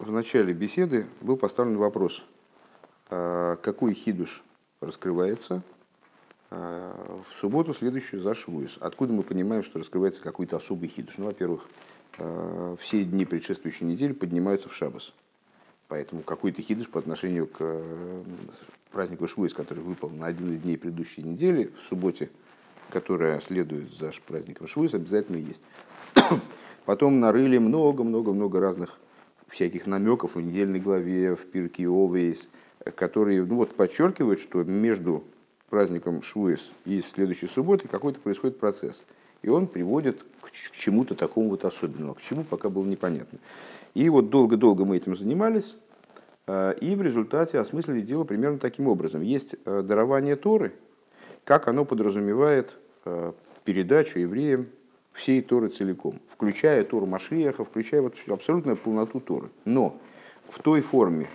в 0.00 0.10
начале 0.10 0.54
беседы 0.54 1.06
был 1.20 1.36
поставлен 1.36 1.76
вопрос, 1.76 2.24
а, 3.10 3.56
какой 3.56 3.92
хидуш 3.92 4.42
раскрывается 4.80 5.62
а, 6.50 7.20
в 7.22 7.38
субботу, 7.38 7.74
следующую 7.74 8.22
за 8.22 8.34
Швуис. 8.34 8.78
Откуда 8.80 9.12
мы 9.12 9.22
понимаем, 9.22 9.62
что 9.62 9.78
раскрывается 9.78 10.22
какой-то 10.22 10.56
особый 10.56 10.88
хидуш? 10.88 11.18
Ну, 11.18 11.26
во-первых, 11.26 11.68
а, 12.18 12.76
все 12.80 13.04
дни 13.04 13.26
предшествующей 13.26 13.86
недели 13.86 14.12
поднимаются 14.12 14.70
в 14.70 14.74
Шабас. 14.74 15.12
Поэтому 15.88 16.22
какой-то 16.22 16.62
хидуш 16.62 16.88
по 16.88 16.98
отношению 16.98 17.46
к 17.46 17.82
празднику 18.92 19.28
Швуис, 19.28 19.52
который 19.52 19.82
выпал 19.82 20.08
на 20.10 20.26
один 20.26 20.52
из 20.52 20.60
дней 20.60 20.78
предыдущей 20.78 21.22
недели, 21.22 21.72
в 21.78 21.88
субботе, 21.88 22.30
которая 22.88 23.38
следует 23.40 23.92
за 23.92 24.12
праздником 24.26 24.66
Швуис, 24.66 24.94
обязательно 24.94 25.36
есть. 25.36 25.62
Потом 26.86 27.20
нарыли 27.20 27.58
много-много-много 27.58 28.60
разных 28.60 28.98
всяких 29.50 29.86
намеков 29.86 30.36
в 30.36 30.40
недельной 30.40 30.80
главе, 30.80 31.34
в 31.34 31.44
Пирке 31.46 31.88
Овейс, 31.88 32.48
которые 32.94 33.44
ну, 33.44 33.56
вот, 33.56 33.74
подчеркивают, 33.74 34.40
что 34.40 34.62
между 34.64 35.24
праздником 35.68 36.22
Швуис 36.22 36.70
и 36.84 37.02
следующей 37.02 37.46
субботой 37.46 37.88
какой-то 37.88 38.20
происходит 38.20 38.58
процесс. 38.58 39.02
И 39.42 39.48
он 39.48 39.66
приводит 39.66 40.22
к 40.42 40.76
чему-то 40.76 41.14
такому 41.14 41.50
вот 41.50 41.64
особенному, 41.64 42.14
к 42.14 42.20
чему 42.20 42.44
пока 42.44 42.68
было 42.68 42.84
непонятно. 42.84 43.38
И 43.94 44.08
вот 44.08 44.30
долго-долго 44.30 44.84
мы 44.84 44.96
этим 44.96 45.16
занимались, 45.16 45.76
э, 46.46 46.74
и 46.80 46.94
в 46.94 47.02
результате 47.02 47.58
осмыслили 47.58 48.00
дело 48.00 48.24
примерно 48.24 48.58
таким 48.58 48.88
образом. 48.88 49.22
Есть 49.22 49.56
э, 49.64 49.82
дарование 49.82 50.36
Торы, 50.36 50.72
как 51.44 51.68
оно 51.68 51.84
подразумевает 51.84 52.76
э, 53.04 53.32
передачу 53.64 54.18
евреям 54.18 54.66
всей 55.12 55.42
Торы 55.42 55.68
целиком, 55.68 56.20
включая 56.28 56.84
Тору 56.84 57.06
Машиеха, 57.06 57.64
включая 57.64 58.02
вот 58.02 58.14
абсолютную 58.28 58.76
полноту 58.76 59.20
Торы. 59.20 59.50
Но 59.64 59.98
в 60.48 60.60
той 60.60 60.80
форме, 60.80 61.28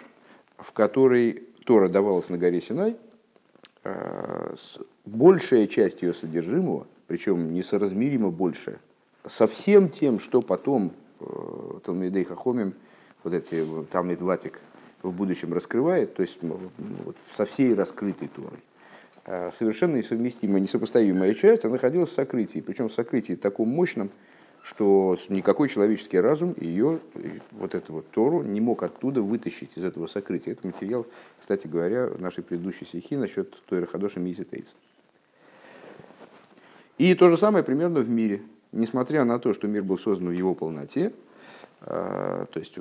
в 0.58 0.72
которой 0.72 1.44
Тора 1.66 1.90
давалась 1.90 2.30
на 2.30 2.38
горе 2.38 2.62
Синай, 2.62 2.96
э, 3.84 4.56
большая 5.06 5.68
часть 5.68 6.02
ее 6.02 6.14
содержимого, 6.14 6.88
причем 7.08 7.54
несоразмеримо 7.54 8.32
большая, 8.32 8.80
со 9.26 9.48
всем 9.48 9.90
тем, 9.90 10.20
что 10.20 10.42
потом 10.42 10.94
э, 11.20 11.80
Талмидей 11.84 12.24
Хахомим, 12.24 12.74
вот 13.24 13.34
эти 13.34 13.66
Талмид 13.92 14.22
Ватик 14.22 14.60
в 15.02 15.12
будущем 15.12 15.54
раскрывает, 15.54 16.16
то 16.16 16.22
есть 16.22 16.38
вот, 16.42 17.16
со 17.36 17.46
всей 17.46 17.74
раскрытой 17.74 18.28
Торой, 18.28 18.60
совершенно 19.26 19.96
несовместимая, 19.96 20.62
несопоставимая 20.62 21.34
часть, 21.34 21.66
она 21.66 21.74
находилась 21.74 22.10
в 22.10 22.14
сокрытии. 22.14 22.60
Причем 22.60 22.90
в 22.90 22.94
сокрытии 22.94 23.34
таком 23.34 23.70
мощном, 23.70 24.12
что 24.62 25.18
никакой 25.30 25.70
человеческий 25.70 26.20
разум 26.20 26.56
ее, 26.60 27.00
вот 27.52 27.76
эту 27.76 27.94
вот 27.94 28.10
Тору, 28.10 28.44
не 28.44 28.62
мог 28.62 28.84
оттуда 28.84 29.22
вытащить 29.22 29.78
из 29.78 29.84
этого 29.84 30.08
сокрытия. 30.08 30.54
Это 30.54 30.68
материал, 30.68 31.08
кстати 31.40 31.68
говоря, 31.68 32.10
нашей 32.20 32.44
предыдущей 32.44 32.86
стихи 32.86 33.16
насчет 33.16 33.56
Тойра 33.66 33.88
Хадоша 33.88 34.20
Мизитейца. 34.20 34.76
И 36.98 37.14
то 37.16 37.30
же 37.30 37.38
самое 37.38 37.64
примерно 37.64 38.02
в 38.02 38.10
мире. 38.10 38.42
Несмотря 38.72 39.24
на 39.24 39.40
то, 39.40 39.54
что 39.54 39.68
мир 39.68 39.84
был 39.84 39.98
создан 39.98 40.30
в 40.30 40.34
его 40.34 40.54
полноте, 40.54 41.14
э, 41.82 42.46
то 42.52 42.60
есть 42.60 42.76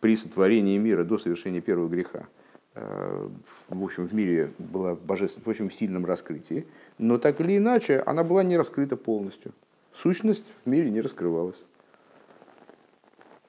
при 0.00 0.16
сотворении 0.16 0.78
мира 0.78 1.04
до 1.04 1.18
совершения 1.18 1.60
первого 1.60 1.88
греха, 1.88 2.26
Э, 2.26 2.51
в 2.74 3.84
общем, 3.84 4.06
в 4.06 4.14
мире 4.14 4.52
была 4.58 4.94
божественная, 4.94 5.44
в 5.44 5.48
очень 5.48 5.70
сильном 5.70 6.06
раскрытии, 6.06 6.66
но 6.98 7.18
так 7.18 7.40
или 7.40 7.58
иначе 7.58 8.00
она 8.06 8.24
была 8.24 8.42
не 8.42 8.56
раскрыта 8.56 8.96
полностью. 8.96 9.52
Сущность 9.92 10.44
в 10.64 10.68
мире 10.68 10.90
не 10.90 11.02
раскрывалась. 11.02 11.64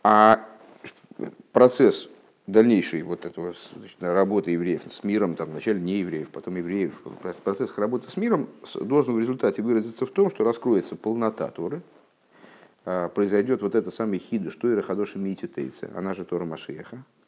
А 0.03 0.45
процесс 1.53 2.09
дальнейшей 2.47 3.03
вот 3.03 3.25
этого 3.25 3.53
значит, 3.77 3.95
работы 4.01 4.51
евреев 4.51 4.81
с 4.91 5.05
миром, 5.05 5.35
там, 5.37 5.51
вначале 5.51 5.79
не 5.79 5.99
евреев, 5.99 6.29
потом 6.29 6.57
евреев, 6.57 7.01
процесс 7.45 7.77
работы 7.77 8.11
с 8.11 8.17
миром 8.17 8.49
должен 8.75 9.15
в 9.15 9.19
результате 9.21 9.61
выразиться 9.61 10.05
в 10.05 10.11
том, 10.11 10.29
что 10.29 10.43
раскроется 10.43 10.97
полнота 10.97 11.47
Торы, 11.47 11.81
а, 12.83 13.07
произойдет 13.07 13.61
вот 13.61 13.75
это 13.75 13.91
самый 13.91 14.19
хиду, 14.19 14.51
что 14.51 14.69
и 14.69 14.75
Рахадоша 14.75 15.17
Мититейца, 15.17 15.89
она 15.95 16.13
же 16.13 16.25
Тора 16.25 16.43
Машеха, 16.43 16.97
Э, 16.97 17.22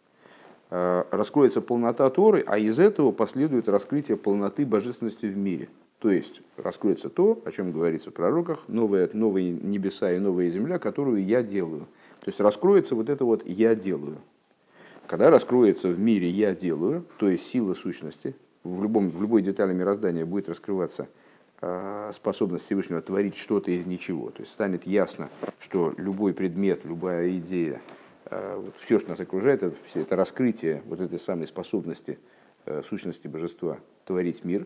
раскроется 1.11 1.61
полнота 1.61 2.09
Торы, 2.09 2.43
а 2.45 2.57
из 2.57 2.79
этого 2.79 3.11
последует 3.11 3.69
раскрытие 3.69 4.17
полноты 4.17 4.65
божественности 4.65 5.25
в 5.25 5.37
мире. 5.37 5.69
То 5.99 6.11
есть 6.11 6.41
раскроется 6.57 7.09
то, 7.09 7.41
о 7.45 7.51
чем 7.51 7.71
говорится 7.71 8.11
в 8.11 8.13
пророках, 8.13 8.67
новые, 8.67 9.09
новые 9.13 9.51
небеса 9.51 10.11
и 10.11 10.19
новая 10.19 10.49
земля, 10.49 10.77
которую 10.77 11.23
я 11.25 11.41
делаю. 11.43 11.87
То 12.19 12.29
есть 12.29 12.39
раскроется 12.39 12.95
вот 12.95 13.09
это 13.09 13.23
вот 13.25 13.45
«я 13.45 13.75
делаю». 13.75 14.17
Когда 15.07 15.29
раскроется 15.29 15.89
в 15.89 15.99
мире 15.99 16.29
«я 16.29 16.53
делаю», 16.53 17.05
то 17.17 17.29
есть 17.29 17.45
сила 17.45 17.73
сущности, 17.73 18.35
в, 18.63 18.81
любом, 18.81 19.11
в 19.11 19.21
любой 19.21 19.43
детали 19.43 19.73
мироздания 19.73 20.25
будет 20.25 20.49
раскрываться 20.49 21.07
э, 21.61 22.11
способность 22.13 22.65
Всевышнего 22.65 23.01
творить 23.01 23.37
что-то 23.37 23.71
из 23.71 23.85
ничего. 23.85 24.31
То 24.31 24.41
есть 24.41 24.51
станет 24.51 24.85
ясно, 24.85 25.29
что 25.59 25.93
любой 25.97 26.33
предмет, 26.33 26.81
любая 26.83 27.37
идея, 27.37 27.79
Э, 27.79 28.04
вот 28.29 28.75
все, 28.81 28.99
что 28.99 29.09
нас 29.09 29.19
окружает, 29.19 29.63
это, 29.63 29.75
все, 29.85 30.01
это 30.01 30.15
раскрытие 30.15 30.81
вот 30.85 30.99
этой 30.99 31.19
самой 31.19 31.47
способности 31.47 32.17
э, 32.65 32.81
сущности 32.87 33.27
божества 33.27 33.77
творить 34.05 34.43
мир, 34.43 34.65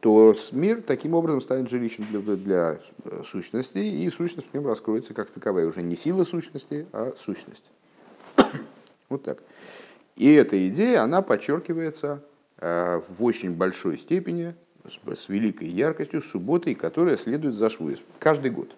то 0.00 0.34
мир 0.50 0.82
таким 0.82 1.14
образом 1.14 1.40
станет 1.40 1.70
жилищем 1.70 2.04
для, 2.10 2.20
для 2.36 2.80
э, 3.04 3.22
сущности, 3.24 3.78
и 3.78 4.10
сущность 4.10 4.50
в 4.50 4.54
нем 4.54 4.66
раскроется 4.66 5.14
как 5.14 5.30
таковая. 5.30 5.66
Уже 5.66 5.82
не 5.82 5.94
сила 5.94 6.24
сущности, 6.24 6.86
а 6.92 7.14
сущность. 7.18 7.64
вот 9.08 9.22
так. 9.22 9.42
И 10.16 10.32
эта 10.32 10.68
идея, 10.68 11.02
она 11.02 11.22
подчеркивается 11.22 12.22
в 12.60 13.24
очень 13.24 13.52
большой 13.54 13.98
степени, 13.98 14.54
с, 14.84 15.18
с 15.18 15.28
великой 15.28 15.68
яркостью, 15.68 16.20
субботой, 16.20 16.74
которая 16.74 17.16
следует 17.16 17.54
за 17.54 17.68
Швуис. 17.68 18.00
Каждый 18.18 18.50
год. 18.50 18.76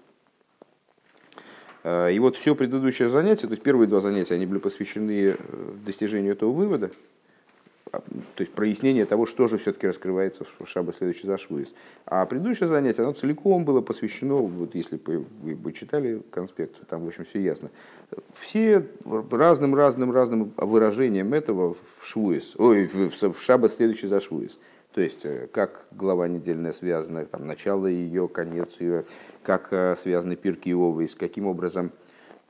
Э, 1.84 2.10
и 2.12 2.18
вот 2.18 2.36
все 2.36 2.54
предыдущее 2.54 3.08
занятие, 3.08 3.46
то 3.46 3.52
есть 3.52 3.62
первые 3.62 3.86
два 3.86 4.00
занятия, 4.00 4.34
они 4.34 4.46
были 4.46 4.58
посвящены 4.58 5.12
э, 5.12 5.36
достижению 5.84 6.32
этого 6.32 6.50
вывода, 6.50 6.90
а, 7.92 8.00
то 8.00 8.40
есть 8.40 8.52
прояснение 8.52 9.04
того, 9.04 9.26
что 9.26 9.46
же 9.46 9.58
все-таки 9.58 9.86
раскрывается 9.86 10.44
в 10.58 10.66
Шаба 10.66 10.94
следующий 10.94 11.26
за 11.26 11.36
Швуис. 11.36 11.74
А 12.06 12.24
предыдущее 12.24 12.68
занятие, 12.68 13.02
оно 13.02 13.12
целиком 13.12 13.66
было 13.66 13.82
посвящено, 13.82 14.36
вот 14.36 14.74
если 14.74 14.96
бы 14.96 15.26
вы 15.42 15.54
бы 15.54 15.72
читали 15.74 16.22
конспект, 16.30 16.86
там, 16.88 17.04
в 17.04 17.08
общем, 17.08 17.26
все 17.26 17.40
ясно, 17.40 17.70
все 18.34 18.86
разным-разным-разным 19.04 20.52
выражениям 20.56 21.34
этого 21.34 21.74
в 21.74 22.06
Швуис, 22.06 22.54
ой, 22.56 22.86
в 22.86 23.38
Шаба 23.38 23.68
следующий 23.68 24.06
за 24.06 24.20
Швуис. 24.20 24.58
То 24.94 25.00
есть, 25.00 25.24
э, 25.24 25.48
как 25.52 25.86
глава 25.90 26.28
недельная 26.28 26.70
связана, 26.70 27.26
там, 27.26 27.46
начало 27.46 27.88
ее, 27.88 28.28
конец 28.28 28.76
ее, 28.78 29.04
как 29.42 29.72
э, 29.72 29.96
связаны 29.96 30.36
пирки 30.36 30.70
и 30.70 31.06
с 31.08 31.16
каким 31.16 31.48
образом 31.48 31.90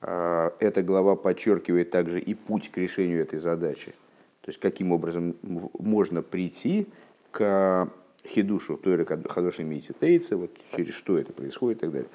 э, 0.03 0.50
эта 0.60 0.82
глава 0.82 1.16
подчеркивает 1.16 1.91
также 1.91 2.21
и 2.21 2.34
путь 2.34 2.71
к 2.71 2.77
решению 2.77 3.22
этой 3.22 3.38
задачи. 3.38 3.94
То 4.43 4.50
есть, 4.50 4.60
каким 4.60 4.93
образом 4.93 5.37
можно 5.43 6.21
прийти 6.21 6.87
к 7.31 7.88
хидушу, 8.27 8.76
то 8.76 8.91
есть 8.91 9.09
хадоши 9.31 9.65
мити 9.65 9.94
вот 10.34 10.50
через 10.76 10.93
что 10.93 11.16
это 11.16 11.32
происходит 11.32 11.78
и 11.78 11.81
так 11.81 11.93
далее. 11.93 12.11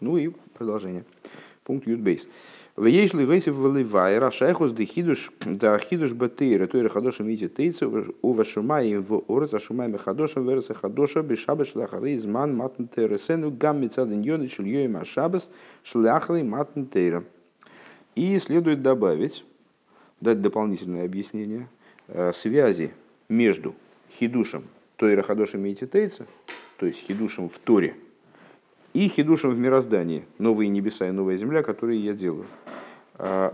Ну 0.00 0.16
и 0.16 0.28
продолжение. 0.54 1.04
Пункт 1.66 1.88
Ютбейс. 1.88 2.28
Веешь 2.76 3.12
ли 3.12 3.24
вейсев 3.24 3.56
валивай, 3.56 4.18
рашайхус 4.18 4.72
де 4.72 4.84
хидуш, 4.84 5.32
да 5.44 5.78
хидуш 5.78 6.12
батейра, 6.12 6.68
то 6.68 6.78
и 6.78 6.88
хадошем 6.88 7.34
идти 7.34 7.48
тейцы, 7.48 7.86
у 7.86 8.32
вашумай 8.32 8.96
в 8.98 9.24
орец, 9.28 9.52
а 9.52 9.58
шумай 9.58 9.88
мехадошем, 9.88 10.46
вереса 10.46 10.74
хадоша, 10.74 11.22
бешаба 11.22 11.64
шлахары 11.64 12.14
изман 12.14 12.54
матн 12.56 12.84
тейра 12.84 13.18
сену, 13.18 13.50
гам 13.50 13.80
мецаден 13.80 14.22
йоны, 14.22 14.48
шильёем 14.48 14.96
ашабас, 14.96 15.48
шлахары 15.82 16.44
матн 16.44 16.84
тейра. 16.84 17.24
И 18.14 18.38
следует 18.38 18.82
добавить, 18.82 19.44
дать 20.20 20.40
дополнительное 20.40 21.04
объяснение, 21.04 21.68
э, 22.06 22.32
связи 22.32 22.92
между 23.28 23.74
хидушем, 24.10 24.64
то 24.96 25.08
и 25.08 25.20
хадошем 25.20 25.66
идти 25.66 25.86
тейцы, 25.86 26.26
то 26.78 26.86
есть 26.86 27.00
хидушем 27.00 27.48
в 27.48 27.58
Торе– 27.58 27.96
и 28.96 29.08
хидушем 29.08 29.50
в 29.50 29.58
мироздании, 29.58 30.24
новые 30.38 30.70
небеса 30.70 31.06
и 31.06 31.10
новая 31.10 31.36
земля, 31.36 31.62
которые 31.62 32.02
я 32.02 32.14
делаю. 32.14 32.46
А, 33.16 33.52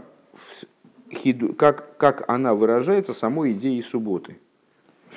как, 1.58 1.96
как 1.96 2.30
она 2.30 2.54
выражается 2.54 3.12
самой 3.12 3.50
идеей 3.50 3.82
субботы, 3.82 4.38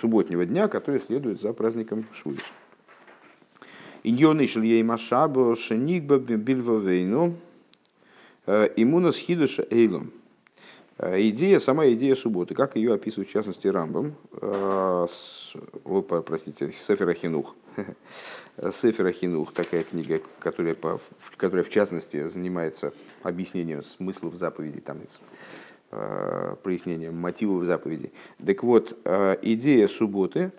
субботнего 0.01 0.44
дня, 0.48 0.68
который 0.68 1.00
следует 1.00 1.42
за 1.42 1.54
праздником 1.54 2.06
Швуис. 2.12 2.42
Иньоны 4.01 4.48
шельей 4.48 4.81
машабо 4.81 5.56
шеникба 5.56 6.18
бильвавейну 6.18 7.36
а, 8.48 8.66
имунас 8.75 9.18
хидуша 9.18 9.68
эйлом. 9.69 10.12
А, 10.97 11.19
идея, 11.30 11.59
сама 11.59 11.88
идея 11.89 12.15
субботы, 12.15 12.53
как 12.53 12.75
ее 12.75 12.94
описывает 12.94 13.30
в 13.30 13.31
частности 13.31 13.68
Рамбом, 13.68 14.15
с, 14.42 15.53
о, 15.83 16.01
простите, 16.01 16.74
Сефера 16.88 17.13
Хинух, 17.13 17.56
Сефера 18.74 19.12
Хинух, 19.12 19.53
такая 19.53 19.83
книга, 19.83 20.21
которая, 20.39 20.74
по, 20.74 21.00
которая 21.38 21.63
в 21.63 21.69
частности 21.69 22.27
занимается 22.27 22.94
объяснением 23.24 23.83
смыслов 23.83 24.36
заповедей 24.36 24.81
там, 24.81 25.00
из 25.01 25.19
прояснением 26.63 27.15
мотивов 27.15 27.65
заповедей. 27.65 28.12
Так 28.45 28.63
вот, 28.63 28.98
идея 29.41 29.88
субботы 29.88 30.51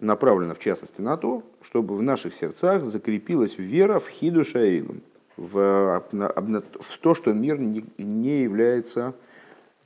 направлена 0.00 0.54
в 0.54 0.60
частности 0.60 1.00
на 1.00 1.16
то, 1.16 1.42
чтобы 1.62 1.96
в 1.96 2.02
наших 2.02 2.34
сердцах 2.34 2.82
закрепилась 2.84 3.58
вера 3.58 3.98
в 3.98 4.08
хиду 4.08 4.44
шаилум, 4.44 5.00
в, 5.36 6.04
в 6.12 6.98
то, 7.00 7.14
что 7.14 7.32
мир 7.32 7.58
не 7.58 8.42
является 8.42 9.14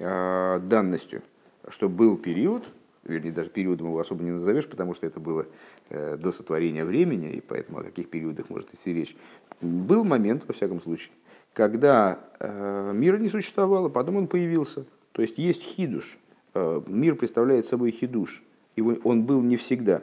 данностью, 0.02 1.22
что 1.68 1.88
был 1.88 2.16
период, 2.16 2.64
вернее, 3.04 3.32
даже 3.32 3.50
периодом 3.50 3.88
его 3.88 3.98
особо 3.98 4.22
не 4.22 4.30
назовешь, 4.30 4.66
потому 4.66 4.94
что 4.94 5.06
это 5.06 5.20
было 5.20 5.46
э, 5.90 6.16
до 6.16 6.32
сотворения 6.32 6.84
времени, 6.84 7.30
и 7.30 7.40
поэтому 7.40 7.78
о 7.78 7.82
каких 7.82 8.08
периодах 8.08 8.50
может 8.50 8.72
идти 8.74 8.92
речь. 8.92 9.16
Был 9.60 10.04
момент, 10.04 10.44
во 10.46 10.54
всяком 10.54 10.80
случае, 10.80 11.12
когда 11.52 12.20
э, 12.38 12.92
мира 12.94 13.18
не 13.18 13.28
существовало, 13.28 13.88
потом 13.88 14.16
он 14.16 14.26
появился. 14.26 14.84
То 15.12 15.22
есть 15.22 15.38
есть 15.38 15.62
хидуш. 15.62 16.18
Э, 16.54 16.80
мир 16.86 17.16
представляет 17.16 17.66
собой 17.66 17.90
хидуш. 17.90 18.42
И 18.76 18.80
он 18.80 19.24
был 19.24 19.42
не 19.42 19.56
всегда. 19.56 20.02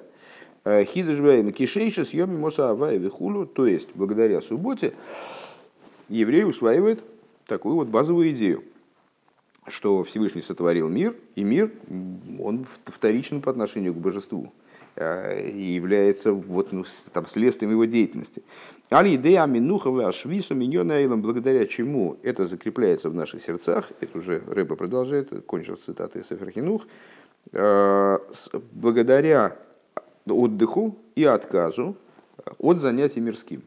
Хидуш 0.63 1.19
бэйм 1.19 1.51
кишейша 1.51 2.05
съеми 2.05 2.37
моса 2.37 2.75
вихулю. 2.75 3.47
То 3.47 3.65
есть, 3.65 3.89
благодаря 3.95 4.41
субботе, 4.41 4.93
еврей 6.07 6.43
усваивает 6.43 7.03
такую 7.47 7.75
вот 7.75 7.87
базовую 7.87 8.29
идею 8.29 8.63
что 9.67 10.03
Всевышний 10.03 10.41
сотворил 10.41 10.89
мир, 10.89 11.15
и 11.35 11.43
мир, 11.43 11.71
он 12.39 12.65
вторичен 12.85 13.41
по 13.41 13.51
отношению 13.51 13.93
к 13.93 13.97
божеству 13.97 14.51
э, 14.95 15.49
и 15.49 15.73
является 15.73 16.33
вот, 16.33 16.71
ну, 16.71 16.85
там, 17.13 17.27
следствием 17.27 17.71
его 17.71 17.85
деятельности. 17.85 18.43
Али 18.89 19.15
идея 19.15 19.45
минухова 19.45 20.07
ашвису 20.07 20.55
миньонаилом, 20.55 21.21
благодаря 21.21 21.65
чему 21.67 22.17
это 22.23 22.45
закрепляется 22.45 23.09
в 23.09 23.13
наших 23.13 23.43
сердцах, 23.43 23.91
это 23.99 24.17
уже 24.17 24.41
Рэба 24.47 24.75
продолжает, 24.75 25.45
кончил 25.45 25.77
цитаты 25.77 26.19
из 26.19 26.31
Эферхинух, 26.31 26.87
э, 27.51 28.17
благодаря 28.71 29.55
отдыху 30.25 30.97
и 31.15 31.23
отказу 31.23 31.95
от 32.57 32.79
занятий 32.79 33.19
мирским 33.19 33.63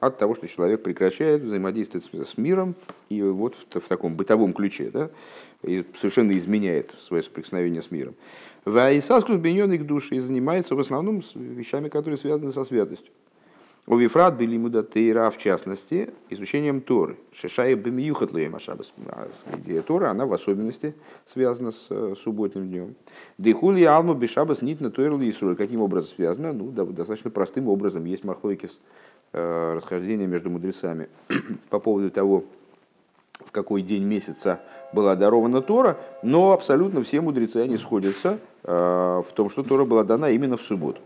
от 0.00 0.18
того, 0.18 0.34
что 0.34 0.46
человек 0.46 0.82
прекращает 0.82 1.42
взаимодействовать 1.42 2.28
с 2.28 2.36
миром 2.36 2.74
и 3.08 3.22
вот 3.22 3.56
в, 3.56 3.80
в 3.80 3.88
таком 3.88 4.14
бытовом 4.14 4.52
ключе, 4.52 4.90
да, 4.92 5.10
и 5.62 5.84
совершенно 5.98 6.36
изменяет 6.38 6.94
свое 7.00 7.22
соприкосновение 7.22 7.82
с 7.82 7.90
миром. 7.90 8.14
Ваисаскус 8.64 9.36
беньонный 9.36 9.78
к 9.78 9.84
душе 9.84 10.16
и 10.16 10.20
занимается 10.20 10.74
в 10.74 10.80
основном 10.80 11.22
с 11.22 11.34
вещами, 11.34 11.88
которые 11.88 12.18
связаны 12.18 12.52
со 12.52 12.64
святостью. 12.64 13.12
У 13.90 13.96
Вифрат 13.96 14.36
были 14.36 14.52
ему 14.52 14.68
Тейра, 14.68 15.30
в 15.30 15.38
частности, 15.38 16.10
изучением 16.28 16.82
Торы. 16.82 17.16
Шишая 17.32 17.74
бемиюхат 17.74 18.32
Машабас. 18.32 18.92
Идея 19.56 19.80
Тора, 19.80 20.10
она 20.10 20.26
в 20.26 20.32
особенности 20.34 20.94
связана 21.24 21.72
с 21.72 21.88
субботним 22.22 22.68
днем. 22.68 22.96
Дехули 23.38 23.84
Алма 23.84 24.12
Бешабас 24.12 24.60
нит 24.60 24.82
на 24.82 24.90
Тойр 24.90 25.18
Каким 25.56 25.80
образом 25.80 26.14
связано? 26.14 26.52
Ну, 26.52 26.70
достаточно 26.70 27.30
простым 27.30 27.70
образом. 27.70 28.04
Есть 28.04 28.24
махлойкис 28.24 28.78
Э, 29.34 29.74
расхождения 29.76 30.26
между 30.26 30.48
мудрецами 30.48 31.08
по 31.68 31.78
поводу 31.78 32.10
того, 32.10 32.44
в 33.44 33.50
какой 33.50 33.82
день 33.82 34.04
месяца 34.04 34.60
была 34.94 35.16
дарована 35.16 35.60
Тора, 35.60 35.98
но 36.22 36.52
абсолютно 36.52 37.02
все 37.02 37.20
мудрецы, 37.20 37.58
они 37.58 37.76
сходятся 37.76 38.38
э, 38.64 38.72
в 38.72 39.30
том, 39.34 39.50
что 39.50 39.62
Тора 39.62 39.84
была 39.84 40.02
дана 40.02 40.30
именно 40.30 40.56
в 40.56 40.62
субботу. 40.62 41.02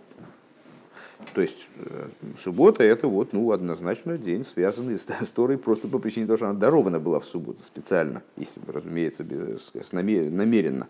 То 1.35 1.41
есть 1.41 1.67
э, 1.79 2.09
суббота 2.41 2.85
это 2.85 3.09
вот, 3.09 3.33
ну, 3.33 3.51
однозначно 3.51 4.17
день, 4.17 4.45
связанный 4.45 5.01
с, 5.01 5.03
с 5.03 5.31
Торой 5.31 5.59
просто 5.59 5.89
по 5.89 5.99
причине 5.99 6.27
того, 6.27 6.37
что 6.37 6.47
она 6.47 6.59
дарована 6.59 7.01
была 7.01 7.19
в 7.19 7.25
субботу 7.25 7.59
специально, 7.65 8.23
если, 8.37 8.61
разумеется, 8.69 9.25
без, 9.25 9.73
с, 9.75 9.93
намеренно. 9.93 10.87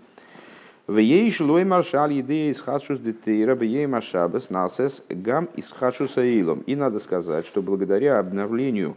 В 0.92 0.98
ей 0.98 1.30
шлой 1.30 1.64
маршаль 1.64 2.20
идея 2.20 2.50
из 2.50 2.60
хадшус 2.60 2.98
детейра, 2.98 3.54
в 3.54 3.62
ей 3.62 3.86
машабас 3.86 4.50
насес 4.50 5.02
гам 5.08 5.48
из 5.56 5.72
хадшуса 5.72 6.22
илом. 6.22 6.60
И 6.66 6.76
надо 6.76 7.00
сказать, 7.00 7.46
что 7.46 7.62
благодаря 7.62 8.18
обновлению 8.18 8.94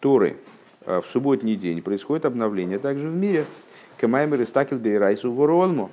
Торы 0.00 0.36
э, 0.84 1.00
в 1.00 1.10
субботний 1.10 1.56
день 1.56 1.80
происходит 1.80 2.26
обновление 2.26 2.78
также 2.78 3.08
в 3.08 3.14
мире. 3.14 3.46
Камаймер 3.96 4.42
и 4.42 4.44
стакел 4.44 4.76
бейрайсу 4.76 5.32
воролму. 5.32 5.90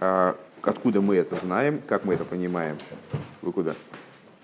А, 0.00 0.36
откуда 0.62 1.02
мы 1.02 1.16
это 1.16 1.36
знаем, 1.36 1.82
как 1.86 2.06
мы 2.06 2.14
это 2.14 2.24
понимаем? 2.24 2.78
Вы 3.42 3.52
куда? 3.52 3.74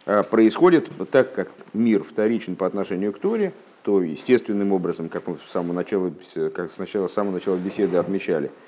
А, 0.05 0.25
происходит 0.25 0.91
так, 1.11 1.32
как 1.32 1.49
мир 1.73 2.02
вторичен 2.02 2.55
по 2.55 2.67
отношению 2.67 3.14
к 3.14 3.19
Торе, 3.19 3.55
то 3.82 4.02
естественным 4.02 4.73
образом, 4.73 5.08
как 5.08 5.26
мы 5.26 5.38
с 5.38 5.50
самого 5.50 5.73
начала, 5.73 6.12
как 6.55 6.70
сначала, 6.70 7.08
с 7.08 7.14
самого 7.14 7.32
начала 7.32 7.56
беседы 7.56 7.96
отмечали– 7.96 8.50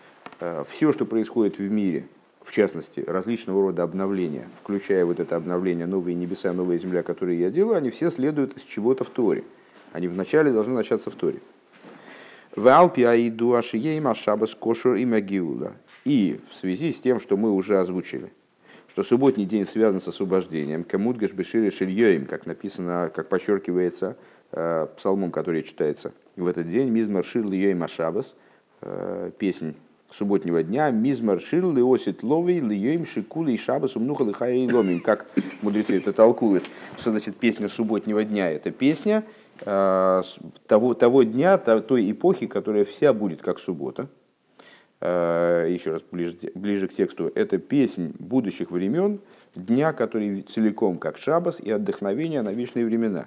все, 0.69 0.93
что 0.93 1.05
происходит 1.06 1.59
в 1.59 1.71
мире, 1.71 2.06
в 2.47 2.53
частности, 2.53 3.00
различного 3.00 3.61
рода 3.61 3.83
обновления, 3.83 4.49
включая 4.62 5.05
вот 5.05 5.19
это 5.19 5.35
обновление 5.35 5.87
новые 5.87 6.15
небеса, 6.15 6.53
новая 6.53 6.79
земля, 6.79 7.03
которые 7.03 7.41
я 7.41 7.50
делаю, 7.50 7.77
они 7.77 7.91
все 7.91 8.11
следуют 8.11 8.56
из 8.56 8.62
чего-то 8.62 9.03
в 9.03 9.11
Торе. 9.11 9.43
Они 9.93 10.06
вначале 10.06 10.53
должны 10.53 10.73
начаться 10.73 11.11
в 11.11 11.15
Торе. 11.15 11.41
В 12.55 12.69
Алпе 12.69 13.09
Аиду 13.09 13.55
Ашиейма 13.55 14.15
Шабас 14.15 14.55
Кошур 14.55 14.94
и 14.94 15.05
Магиула. 15.05 15.73
И 16.05 16.41
в 16.50 16.55
связи 16.55 16.93
с 16.93 17.00
тем, 17.00 17.19
что 17.19 17.37
мы 17.37 17.50
уже 17.50 17.81
озвучили, 17.81 18.33
что 18.88 19.03
субботний 19.03 19.44
день 19.44 19.67
связан 19.67 20.00
с 20.00 20.06
освобождением, 20.06 20.85
Камудгаш 20.85 21.33
Бешири 21.33 21.71
Шильёим, 21.71 22.27
как 22.27 22.47
написано, 22.47 23.11
как 23.12 23.29
подчеркивается 23.29 24.17
э, 24.53 24.87
псалмом, 24.97 25.33
который 25.33 25.65
читается 25.65 26.12
в 26.37 26.47
этот 26.47 26.69
день, 26.69 26.91
Мизмар 26.91 27.25
Шир 27.25 27.44
Льёим 27.44 27.87
Шабас, 27.88 28.37
э, 28.83 29.33
песнь 29.37 29.75
субботнего 30.16 30.62
дня, 30.62 30.90
мизмар 30.90 31.40
шир 31.40 31.64
леосит 31.64 32.22
ловей 32.22 32.60
льем 32.60 33.04
шикулы 33.04 33.52
и 33.52 33.58
шабас 33.58 33.96
умнуха 33.96 34.24
лихая 34.24 34.54
и 34.54 34.72
ломим, 34.72 35.00
как 35.00 35.26
мудрецы 35.62 35.98
это 35.98 36.12
толкуют. 36.12 36.64
Что 36.98 37.10
значит 37.10 37.36
песня 37.36 37.68
субботнего 37.68 38.24
дня? 38.24 38.50
Это 38.50 38.70
песня 38.70 39.24
э, 39.60 40.22
того, 40.66 40.94
того 40.94 41.22
дня, 41.22 41.58
той 41.58 42.10
эпохи, 42.10 42.46
которая 42.46 42.84
вся 42.84 43.12
будет 43.12 43.42
как 43.42 43.58
суббота. 43.58 44.08
Э, 45.00 45.66
еще 45.68 45.92
раз 45.92 46.02
ближе, 46.10 46.36
ближе 46.54 46.88
к 46.88 46.94
тексту. 46.94 47.30
Это 47.34 47.58
песнь 47.58 48.14
будущих 48.18 48.70
времен, 48.70 49.20
дня, 49.54 49.92
который 49.92 50.42
целиком 50.42 50.98
как 50.98 51.18
шабас 51.18 51.60
и 51.60 51.70
отдохновение 51.70 52.42
на 52.42 52.52
вечные 52.52 52.86
времена. 52.86 53.26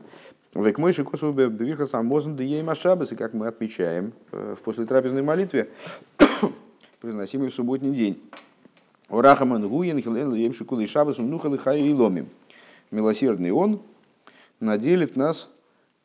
Век 0.55 0.79
мой 0.79 0.93
шикосу 0.93 1.31
бевихаса 1.31 2.01
мозн 2.01 2.35
да 2.35 2.73
шабас, 2.73 3.11
и 3.11 3.15
как 3.15 3.33
мы 3.33 3.45
отмечаем 3.45 4.13
э, 4.31 4.55
в 4.59 4.63
послетрапезной 4.63 5.21
молитве, 5.21 5.69
произносимый 6.99 7.49
в 7.49 7.53
субботний 7.53 7.91
день. 7.91 8.21
Урахаман 9.09 9.67
гуен 9.67 10.01
хилен 10.01 10.33
льем 10.33 10.53
шикулы 10.53 10.85
шабасум 10.85 11.29
нухал 11.29 11.53
и 11.53 11.93
ломим. 11.93 12.27
Милосердный 12.91 13.51
он 13.51 13.81
наделит 14.59 15.15
нас 15.15 15.49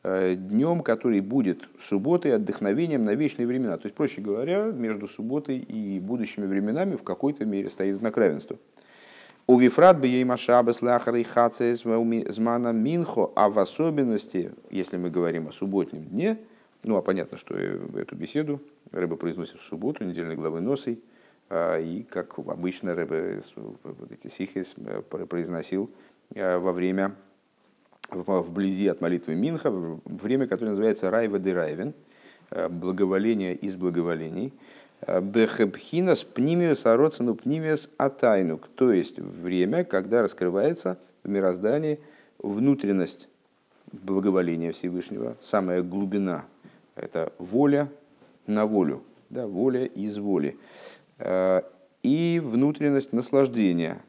э, 0.04 0.36
днем, 0.36 0.82
который 0.82 1.20
будет 1.20 1.68
субботой, 1.80 2.34
отдохновением 2.34 3.04
на 3.04 3.14
вечные 3.14 3.46
времена. 3.46 3.76
То 3.76 3.86
есть, 3.86 3.96
проще 3.96 4.20
говоря, 4.20 4.66
между 4.66 5.08
субботой 5.08 5.58
и 5.58 5.98
будущими 5.98 6.46
временами 6.46 6.96
в 6.96 7.02
какой-то 7.02 7.44
мере 7.44 7.68
стоит 7.70 7.96
знак 7.96 8.16
равенства. 8.16 8.56
У 9.46 9.58
Вифрат 9.58 10.00
бы 10.00 10.06
ей 10.06 10.24
машабас 10.24 10.80
лахар 10.80 11.16
и 11.16 11.24
змана 11.24 12.72
минхо, 12.72 13.30
а 13.34 13.50
в 13.50 13.58
особенности, 13.58 14.52
если 14.70 14.96
мы 14.96 15.10
говорим 15.10 15.48
о 15.48 15.52
субботнем 15.52 16.04
дне, 16.04 16.38
ну 16.84 16.96
а 16.96 17.02
понятно, 17.02 17.36
что 17.36 17.56
эту 17.56 18.14
беседу 18.14 18.60
Рэба 18.92 19.16
произносит 19.16 19.58
в 19.58 19.64
субботу, 19.64 20.04
недельной 20.04 20.36
главы 20.36 20.60
Носой, 20.60 21.00
а, 21.48 21.78
и, 21.78 22.02
как 22.02 22.38
обычно, 22.38 22.94
Рэба 22.94 23.40
вот 23.82 24.12
эти 24.12 24.28
сихис 24.28 24.74
э, 24.76 25.02
произносил 25.02 25.90
э, 26.34 26.58
во 26.58 26.72
время, 26.72 27.14
вблизи 28.10 28.86
от 28.88 29.00
молитвы 29.00 29.34
Минха, 29.34 29.70
время, 29.70 30.46
которое 30.46 30.70
называется 30.70 31.10
Райва 31.10 31.38
де 31.38 31.52
Райвен, 31.52 31.94
э, 32.50 32.68
благоволение 32.68 33.54
из 33.54 33.76
благоволений, 33.76 34.52
Бехебхинас 35.06 36.24
пнимиус 36.24 36.86
ароцену 36.86 37.34
пнимиус 37.34 37.90
атайнук, 37.98 38.68
то 38.74 38.90
есть 38.90 39.18
время, 39.18 39.84
когда 39.84 40.22
раскрывается 40.22 40.98
в 41.22 41.28
мироздании 41.28 42.00
внутренность 42.38 43.28
благоволения 43.92 44.72
Всевышнего, 44.72 45.36
самая 45.42 45.82
глубина, 45.82 46.46
это 46.94 47.32
воля 47.38 47.90
на 48.46 48.66
волю, 48.66 49.02
да, 49.30 49.46
воля 49.46 49.84
из 49.84 50.18
воли. 50.18 50.56
Э, 51.18 51.62
и 52.02 52.40
внутренность 52.42 53.12
наслаждения. 53.12 54.02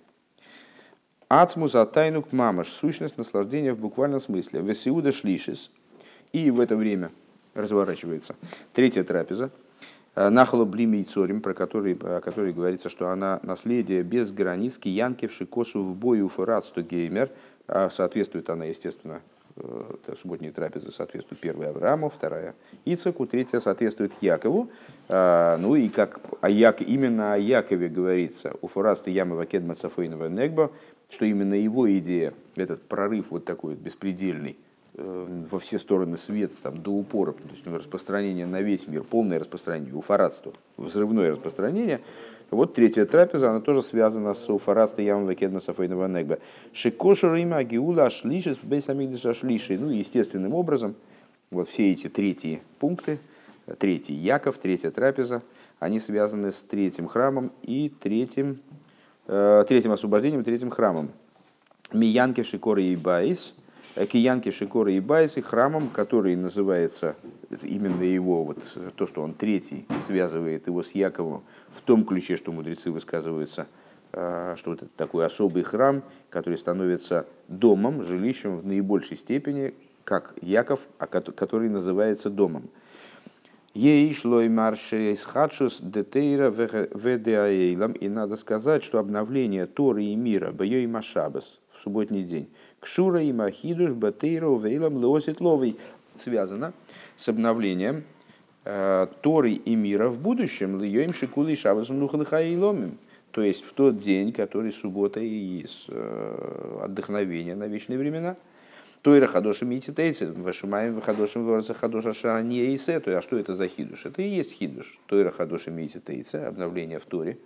Ацмус 1.28 1.76
атайнук 1.76 2.32
мамаш, 2.32 2.68
сущность 2.68 3.18
наслаждения 3.18 3.74
в 3.74 3.80
буквальном 3.80 4.20
смысле. 4.20 4.62
Весиуда 4.62 5.12
шлишис. 5.12 5.72
И 6.34 6.52
в 6.52 6.60
это 6.60 6.76
время 6.76 7.12
разворачивается 7.54 8.36
третья 8.74 9.04
трапеза. 9.04 9.50
Э, 10.16 10.30
Нахало 10.30 10.66
блими 10.66 11.02
цорим, 11.04 11.42
про 11.42 11.54
который, 11.54 11.98
о 12.00 12.22
которой 12.22 12.54
говорится, 12.54 12.90
что 12.90 13.10
она 13.10 13.40
наследие 13.44 14.04
без 14.04 14.32
границ, 14.32 14.78
киянки 14.78 15.28
в 15.28 15.34
шикосу 15.34 15.82
в 15.82 15.96
бою 15.96 16.30
фурацту 16.30 16.84
геймер. 16.84 17.32
А 17.68 17.90
соответствует 17.90 18.50
она, 18.50 18.66
естественно, 18.66 19.22
субботние 20.22 20.52
трапезы 20.52 20.92
соответствуют 20.92 21.40
первой 21.40 21.68
Аврааму, 21.70 22.10
вторая 22.10 22.56
Ицеку, 22.84 23.26
третья 23.26 23.60
соответствует 23.60 24.12
Якову. 24.22 24.70
Ну 25.10 25.76
и 25.76 25.90
как 25.90 26.20
о 26.42 26.50
Як, 26.50 26.82
именно 26.82 27.34
о 27.34 27.38
Якове 27.38 27.88
говорится 27.88 28.54
у 28.62 28.68
Фураста 28.68 29.10
Ямы 29.10 29.36
Вакедма 29.36 29.76
Цафойнова 29.76 30.28
Негба, 30.28 30.72
что 31.10 31.26
именно 31.26 31.54
его 31.54 31.92
идея, 31.98 32.34
этот 32.56 32.84
прорыв 32.84 33.32
вот 33.32 33.46
такой 33.46 33.76
вот 33.76 33.84
беспредельный, 33.84 34.58
во 34.94 35.60
все 35.60 35.78
стороны 35.80 36.18
света 36.18 36.56
там, 36.62 36.82
до 36.82 36.92
упора, 36.92 37.34
то 37.34 37.50
есть 37.52 37.68
распространение 37.68 38.46
на 38.46 38.62
весь 38.62 38.88
мир, 38.88 39.04
полное 39.04 39.40
распространение, 39.40 39.94
уфарадство, 39.94 40.54
взрывное 40.78 41.32
распространение– 41.32 42.02
вот 42.52 42.74
третья 42.74 43.06
трапеза, 43.06 43.50
она 43.50 43.60
тоже 43.60 43.82
связана 43.82 44.34
с 44.34 44.50
уфараста 44.50 45.02
ям 45.02 45.28
векедна 45.28 45.60
сафейного 45.60 46.08
негба. 46.08 46.40
Шикошер 46.74 47.34
има 47.36 47.64
гиула 47.64 48.06
ашлишис 48.06 48.58
бейсамигдиша 48.62 49.32
ашлиши. 49.32 49.78
Ну, 49.78 49.90
естественным 49.90 50.54
образом, 50.54 50.96
вот 51.52 51.70
все 51.70 51.92
эти 51.92 52.08
третьи 52.08 52.62
пункты, 52.80 53.20
третий 53.80 54.14
Яков, 54.14 54.58
третья 54.58 54.92
трапеза, 54.92 55.42
они 55.80 56.00
связаны 56.00 56.52
с 56.52 56.62
третьим 56.62 57.08
храмом 57.08 57.52
и 57.64 57.92
третьим, 58.00 58.60
э, 59.28 59.64
третьим 59.68 59.92
освобождением, 59.92 60.44
третьим 60.44 60.70
храмом. 60.70 61.10
מיעקב 61.92 62.44
שקראו 62.44 62.82
בית – 62.82 63.54
כיעקב 63.60 64.52
שקראו 64.52 64.92
בית, 64.92 65.38
и 65.38 65.42
храмом, 65.42 65.88
который 65.88 66.36
называется 66.36 67.16
именно 67.64 68.04
его, 68.04 68.44
вот 68.44 68.60
то, 68.96 69.08
что 69.08 69.22
он 69.22 69.34
третий, 69.34 69.86
связывает 70.06 70.68
его 70.68 70.84
с 70.84 70.92
Яковом, 70.92 71.44
в 71.70 71.82
том 71.82 72.06
ключе, 72.06 72.38
что 72.38 72.52
мудрецы 72.52 72.92
высказываются, 72.92 73.68
э, 74.12 74.56
что 74.58 74.72
вот 74.72 74.84
это 74.84 74.92
такой 74.96 75.26
особый 75.26 75.64
храм, 75.64 76.04
который 76.30 76.58
становится 76.58 77.28
домом, 77.48 78.04
жилищем 78.04 78.58
в 78.58 78.66
наибольшей 78.66 79.18
степени, 79.18 79.74
как 80.04 80.34
Яков, 80.42 80.82
а 81.00 81.08
который 81.08 81.70
называется 81.70 82.30
домом. 82.30 82.70
ויש 83.76 84.14
לומר 84.14 85.12
שהתחדשות 85.12 85.80
דתורה 85.82 86.50
ודהעולם. 86.50 87.92
И 87.92 88.08
надо 88.08 88.38
сказать, 88.38 88.86
что 88.86 89.00
обновление 89.00 89.66
Торы 89.66 90.06
и 90.06 90.16
мира, 90.16 90.54
ביום 90.54 90.88
השבת, 90.88 91.60
в 91.74 91.82
субботний 91.82 92.24
день, 92.24 92.48
Кшура 92.80 93.22
и 93.22 93.34
Махидуш 93.34 93.92
Батейру 93.92 94.58
Вейлам 94.58 95.02
Леосит 95.02 95.42
Ловый 95.42 95.78
связано 96.16 96.72
с 97.18 97.30
обновлением 97.30 98.04
э, 98.64 99.08
Торы 99.22 99.52
и 99.52 99.76
мира 99.76 100.10
в 100.10 100.20
будущем. 100.20 100.82
Льем 100.82 101.14
Шикулы 101.14 101.54
и 101.54 101.56
Шабасом 101.56 102.04
и 102.04 102.58
Ломим. 102.58 102.98
То 103.32 103.42
есть 103.42 103.66
в 103.66 103.74
тот 103.74 104.00
день, 104.00 104.32
который 104.32 104.72
суббота 104.72 105.20
и 105.20 105.28
есть 105.28 105.86
э, 105.90 106.80
отдохновение 106.84 107.56
на 107.56 107.68
вечные 107.68 108.00
времена. 108.00 108.38
Тойра 109.02 109.28
Хадоша 109.28 109.66
Мититейцы, 109.66 110.32
Вашумаем 110.32 111.00
Хадошим 111.00 111.46
Ворца 111.46 111.74
Хадоша 111.74 112.14
Шане 112.14 112.74
и 112.74 112.78
Сету. 112.78 113.16
А 113.16 113.22
что 113.22 113.38
это 113.38 113.54
за 113.54 113.68
хидуш? 113.68 114.06
Это 114.06 114.22
и 114.22 114.30
есть 114.30 114.54
хидуш. 114.54 115.00
Тойра 115.06 115.32
Хадоша 115.32 115.70
Мититейцы, 115.70 116.38
обновление 116.38 116.98
в 117.00 117.06
Торе. 117.06 117.38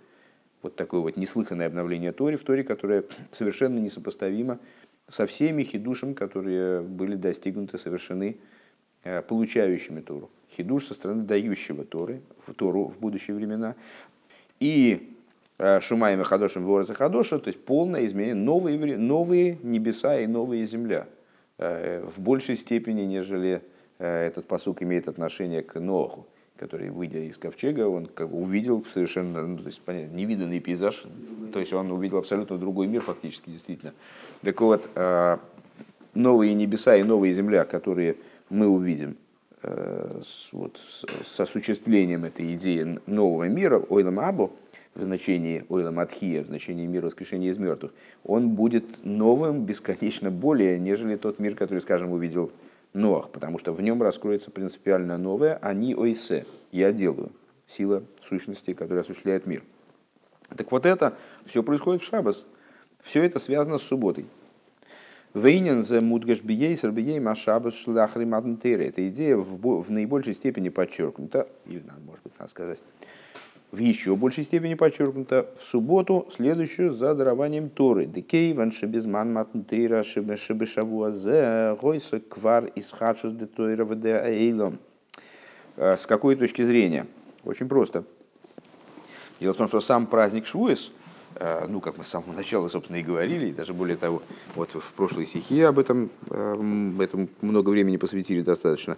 Вот 0.62 0.76
такое 0.76 1.00
вот 1.00 1.16
неслыханное 1.16 1.66
обновление 1.66 2.12
Торе, 2.12 2.36
в 2.36 2.44
Торе, 2.44 2.64
которое 2.64 3.04
совершенно 3.32 3.78
несопоставимо 3.78 4.58
со 5.08 5.26
всеми 5.26 5.64
хидушами, 5.64 6.14
которые 6.14 6.82
были 6.82 7.16
достигнуты, 7.16 7.78
совершены 7.78 8.38
получающими 9.02 10.00
Тору. 10.00 10.30
Хидуш 10.56 10.86
со 10.86 10.94
стороны 10.94 11.22
дающего 11.22 11.84
Торы, 11.84 12.20
в 12.46 12.54
Тору 12.54 12.84
в 12.84 12.98
будущие 12.98 13.36
времена. 13.36 13.74
И 14.58 15.14
э, 15.58 15.80
Шумаем 15.80 16.20
и 16.20 16.24
Хадошем 16.24 16.64
Вороза 16.64 16.94
Хадоша, 16.94 17.38
то 17.38 17.48
есть 17.48 17.64
полное 17.64 18.04
изменение, 18.06 18.34
новые, 18.34 18.96
новые 18.96 19.58
небеса 19.62 20.20
и 20.20 20.26
новая 20.26 20.64
земля. 20.64 21.06
Э, 21.58 22.04
в 22.04 22.20
большей 22.20 22.56
степени, 22.56 23.02
нежели 23.02 23.62
этот 23.98 24.46
посук 24.46 24.82
имеет 24.82 25.08
отношение 25.08 25.62
к 25.62 25.78
Ноху 25.78 26.26
который, 26.56 26.90
выйдя 26.90 27.20
из 27.20 27.38
ковчега, 27.38 27.88
он 27.88 28.04
как 28.04 28.30
увидел 28.30 28.84
совершенно, 28.92 29.46
ну, 29.46 29.56
то 29.56 29.66
есть, 29.68 29.80
понятно, 29.80 30.14
невиданный 30.14 30.60
пейзаж, 30.60 31.04
то 31.54 31.58
есть 31.58 31.72
он 31.72 31.90
увидел 31.90 32.18
абсолютно 32.18 32.58
другой 32.58 32.86
мир 32.86 33.00
фактически, 33.00 33.48
действительно. 33.48 33.94
Так 34.42 34.60
вот, 34.60 34.90
новые 36.12 36.52
небеса 36.52 36.96
и 36.96 37.02
новая 37.02 37.32
земля, 37.32 37.64
которые 37.64 38.16
мы 38.50 38.66
увидим 38.68 39.16
э, 39.62 40.20
с, 40.22 40.52
вот, 40.52 40.78
с 41.26 41.40
осуществлением 41.40 42.24
этой 42.24 42.54
идеи 42.54 42.98
нового 43.06 43.44
мира, 43.44 43.78
Ойлам 43.88 44.20
Абу, 44.20 44.52
в 44.94 45.02
значении 45.02 45.64
Ойлам 45.68 46.00
Адхия, 46.00 46.42
в 46.42 46.48
значении 46.48 46.86
мира 46.86 47.06
воскрешения 47.06 47.50
из 47.50 47.58
мертвых, 47.58 47.92
он 48.24 48.50
будет 48.50 49.04
новым 49.04 49.64
бесконечно 49.64 50.30
более, 50.30 50.78
нежели 50.78 51.16
тот 51.16 51.38
мир, 51.38 51.54
который, 51.54 51.80
скажем, 51.80 52.12
увидел 52.12 52.50
Ноах, 52.92 53.30
потому 53.30 53.58
что 53.58 53.72
в 53.72 53.80
нем 53.80 54.02
раскроется 54.02 54.50
принципиально 54.50 55.16
новое, 55.16 55.56
они 55.62 55.94
ойсе, 55.94 56.44
я 56.72 56.90
делаю, 56.92 57.30
сила 57.68 58.02
сущности, 58.22 58.74
которая 58.74 59.04
осуществляет 59.04 59.46
мир. 59.46 59.62
Так 60.56 60.72
вот 60.72 60.84
это 60.86 61.16
все 61.46 61.62
происходит 61.62 62.02
в 62.02 62.06
Шабас, 62.06 62.48
все 63.04 63.22
это 63.22 63.38
связано 63.38 63.78
с 63.78 63.82
субботой. 63.82 64.26
Вейнен 65.32 65.84
за 65.84 66.00
мудгашбией 66.00 66.76
сарбией 66.76 67.20
машабас 67.20 67.74
шлахри. 67.74 68.26
Эта 68.84 69.08
идея 69.08 69.36
в, 69.36 69.82
в 69.82 69.90
наибольшей 69.90 70.34
степени 70.34 70.70
подчеркнута, 70.70 71.46
или, 71.66 71.84
может 72.04 72.22
быть, 72.24 72.32
надо 72.38 72.50
сказать, 72.50 72.82
в 73.70 73.78
еще 73.78 74.16
большей 74.16 74.42
степени 74.42 74.74
подчеркнуто 74.74 75.48
в 75.60 75.68
субботу, 75.68 76.26
следующую 76.30 76.90
за 76.90 77.14
дарованием 77.14 77.70
Торы. 77.70 78.06
Декей 78.06 78.52
ванши 78.52 78.86
безман 78.86 79.32
матнтейра 79.32 80.02
шибешавуазе 80.02 81.76
гойса 81.80 82.18
квар 82.18 82.64
из 82.74 82.90
хадшус 82.90 83.32
де 83.32 83.46
тойра. 83.46 83.86
Э, 85.76 85.96
с 85.96 86.06
какой 86.06 86.34
точки 86.34 86.62
зрения? 86.62 87.06
Очень 87.44 87.68
просто. 87.68 88.04
Дело 89.38 89.54
в 89.54 89.56
том, 89.56 89.68
что 89.68 89.80
сам 89.80 90.06
праздник 90.08 90.46
Швуэс, 90.46 90.90
э, 90.90 90.99
ну, 91.68 91.80
как 91.80 91.96
мы 91.96 92.04
с 92.04 92.08
самого 92.08 92.32
начала, 92.32 92.68
собственно, 92.68 92.96
и 92.96 93.02
говорили, 93.02 93.46
и 93.46 93.52
даже 93.52 93.72
более 93.72 93.96
того, 93.96 94.22
вот 94.54 94.70
в 94.74 94.92
прошлой 94.92 95.26
стихе 95.26 95.66
об 95.66 95.78
этом, 95.78 96.10
э, 96.28 96.92
этому 97.00 97.28
много 97.40 97.70
времени 97.70 97.96
посвятили 97.96 98.42
достаточно, 98.42 98.96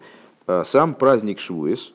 сам 0.65 0.95
праздник 0.95 1.39
Швуэс 1.39 1.93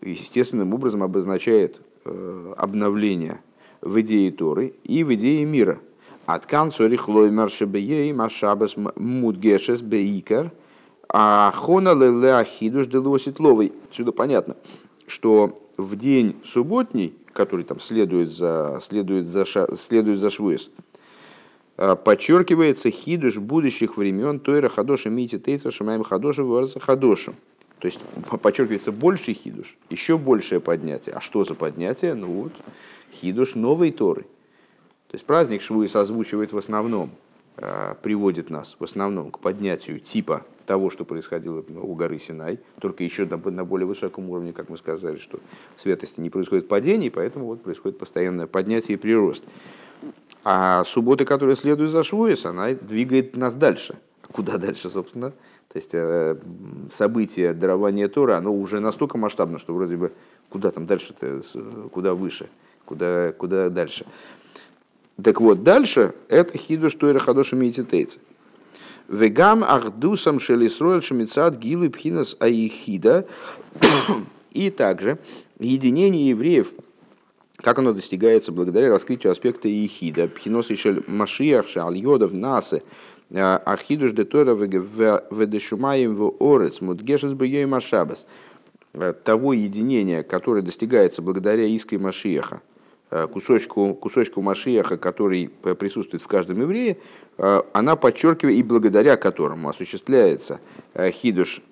естественным 0.00 0.72
образом 0.72 1.02
обозначает 1.02 1.80
Э, 2.06 2.54
обновления 2.58 3.40
в 3.80 3.98
идее 4.02 4.30
Торы 4.30 4.74
и 4.84 5.02
в 5.04 5.14
идее 5.14 5.42
мира. 5.46 5.78
От 6.26 6.44
канцори 6.44 6.96
хлой 6.96 7.30
маршебеей 7.30 8.12
машабас 8.12 8.76
мудгешес 8.76 9.80
бейкер, 9.80 10.52
а 11.08 11.50
хона 11.56 11.94
леле 11.94 12.34
ахидуш 12.34 12.88
делосит 12.88 13.40
ловой. 13.40 13.72
Отсюда 13.88 14.12
понятно, 14.12 14.56
что 15.06 15.58
в 15.78 15.96
день 15.96 16.36
субботний, 16.44 17.14
который 17.34 17.64
там 17.64 17.80
следует 17.80 18.32
за, 18.32 18.80
следует 18.82 19.26
за, 19.26 19.44
следует 19.44 20.20
за 20.20 20.30
швуэс, 20.30 20.70
э, 21.76 21.96
подчеркивается 21.96 22.90
хидуш 22.90 23.36
будущих 23.38 23.96
времен 23.96 24.40
Тойра 24.40 24.68
Хадоша 24.68 25.10
Мити 25.10 25.38
Тейца 25.38 25.70
Шамаем 25.70 26.04
Хадоша 26.04 26.42
Варса 26.42 26.80
Хадоша. 26.80 27.34
То 27.80 27.86
есть 27.86 28.00
подчеркивается 28.42 28.92
больший 28.92 29.34
хидуш, 29.34 29.76
еще 29.90 30.16
большее 30.16 30.60
поднятие. 30.60 31.14
А 31.14 31.20
что 31.20 31.44
за 31.44 31.54
поднятие? 31.54 32.14
Ну 32.14 32.28
вот, 32.28 32.52
хидуш 33.12 33.54
новой 33.54 33.90
Торы. 33.90 34.22
То 35.08 35.16
есть 35.16 35.26
праздник 35.26 35.62
Швуи 35.62 35.86
созвучивает 35.86 36.52
в 36.52 36.58
основном, 36.58 37.10
э, 37.58 37.94
приводит 38.02 38.48
нас 38.48 38.76
в 38.78 38.84
основном 38.84 39.30
к 39.30 39.38
поднятию 39.38 40.00
типа 40.00 40.46
того, 40.64 40.90
что 40.90 41.04
происходило 41.04 41.64
у 41.82 41.94
горы 41.94 42.18
Синай, 42.18 42.58
только 42.80 43.04
еще 43.04 43.26
на, 43.26 43.64
более 43.64 43.86
высоком 43.86 44.30
уровне, 44.30 44.52
как 44.52 44.68
мы 44.68 44.76
сказали, 44.76 45.16
что 45.16 45.40
в 45.76 45.80
святости 45.80 46.20
не 46.20 46.30
происходит 46.30 46.68
падений, 46.68 47.10
поэтому 47.10 47.46
вот 47.46 47.62
происходит 47.62 47.98
постоянное 47.98 48.46
поднятие 48.46 48.96
и 48.96 48.98
прирост. 48.98 49.44
А 50.44 50.84
суббота, 50.84 51.24
которая 51.24 51.56
следует 51.56 51.90
за 51.90 52.02
Швуис, 52.02 52.44
она 52.44 52.72
двигает 52.72 53.36
нас 53.36 53.54
дальше. 53.54 53.96
Куда 54.32 54.58
дальше, 54.58 54.90
собственно? 54.90 55.30
То 55.30 55.76
есть 55.76 55.90
э, 55.92 56.36
событие 56.92 57.54
дарования 57.54 58.08
Тора, 58.08 58.36
оно 58.36 58.54
уже 58.54 58.80
настолько 58.80 59.18
масштабно, 59.18 59.58
что 59.58 59.74
вроде 59.74 59.96
бы 59.96 60.12
куда 60.48 60.70
там 60.70 60.86
дальше-то, 60.86 61.40
куда 61.90 62.14
выше, 62.14 62.48
куда, 62.84 63.32
куда 63.32 63.70
дальше. 63.70 64.06
Так 65.22 65.40
вот, 65.40 65.62
дальше 65.62 66.14
это 66.28 66.58
хидуш 66.58 66.94
Тойра 66.94 67.18
Хадоша 67.18 67.56
Мититейца. 67.56 68.18
Вегам 69.08 69.64
ахдусам 69.64 70.40
шелисроэль 70.40 71.02
шамицад 71.02 71.58
гилы 71.58 71.90
пхинас 71.90 72.36
аихида. 72.40 73.26
И 74.50 74.70
также 74.70 75.18
единение 75.58 76.28
евреев, 76.28 76.72
как 77.56 77.80
оно 77.80 77.92
достигается 77.92 78.52
благодаря 78.52 78.88
раскрытию 78.90 79.32
аспекта 79.32 79.68
Иехида. 79.68 80.28
Пхинос 80.28 80.70
и 80.70 80.76
Машиах, 81.08 81.68
Шальйодов, 81.68 82.32
Насы, 82.32 82.82
Э, 83.30 83.56
Архидуш 83.56 84.12
де 84.12 84.24
Тора 84.24 84.54
ведешумаем 84.54 86.14
в 86.14 86.34
орец 86.40 86.80
мудгешес 86.80 87.32
бьей 87.32 87.66
машабас. 87.66 88.26
Э, 88.92 89.12
того 89.12 89.52
единения, 89.52 90.22
которое 90.22 90.62
достигается 90.62 91.22
благодаря 91.22 91.64
искре 91.64 91.98
Машиеха, 91.98 92.62
кусочку, 93.32 93.94
кусочку 93.94 94.42
Машиаха, 94.42 94.98
который 94.98 95.48
присутствует 95.48 96.22
в 96.22 96.26
каждом 96.26 96.60
еврее, 96.60 96.98
она 97.72 97.96
подчеркивает, 97.96 98.58
и 98.58 98.62
благодаря 98.62 99.16
которому 99.16 99.68
осуществляется 99.68 100.60
хидуш 100.96 101.62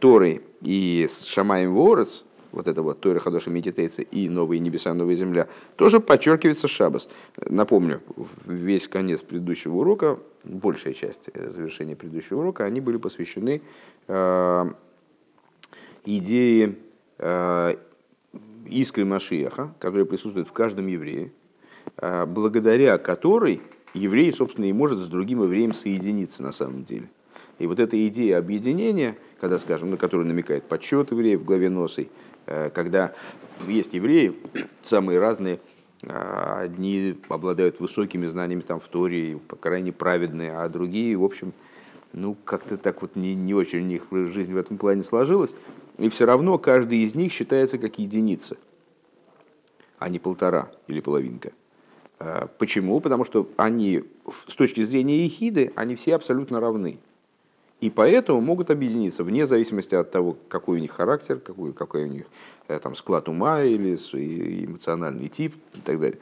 Торы 0.00 0.42
и 0.60 1.08
Шамаем 1.24 1.74
Ворец, 1.74 2.24
вот 2.52 2.68
это 2.68 2.82
вот 2.82 3.00
Тойра 3.00 3.18
Хадоша 3.18 3.50
Медитейца 3.50 4.02
и 4.02 4.28
Новые 4.28 4.60
Небеса, 4.60 4.92
Новая 4.92 5.14
Земля, 5.14 5.48
тоже 5.76 6.00
подчеркивается 6.00 6.68
Шабас. 6.68 7.08
Напомню, 7.38 8.02
весь 8.44 8.86
конец 8.88 9.22
предыдущего 9.22 9.76
урока, 9.76 10.18
большая 10.44 10.92
часть 10.92 11.30
завершения 11.34 11.96
предыдущего 11.96 12.40
урока, 12.40 12.64
они 12.64 12.80
были 12.82 12.98
посвящены 12.98 13.62
э, 14.08 14.70
идее 16.04 16.76
э, 17.18 17.76
искры 18.66 19.04
Машиаха, 19.04 19.74
которая 19.78 20.04
присутствует 20.04 20.48
в 20.48 20.52
каждом 20.52 20.86
еврее, 20.86 21.32
э, 21.96 22.26
благодаря 22.26 22.98
которой 22.98 23.60
еврей, 23.94 24.32
собственно, 24.32 24.66
и 24.66 24.72
может 24.72 24.98
с 24.98 25.06
другим 25.06 25.42
евреем 25.42 25.74
соединиться 25.74 26.42
на 26.42 26.52
самом 26.52 26.84
деле. 26.84 27.08
И 27.58 27.66
вот 27.66 27.78
эта 27.78 28.06
идея 28.08 28.38
объединения, 28.38 29.16
когда, 29.40 29.58
скажем, 29.58 29.90
на 29.90 29.96
которую 29.96 30.26
намекает 30.26 30.64
подсчет 30.64 31.10
евреев 31.12 31.40
в 31.40 31.44
главе 31.44 31.68
Носой, 31.68 32.08
Э, 32.46 32.70
когда 32.70 33.12
есть 33.66 33.94
евреи, 33.94 34.34
самые 34.82 35.18
разные, 35.18 35.60
а, 36.04 36.62
одни 36.62 37.16
обладают 37.28 37.78
высокими 37.78 38.26
знаниями 38.26 38.62
там 38.62 38.80
в 38.80 38.88
Торе, 38.88 39.38
крайне 39.60 39.92
праведные, 39.92 40.52
а 40.52 40.68
другие, 40.68 41.16
в 41.16 41.22
общем, 41.22 41.52
ну, 42.12 42.36
как-то 42.44 42.76
так 42.76 43.02
вот 43.02 43.14
не, 43.14 43.34
не 43.34 43.54
очень 43.54 43.78
у 43.78 43.82
них 43.82 44.02
жизнь 44.32 44.52
в 44.52 44.56
этом 44.56 44.78
плане 44.78 45.04
сложилась. 45.04 45.54
И 45.98 46.08
все 46.08 46.24
равно 46.24 46.58
каждый 46.58 46.98
из 46.98 47.14
них 47.14 47.32
считается 47.32 47.78
как 47.78 47.98
единица, 47.98 48.56
а 49.98 50.08
не 50.08 50.18
полтора 50.18 50.70
или 50.86 51.00
половинка. 51.00 51.52
А, 52.18 52.48
почему? 52.58 53.00
Потому 53.00 53.24
что 53.24 53.48
они, 53.56 54.04
с 54.48 54.54
точки 54.54 54.82
зрения 54.84 55.24
ехиды, 55.24 55.72
они 55.76 55.96
все 55.96 56.14
абсолютно 56.14 56.60
равны. 56.60 56.98
И 57.80 57.90
поэтому 57.90 58.40
могут 58.40 58.70
объединиться 58.70 59.24
вне 59.24 59.44
зависимости 59.44 59.96
от 59.96 60.10
того, 60.12 60.36
какой 60.48 60.78
у 60.78 60.80
них 60.80 60.92
характер, 60.92 61.40
какой, 61.40 61.72
какой 61.72 62.04
у 62.04 62.06
них 62.06 62.26
э, 62.68 62.78
там, 62.78 62.94
склад 62.94 63.28
ума 63.28 63.64
или 63.64 63.96
эмоциональный 64.64 65.28
тип 65.28 65.56
и 65.74 65.80
так 65.80 65.98
далее. 65.98 66.20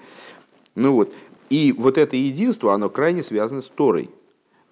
Ну 0.75 0.95
вот. 0.95 1.13
И 1.51 1.75
вот 1.77 1.99
это 1.99 2.17
единство, 2.17 2.73
оно 2.73 2.89
крайне 2.89 3.23
связано 3.23 3.61
с 3.61 3.67
Торой. 3.67 4.09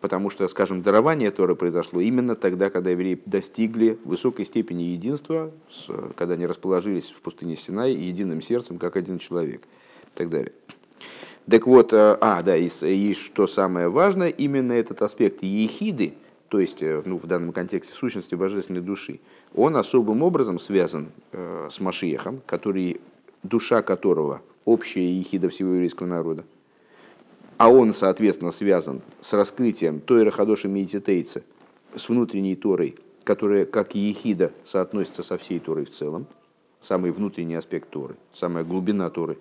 Потому 0.00 0.30
что, 0.30 0.46
скажем, 0.46 0.82
дарование 0.82 1.30
Торы 1.30 1.56
произошло 1.56 2.00
именно 2.00 2.36
тогда, 2.36 2.70
когда 2.70 2.90
евреи 2.90 3.20
достигли 3.26 3.98
высокой 4.04 4.44
степени 4.44 4.82
единства, 4.82 5.50
когда 6.16 6.34
они 6.34 6.46
расположились 6.46 7.10
в 7.10 7.20
пустыне 7.20 7.56
Синай 7.56 7.92
единым 7.92 8.40
сердцем, 8.40 8.78
как 8.78 8.96
один 8.96 9.18
человек 9.18 9.62
и 10.14 10.16
так 10.16 10.30
далее. 10.30 10.52
Так 11.50 11.66
вот, 11.66 11.92
э, 11.92 12.18
а, 12.20 12.42
да, 12.42 12.56
и, 12.56 12.68
и 12.68 13.14
что 13.14 13.46
самое 13.46 13.88
важное, 13.88 14.28
именно 14.28 14.72
этот 14.72 15.02
аспект 15.02 15.42
ехиды– 15.42 16.14
то 16.48 16.60
есть 16.60 16.82
э, 16.82 17.02
ну, 17.04 17.18
в 17.18 17.26
данном 17.26 17.52
контексте 17.52 17.94
сущности 17.94 18.34
божественной 18.34 18.80
души, 18.80 19.20
он 19.54 19.76
особым 19.76 20.22
образом 20.22 20.58
связан 20.58 21.08
э, 21.32 21.68
с 21.70 21.78
Машиехом, 21.80 22.40
который, 22.46 23.00
душа 23.42 23.82
которого 23.82 24.42
общая 24.64 25.12
ехида 25.12 25.50
всего 25.50 25.74
еврейского 25.74 26.06
народа, 26.06 26.44
а 27.58 27.70
он, 27.70 27.92
соответственно, 27.92 28.50
связан 28.50 29.02
с 29.20 29.32
раскрытием 29.34 30.00
той 30.00 30.22
Рахадоши 30.22 30.68
Медитейца, 30.68 31.42
с 31.94 32.08
внутренней 32.08 32.56
Торой, 32.56 32.96
которая, 33.24 33.66
как 33.66 33.94
ехида, 33.94 34.52
соотносится 34.64 35.22
со 35.22 35.36
всей 35.36 35.58
Торой 35.58 35.84
в 35.84 35.90
целом, 35.90 36.26
самый 36.80 37.10
внутренний 37.10 37.56
аспект 37.56 37.90
Торы, 37.90 38.16
самая 38.32 38.64
глубина 38.64 39.10
Торы. 39.10 39.38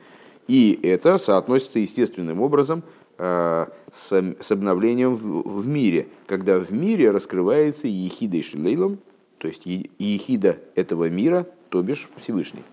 И 0.47 0.79
это 0.83 1.17
соотносится 1.17 1.79
естественным 1.79 2.41
образом 2.41 2.83
Э, 3.19 3.65
с, 3.91 4.51
обновлением 4.51 5.15
в, 5.15 5.67
мире, 5.67 6.07
когда 6.27 6.59
в 6.59 6.71
мире 6.71 7.09
раскрывается 7.09 7.87
ехида 7.87 8.37
и 8.37 8.41
шлейлом, 8.43 8.99
то 9.39 9.47
есть 9.47 9.65
ехида 9.65 10.57
этого 10.75 11.09
мира, 11.09 11.47
то 11.69 11.81
бишь 11.81 12.07
Всевышний. 12.21 12.63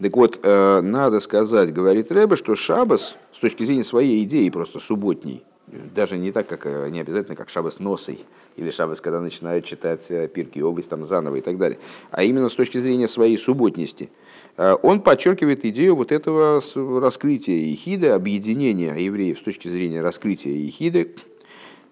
Так 0.00 0.16
вот, 0.16 0.40
э, 0.42 0.80
надо 0.80 1.20
сказать, 1.20 1.72
говорит 1.72 2.10
Рэбе, 2.10 2.34
что 2.34 2.56
Шабас, 2.56 3.16
с 3.40 3.42
точки 3.42 3.64
зрения 3.64 3.84
своей 3.84 4.22
идеи, 4.24 4.48
просто 4.50 4.78
субботний, 4.78 5.42
даже 5.66 6.18
не 6.18 6.30
так, 6.30 6.46
как 6.46 6.66
э, 6.66 6.88
не 6.90 7.00
обязательно, 7.00 7.34
как 7.34 7.48
Шабас 7.48 7.78
носой, 7.78 8.20
или 8.56 8.70
Шабас, 8.70 9.00
когда 9.00 9.20
начинают 9.20 9.64
читать 9.64 10.06
Пирки 10.32 10.60
Область 10.60 10.90
там 10.90 11.04
заново 11.06 11.36
и 11.36 11.40
так 11.40 11.58
далее, 11.58 11.78
а 12.10 12.22
именно 12.22 12.48
с 12.48 12.54
точки 12.54 12.78
зрения 12.78 13.08
своей 13.08 13.38
субботности– 13.38 14.10
Э, 14.56 14.76
он 14.82 15.00
подчеркивает 15.00 15.64
идею 15.64 15.96
вот 15.96 16.12
этого 16.12 16.60
раскрытия 17.00 17.56
Ехиды, 17.56 18.08
объединения 18.08 18.94
евреев 18.94 19.38
с 19.38 19.42
точки 19.42 19.68
зрения 19.68 20.02
раскрытия 20.02 20.52
Ехиды. 20.52 21.14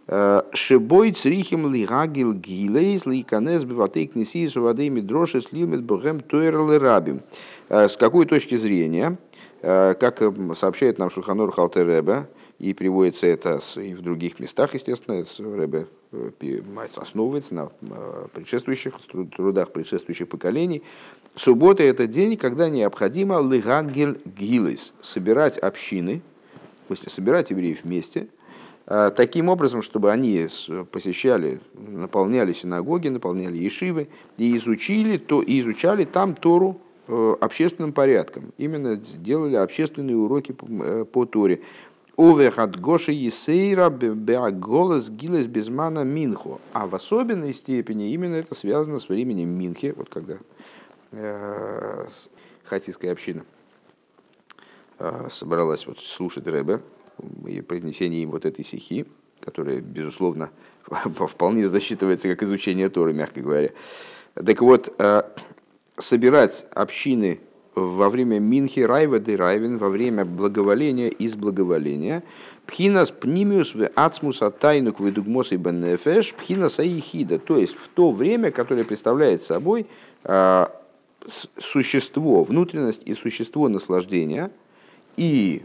Э, 0.06 0.42
Шебой 0.52 1.12
црихим 1.12 1.72
лигагил 1.72 2.34
гилейс 2.34 3.06
ликанес 3.06 3.64
биватей 3.64 4.06
кнесис 4.06 4.54
вадей 4.56 4.90
мидрошес 4.90 5.52
лилмет 5.52 5.82
богем 5.82 6.20
туэрлы 6.20 6.78
рабим. 6.78 7.22
Э, 7.68 7.88
с 7.88 7.96
какой 7.96 8.26
точки 8.26 8.56
зрения, 8.56 9.16
как 9.60 10.22
сообщает 10.56 10.98
нам 10.98 11.10
Шуханор 11.10 11.50
Халтереба, 11.50 12.28
и 12.58 12.74
приводится 12.74 13.26
это 13.26 13.60
и 13.76 13.94
в 13.94 14.02
других 14.02 14.40
местах, 14.40 14.74
естественно, 14.74 15.24
Рэбе 15.38 15.86
э, 16.10 16.60
основывается 16.96 17.54
на 17.54 17.70
э, 17.82 18.26
предшествующих 18.34 18.94
трудах 19.36 19.70
предшествующих 19.70 20.28
поколений. 20.28 20.82
Суббота– 21.36 21.82
это 21.84 22.08
день, 22.08 22.36
когда 22.36 22.68
необходимо 22.68 23.34
лыгангель 23.34 24.20
гилис, 24.24 24.92
собирать 25.00 25.56
общины, 25.58 26.20
в 26.84 26.86
смысле 26.88 27.10
собирать 27.10 27.50
евреев 27.50 27.84
вместе, 27.84 28.26
э, 28.86 29.12
таким 29.16 29.48
образом, 29.48 29.82
чтобы 29.82 30.10
они 30.10 30.48
посещали, 30.90 31.60
наполняли 31.74 32.52
синагоги, 32.52 33.06
наполняли 33.06 33.56
ешивы 33.56 34.08
и 34.36 34.56
изучили, 34.56 35.16
то, 35.16 35.42
и 35.42 35.60
изучали 35.60 36.04
там 36.04 36.34
Тору 36.34 36.80
общественным 37.08 37.92
порядком. 37.92 38.52
Именно 38.58 38.96
делали 38.96 39.56
общественные 39.56 40.16
уроки 40.16 40.52
по, 40.52 41.04
по 41.04 41.24
Торе. 41.24 41.62
Овех 42.18 42.58
от 42.58 42.78
Гоши 42.80 43.12
Есейра 43.12 43.90
голос 44.50 45.08
гилес 45.08 45.46
безмана 45.46 46.02
Минху. 46.02 46.60
А 46.72 46.88
в 46.88 46.94
особенной 46.96 47.54
степени 47.54 48.10
именно 48.10 48.34
это 48.34 48.56
связано 48.56 48.98
с 48.98 49.08
временем 49.08 49.50
Минхи, 49.50 49.94
вот 49.96 50.08
когда 50.08 50.38
э, 51.12 52.06
хатийская 52.64 53.12
община 53.12 53.44
э, 54.98 55.28
собралась 55.30 55.86
вот 55.86 56.00
слушать 56.00 56.48
Рэбе 56.48 56.80
и 57.46 57.60
произнесение 57.60 58.24
им 58.24 58.32
вот 58.32 58.44
этой 58.44 58.64
стихи, 58.64 59.06
которая, 59.40 59.80
безусловно, 59.80 60.50
вполне 61.28 61.68
засчитывается 61.68 62.28
как 62.28 62.42
изучение 62.42 62.88
Торы, 62.88 63.12
мягко 63.12 63.40
говоря. 63.40 63.70
Так 64.34 64.60
вот, 64.60 64.92
э, 64.98 65.22
собирать 65.98 66.66
общины 66.74 67.40
во 67.74 68.08
время 68.10 68.38
Минхи 68.38 68.80
Райва 68.80 69.18
де 69.18 69.36
Райвен, 69.36 69.78
во 69.78 69.88
время 69.88 70.24
благоволения 70.24 71.08
из 71.08 71.36
благоволения, 71.36 72.22
Пхинас 72.66 73.10
пнимиус 73.10 73.74
в 73.74 73.90
ацмус 73.94 74.42
тайнук 74.60 75.00
ведугмос 75.00 75.52
и 75.52 75.56
бенефеш, 75.56 76.34
пхинас 76.34 76.78
аихида, 76.78 77.38
то 77.38 77.56
есть 77.56 77.74
в 77.74 77.88
то 77.88 78.10
время, 78.10 78.50
которое 78.50 78.84
представляет 78.84 79.42
собой 79.42 79.86
а, 80.22 80.70
существо, 81.58 82.44
внутренность 82.44 83.00
и 83.06 83.14
существо 83.14 83.70
наслаждения, 83.70 84.50
и 85.16 85.62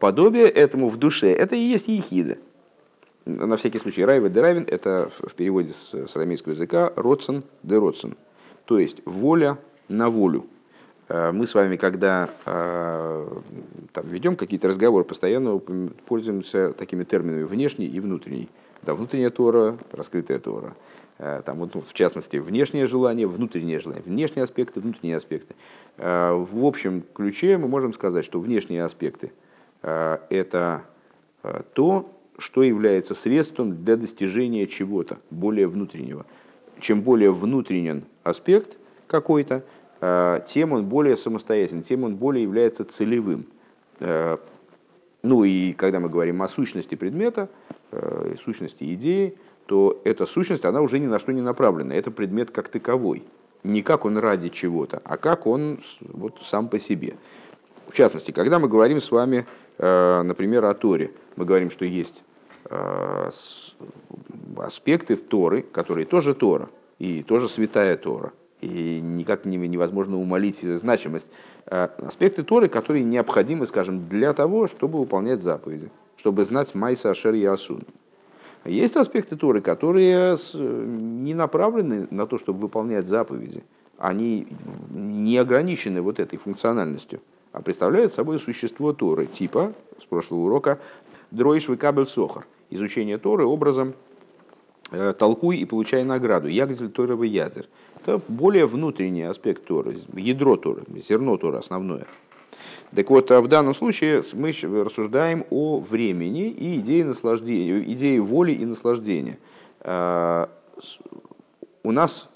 подобие 0.00 0.48
этому 0.48 0.88
в 0.88 0.96
душе, 0.96 1.30
это 1.30 1.54
и 1.54 1.60
есть 1.60 1.86
ехида. 1.86 2.38
На 3.24 3.56
всякий 3.56 3.78
случай, 3.78 4.04
райва 4.04 4.28
де 4.28 4.40
райвен, 4.40 4.64
это 4.66 5.12
в 5.20 5.34
переводе 5.34 5.72
с, 5.72 5.94
с 5.94 6.16
арамейского 6.16 6.54
языка 6.54 6.92
родсен 6.96 7.44
де 7.62 7.78
родсен, 7.78 8.16
то 8.64 8.78
есть 8.78 9.02
воля 9.04 9.58
на 9.88 10.10
волю. 10.10 10.46
Э, 11.08 11.30
мы 11.32 11.46
с 11.46 11.54
вами, 11.54 11.76
когда 11.76 12.30
э, 12.46 13.40
там, 13.92 14.06
ведем 14.06 14.36
какие-то 14.36 14.68
разговоры, 14.68 15.04
постоянно 15.04 15.58
пользуемся 15.58 16.72
такими 16.72 17.04
терминами 17.04 17.42
внешний 17.42 17.86
и 17.86 18.00
внутренний. 18.00 18.48
Да, 18.82 18.94
внутренняя 18.94 19.30
Тора, 19.30 19.78
раскрытая 19.92 20.38
Тора. 20.38 20.74
Э, 21.18 21.42
там, 21.44 21.58
вот, 21.58 21.74
в 21.74 21.92
частности, 21.92 22.38
внешнее 22.38 22.86
желание, 22.86 23.26
внутреннее 23.26 23.80
желание. 23.80 24.02
Внешние 24.04 24.44
аспекты, 24.44 24.80
внутренние 24.80 25.16
аспекты. 25.16 25.54
В 25.98 26.64
общем 26.64 27.04
ключе 27.14 27.58
мы 27.58 27.68
можем 27.68 27.92
сказать, 27.92 28.24
что 28.24 28.40
внешние 28.40 28.82
аспекты– 28.82 29.32
это 29.82 30.84
то, 31.74 32.10
что 32.38 32.62
является 32.62 33.14
средством 33.14 33.84
для 33.84 33.96
достижения 33.96 34.66
чего-то 34.66 35.18
более 35.30 35.68
внутреннего. 35.68 36.24
Чем 36.82 37.00
более 37.00 37.32
внутренен 37.32 38.04
аспект 38.24 38.76
какой-то, 39.06 39.64
Э, 40.02 40.40
тем 40.46 40.72
он 40.72 40.84
более 40.86 41.16
самостоятельный, 41.16 41.84
тем 41.84 42.02
он 42.02 42.16
более 42.16 42.42
является 42.42 42.84
целевым. 42.84 43.46
Э, 44.00 44.36
ну 45.22 45.44
и 45.44 45.72
когда 45.74 46.00
мы 46.00 46.08
говорим 46.08 46.42
о 46.42 46.48
сущности 46.48 46.96
предмета, 46.96 47.48
э, 47.92 48.34
сущности 48.44 48.92
идеи, 48.94 49.38
то 49.66 50.00
эта 50.04 50.26
сущность, 50.26 50.64
она 50.64 50.80
уже 50.80 50.98
ни 50.98 51.06
на 51.06 51.20
что 51.20 51.32
не 51.32 51.40
направлена. 51.40 51.94
Это 51.94 52.10
предмет 52.10 52.50
как 52.50 52.66
таковой. 52.66 53.22
Не 53.62 53.82
как 53.82 54.04
он 54.04 54.18
ради 54.18 54.48
чего-то, 54.48 55.00
а 55.04 55.16
как 55.16 55.46
он 55.46 55.78
вот 56.00 56.40
сам 56.44 56.68
по 56.68 56.80
себе. 56.80 57.14
В 57.86 57.94
частности, 57.94 58.32
когда 58.32 58.58
мы 58.58 58.66
говорим 58.66 59.00
с 59.00 59.12
вами, 59.12 59.46
например, 59.78 60.64
о 60.64 60.74
Торе, 60.74 61.12
мы 61.36 61.44
говорим, 61.44 61.70
что 61.70 61.84
есть 61.84 62.24
аспекты 64.56 65.16
в 65.16 65.22
Торы, 65.22 65.62
которые 65.62 66.06
тоже 66.06 66.34
Тора, 66.34 66.68
и 66.98 67.22
тоже 67.22 67.48
святая 67.48 67.96
Тора, 67.96 68.32
и 68.60 69.00
никак 69.00 69.44
невозможно 69.44 70.18
умолить 70.18 70.60
значимость. 70.62 71.28
Аспекты 71.66 72.42
Торы, 72.42 72.68
которые 72.68 73.04
необходимы, 73.04 73.66
скажем, 73.66 74.08
для 74.08 74.32
того, 74.32 74.66
чтобы 74.66 74.98
выполнять 74.98 75.42
заповеди, 75.42 75.90
чтобы 76.16 76.44
знать 76.44 76.74
Майса 76.74 77.10
Ашер 77.10 77.34
Ясун. 77.34 77.82
Есть 78.64 78.96
аспекты 78.96 79.36
Торы, 79.36 79.60
которые 79.60 80.36
не 80.54 81.34
направлены 81.34 82.06
на 82.10 82.26
то, 82.26 82.38
чтобы 82.38 82.60
выполнять 82.60 83.06
заповеди. 83.06 83.64
Они 83.98 84.46
не 84.90 85.36
ограничены 85.38 86.00
вот 86.00 86.20
этой 86.20 86.36
функциональностью, 86.36 87.20
а 87.52 87.60
представляют 87.62 88.14
собой 88.14 88.38
существо 88.38 88.92
Торы, 88.92 89.26
типа, 89.26 89.72
с 90.00 90.04
прошлого 90.04 90.40
урока, 90.40 90.78
Дройш 91.30 91.66
Кабель 91.78 92.06
Сохар, 92.06 92.46
изучение 92.74 93.18
Торы 93.18 93.44
образом 93.44 93.94
э, 94.90 95.14
толкуй 95.18 95.58
и 95.58 95.64
получай 95.64 96.04
награду, 96.04 96.48
ягдель 96.48 96.90
Торы 96.90 97.26
ядер. 97.26 97.66
Это 98.00 98.20
более 98.28 98.66
внутренний 98.66 99.22
аспект 99.22 99.64
Торы, 99.64 99.96
ядро 100.14 100.56
Торы, 100.56 100.82
зерно 100.96 101.36
Торы 101.36 101.58
основное– 101.58 102.06
так 102.94 103.08
вот, 103.08 103.30
а 103.30 103.40
в 103.40 103.48
данном 103.48 103.74
случае 103.74 104.22
мы 104.34 104.52
рассуждаем 104.84 105.46
о 105.48 105.80
времени 105.80 106.50
и 106.50 106.78
идее 106.78 107.06
наслаждения, 107.06 107.82
идее 107.90 108.20
воли 108.20 108.52
и 108.52 108.66
наслаждения. 108.66 109.38
А, 109.80 110.50
у 111.82 111.90
нас 111.90 112.28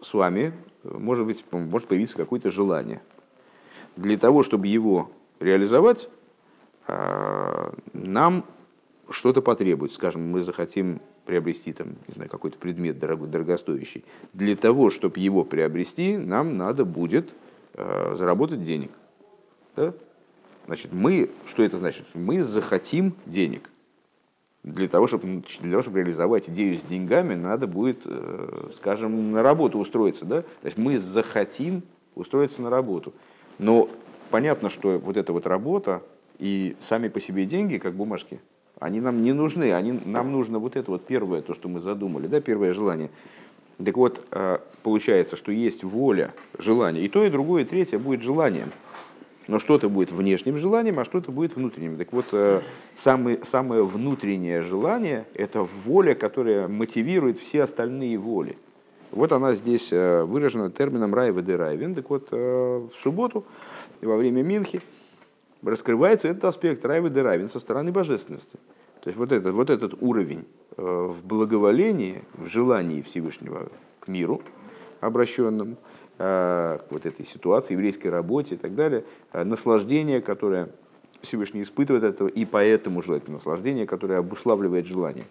с 0.00 0.12
вами 0.12 0.52
может, 0.82 1.24
быть, 1.24 1.44
может 1.52 1.86
появиться 1.86 2.16
какое-то 2.16 2.50
желание. 2.50 3.00
Для 3.96 4.18
того, 4.18 4.42
чтобы 4.42 4.66
его 4.66 5.12
реализовать, 5.38 6.08
а, 6.88 7.72
нам 7.92 8.44
что-то 9.10 9.42
потребуется. 9.42 9.96
Скажем, 9.96 10.28
мы 10.30 10.42
захотим 10.42 11.00
приобрести 11.24 11.72
там, 11.72 11.88
не 12.08 12.14
знаю, 12.14 12.30
какой-то 12.30 12.58
предмет 12.58 12.98
дорогой, 12.98 13.28
дорогостоящий. 13.28 14.04
Для 14.32 14.56
того, 14.56 14.90
чтобы 14.90 15.20
его 15.20 15.44
приобрести, 15.44 16.16
нам 16.16 16.56
надо 16.56 16.84
будет 16.84 17.34
заработать 17.74 18.64
денег. 18.64 18.90
Да? 19.76 19.94
Значит, 20.66 20.92
мы, 20.92 21.30
что 21.46 21.62
это 21.62 21.78
значит? 21.78 22.06
Мы 22.14 22.42
захотим 22.44 23.14
денег. 23.26 23.70
Для 24.62 24.88
того, 24.88 25.08
чтобы, 25.08 25.42
для 25.60 25.70
того, 25.70 25.82
чтобы 25.82 25.98
реализовать 25.98 26.48
идею 26.48 26.78
с 26.78 26.82
деньгами, 26.82 27.34
надо 27.34 27.66
будет, 27.66 28.02
э, 28.04 28.70
скажем, 28.76 29.32
на 29.32 29.42
работу 29.42 29.78
устроиться. 29.78 30.24
Да? 30.24 30.42
То 30.42 30.64
есть 30.64 30.78
мы 30.78 30.98
захотим 30.98 31.82
устроиться 32.14 32.62
на 32.62 32.70
работу. 32.70 33.12
Но 33.58 33.88
понятно, 34.30 34.70
что 34.70 34.98
вот 34.98 35.16
эта 35.16 35.32
вот 35.32 35.46
работа 35.46 36.02
и 36.38 36.76
сами 36.80 37.08
по 37.08 37.20
себе 37.20 37.44
деньги, 37.44 37.78
как 37.78 37.94
бумажки, 37.94 38.40
они 38.82 39.00
нам 39.00 39.22
не 39.22 39.32
нужны. 39.32 39.72
Они, 39.72 39.98
нам 40.04 40.32
нужно 40.32 40.58
вот 40.58 40.76
это 40.76 40.90
вот 40.90 41.06
первое, 41.06 41.40
то, 41.40 41.54
что 41.54 41.68
мы 41.68 41.80
задумали, 41.80 42.26
да, 42.26 42.40
первое 42.40 42.72
желание. 42.72 43.10
Так 43.82 43.96
вот, 43.96 44.24
э, 44.32 44.58
получается, 44.82 45.36
что 45.36 45.52
есть 45.52 45.84
воля, 45.84 46.34
желание. 46.58 47.04
И 47.04 47.08
то, 47.08 47.24
и 47.24 47.30
другое, 47.30 47.62
и 47.62 47.64
третье 47.64 47.98
будет 47.98 48.22
желанием. 48.22 48.70
Но 49.48 49.58
что-то 49.58 49.88
будет 49.88 50.10
внешним 50.10 50.58
желанием, 50.58 50.98
а 50.98 51.04
что-то 51.04 51.32
будет 51.32 51.56
внутренним. 51.56 51.96
Так 51.96 52.12
вот, 52.12 52.26
э, 52.32 52.60
самое, 52.96 53.44
самое 53.44 53.84
внутреннее 53.84 54.62
желание– 54.62 55.26
это 55.34 55.62
воля, 55.62 56.14
которая 56.14 56.66
мотивирует 56.66 57.38
все 57.38 57.62
остальные 57.62 58.18
воли. 58.18 58.58
Вот 59.12 59.30
она 59.32 59.52
здесь 59.52 59.92
э, 59.92 60.24
выражена 60.24 60.70
термином 60.70 61.14
«райва 61.14 61.40
де 61.40 61.54
райвен». 61.54 61.94
Так 61.94 62.10
вот, 62.10 62.32
в 62.32 62.90
субботу, 63.00 63.44
во 64.00 64.16
время 64.16 64.42
Минхи, 64.42 64.80
раскрывается 65.62 66.28
этот 66.28 66.44
аспект 66.44 66.84
райва 66.84 67.10
де 67.10 67.22
райвен 67.22 67.48
со 67.48 67.60
стороны 67.60 67.92
божественности. 67.92 68.58
То 69.02 69.08
есть 69.08 69.18
вот 69.18 69.32
этот, 69.32 69.52
вот 69.54 69.70
этот 69.70 69.94
уровень 70.00 70.46
в 70.76 71.24
благоволении, 71.24 72.22
в 72.34 72.46
желании 72.46 73.02
Всевышнего 73.02 73.68
к 74.00 74.08
миру 74.08 74.42
обращенному– 75.00 75.76
Э, 76.24 76.78
к 76.88 76.92
вот 76.92 77.04
этой 77.04 77.26
ситуации, 77.26 77.72
еврейской 77.72 78.06
работе 78.06 78.54
и 78.54 78.58
так 78.58 78.76
далее, 78.76 79.04
э, 79.32 79.42
наслаждение, 79.42 80.20
которое 80.20 80.68
Всевышний 81.20 81.62
испытывает 81.62 82.04
этого, 82.04 82.28
и 82.28 82.44
поэтому 82.44 83.02
желательно 83.02 83.38
наслаждение, 83.38 83.88
которое 83.88 84.20
обуславливает 84.20 84.86
желание. 84.86 85.24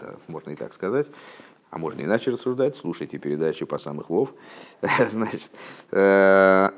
Да, 0.00 0.14
можно 0.26 0.50
и 0.50 0.56
так 0.56 0.72
сказать. 0.72 1.12
А 1.70 1.78
можно 1.78 2.00
иначе 2.00 2.32
рассуждать. 2.32 2.76
Слушайте 2.76 3.18
передачи 3.18 3.64
по 3.64 3.78
самых 3.78 4.10
вов. 4.10 4.34
Значит, 5.10 5.50
э, 5.92 6.70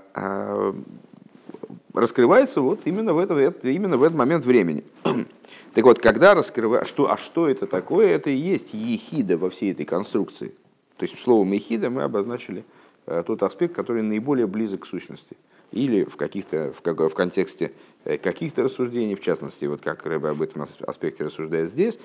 раскрывается 1.95 2.61
вот 2.61 2.81
именно 2.85 3.15
в, 3.15 3.19
это, 3.19 3.69
именно 3.69 3.97
в 3.97 4.03
этот 4.03 4.17
момент 4.17 4.45
времени. 4.45 4.85
Так 5.75 5.85
вот, 5.85 6.01
когда 6.01 6.35
раскрывается, 6.35 6.87
что, 6.87 7.11
а 7.11 7.17
что 7.17 7.49
это 7.49 7.67
такое, 7.67 8.09
это 8.09 8.29
и 8.29 8.35
есть 8.35 8.75
ехида 8.75 9.39
во 9.39 9.49
всей 9.49 9.73
этой 9.73 9.87
конструкции. 9.87 10.53
То 10.99 11.05
есть 11.05 11.19
словом 11.19 11.51
«эхида» 11.53 11.89
мы 11.89 12.03
обозначили 12.03 12.63
э, 13.07 13.23
тот 13.27 13.43
аспект, 13.43 13.75
который 13.75 14.03
наиболее 14.03 14.47
близок 14.47 14.81
к 14.81 14.87
сущности. 14.87 15.35
Или 15.71 16.05
в, 16.05 16.17
каких-то, 16.17 16.75
в, 16.75 17.09
в 17.09 17.15
контексте 17.15 17.73
э, 18.05 18.19
каких-то 18.19 18.65
рассуждений, 18.65 19.15
в 19.15 19.23
частности, 19.23 19.65
вот 19.65 19.81
как 19.81 20.05
Рэбе 20.05 20.29
об 20.29 20.43
этом 20.43 20.67
аспекте 20.87 21.25
рассуждает 21.25 21.71
здесь, 21.71 21.99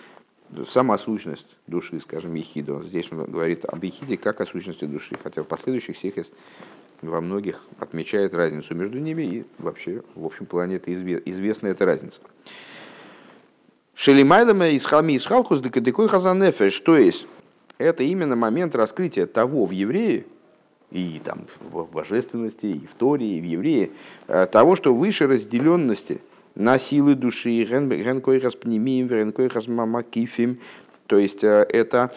сама 0.70 0.98
сущность 0.98 1.58
души, 1.68 2.00
скажем, 2.00 2.34
ехиду. 2.34 2.84
Здесь 2.84 3.12
он 3.12 3.26
говорит 3.26 3.66
об 3.66 3.84
ехиде 3.84 4.18
как 4.18 4.42
о 4.42 4.46
сущности 4.46 4.86
души, 4.86 5.18
хотя 5.22 5.44
в 5.44 5.48
последующих 5.48 5.98
стихах 5.98 6.28
во 7.02 7.22
многих 7.22 7.62
отмечает 7.80 8.34
разницу 8.34 8.76
между 8.76 9.00
ними, 9.00 9.24
и 9.24 9.46
вообще, 9.58 10.02
в 10.16 10.26
общем 10.26 10.46
плане, 10.46 10.76
это 10.76 10.94
известная 10.94 11.72
эта 11.72 11.86
разница. 11.86 12.22
Шелимайлама 13.96 14.70
из 14.70 14.86
халми 14.86 15.14
из 15.14 15.26
халкус 15.26 15.60
декадекой 15.60 16.08
хазанефеш, 16.08 16.80
то 16.82 16.98
есть 16.98 17.26
это 17.78 18.04
именно 18.04 18.36
момент 18.36 18.76
раскрытия 18.76 19.26
того 19.26 19.66
в 19.66 19.72
еврее, 19.72 20.26
и 20.92 21.20
там 21.24 21.46
в 21.60 21.86
божественности, 21.86 22.68
и 22.68 22.88
в 22.88 22.96
Торе, 22.96 23.28
и 23.28 23.42
в 23.42 23.44
еврее, 23.44 23.92
э, 24.28 24.46
того, 24.46 24.76
что 24.76 24.94
выше 24.94 25.28
разделенности 25.28 26.22
на 26.56 26.80
силы 26.80 27.16
души, 27.16 27.66
то 31.08 31.18
есть 31.18 31.44
э, 31.44 31.68
это 31.70 32.14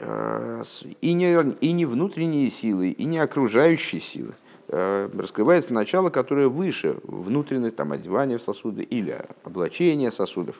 и 0.00 1.12
не, 1.12 1.54
и 1.60 1.72
не 1.72 1.86
внутренние 1.86 2.50
силы, 2.50 2.90
и 2.90 3.04
не 3.04 3.18
окружающие 3.18 4.00
силы. 4.00 4.34
Раскрывается 4.68 5.72
начало, 5.72 6.10
которое 6.10 6.48
выше 6.48 6.96
внутренность, 7.04 7.76
там, 7.76 7.92
одевание 7.92 8.38
в 8.38 8.42
сосуды 8.42 8.82
или 8.82 9.18
облачение 9.44 10.10
сосудов. 10.10 10.56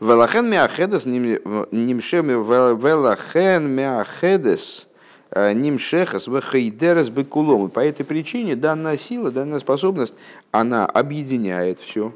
Велахен 0.00 0.48
миахедес 0.48 1.06
нимшем 1.06 2.28
велахен 2.28 3.68
миахедес 3.68 4.86
э, 5.30 5.52
нимшехас 5.52 6.28
вехейдерес 6.28 7.08
бекулом. 7.10 7.68
По 7.68 7.80
этой 7.80 8.04
причине 8.04 8.54
данная 8.54 8.96
сила, 8.96 9.32
данная 9.32 9.58
способность, 9.58 10.14
она 10.52 10.86
объединяет 10.86 11.80
все, 11.80 12.12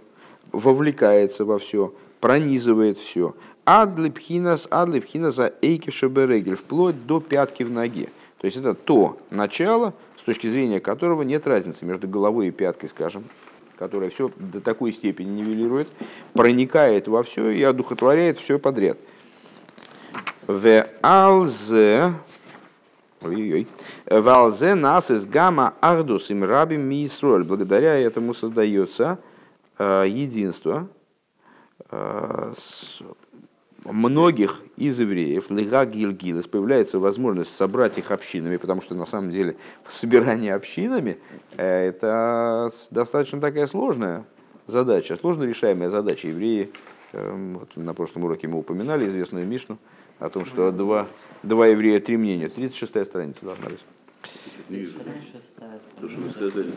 вовлекается 0.53 1.45
во 1.45 1.59
все, 1.59 1.93
пронизывает 2.21 2.99
все. 2.99 3.35
Адлипхинас, 3.65 4.67
адлипхинаса 4.71 5.55
эйкишеберегель, 5.63 6.57
вплоть 6.57 7.07
до 7.07 7.21
пятки 7.21 7.63
в 7.63 7.71
ноге. 7.71 8.09
То 8.39 8.47
есть 8.47 8.57
это 8.57 8.75
то 8.75 9.19
начало, 9.31 9.95
с 10.19 10.23
точки 10.23 10.51
зрения 10.51 10.81
которого 10.81 11.23
нет 11.23 11.47
разницы 11.47 11.85
между 11.85 12.09
головой 12.09 12.49
и 12.49 12.51
пяткой, 12.51 12.89
скажем, 12.89 13.25
которая 13.79 14.11
все 14.11 14.31
до 14.37 14.61
такой 14.61 14.93
степени 14.93 15.31
нивелирует, 15.31 15.89
проникает 16.33 17.07
во 17.07 17.23
все 17.23 17.51
и 17.51 17.63
одухотворяет 17.63 18.39
все 18.39 18.59
подряд. 18.59 18.99
В 20.49 20.87
алзе 21.03 22.15
Валзе 24.07 24.75
нас 24.75 25.11
из 25.11 25.25
гамма 25.25 25.75
ардус 25.81 26.31
им 26.31 26.43
рабим 26.43 26.83
мисроль. 26.83 27.45
Благодаря 27.45 27.97
этому 27.97 28.35
создается 28.35 29.19
э, 29.79 30.07
единство 30.09 30.89
э, 31.91 32.53
многих 33.85 34.63
из 34.77 34.99
евреев, 35.01 35.51
лига 35.51 35.85
гильгилес, 35.85 36.47
появляется 36.47 36.99
возможность 36.99 37.55
собрать 37.57 37.99
их 37.99 38.11
общинами, 38.11 38.57
потому 38.57 38.81
что 38.81 38.95
на 38.95 39.07
самом 39.07 39.31
деле 39.31 39.57
собирание 39.89 40.55
общинами 40.55 41.19
э, 41.57 41.89
это 41.89 42.71
достаточно 42.91 43.41
такая 43.41 43.67
сложная 43.67 44.25
задача, 44.67 45.17
сложно 45.17 45.45
решаемая 45.45 45.91
задача. 45.91 46.29
Евреи, 46.29 46.71
эм, 47.13 47.59
вот 47.59 47.77
на 47.77 47.95
прошлом 47.95 48.25
уроке 48.25 48.49
мы 48.49 48.59
упоминали 48.59 49.07
известную 49.07 49.47
Мишну 49.47 49.79
о 50.19 50.29
том, 50.31 50.47
что 50.47 50.71
два, 50.71 51.09
два 51.43 51.67
еврея, 51.67 52.01
три 52.01 52.17
мнения. 52.17 52.47
36-я 52.47 53.05
страница 53.05 53.45
должна 53.45 53.67
быть. 53.67 53.81
То, 56.01 56.09
что 56.09 56.21
вы 56.21 56.31
сказали, 56.31 56.71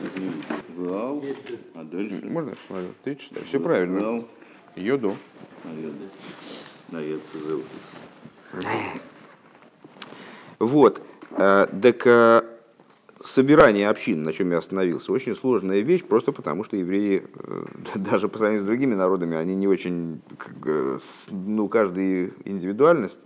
Вау, 0.76 1.24
а 1.76 1.84
дальше? 1.84 2.22
Можно? 2.24 2.56
36 3.04 3.48
Все 3.48 3.60
правильно. 3.60 4.26
Йоду. 4.76 5.16
А, 6.92 7.02
йоду. 7.02 7.64
Вот. 10.60 11.02
Э, 11.32 11.68
так, 11.82 12.08
э, 12.08 12.42
собирание 13.22 13.90
общин, 13.90 14.24
на 14.24 14.32
чем 14.32 14.52
я 14.52 14.60
остановился, 14.60 15.12
очень 15.12 15.36
сложная 15.36 15.82
вещь, 15.82 16.04
просто 16.04 16.32
потому 16.32 16.64
что 16.64 16.78
евреи, 16.78 17.24
э, 17.36 17.66
даже 17.96 18.30
по 18.30 18.38
сравнению 18.38 18.64
с 18.64 18.68
другими 18.68 18.94
народами, 18.94 19.36
они 19.36 19.56
не 19.56 19.68
очень, 19.68 20.22
ну, 21.30 21.68
каждый 21.68 22.34
индивидуальность, 22.46 23.20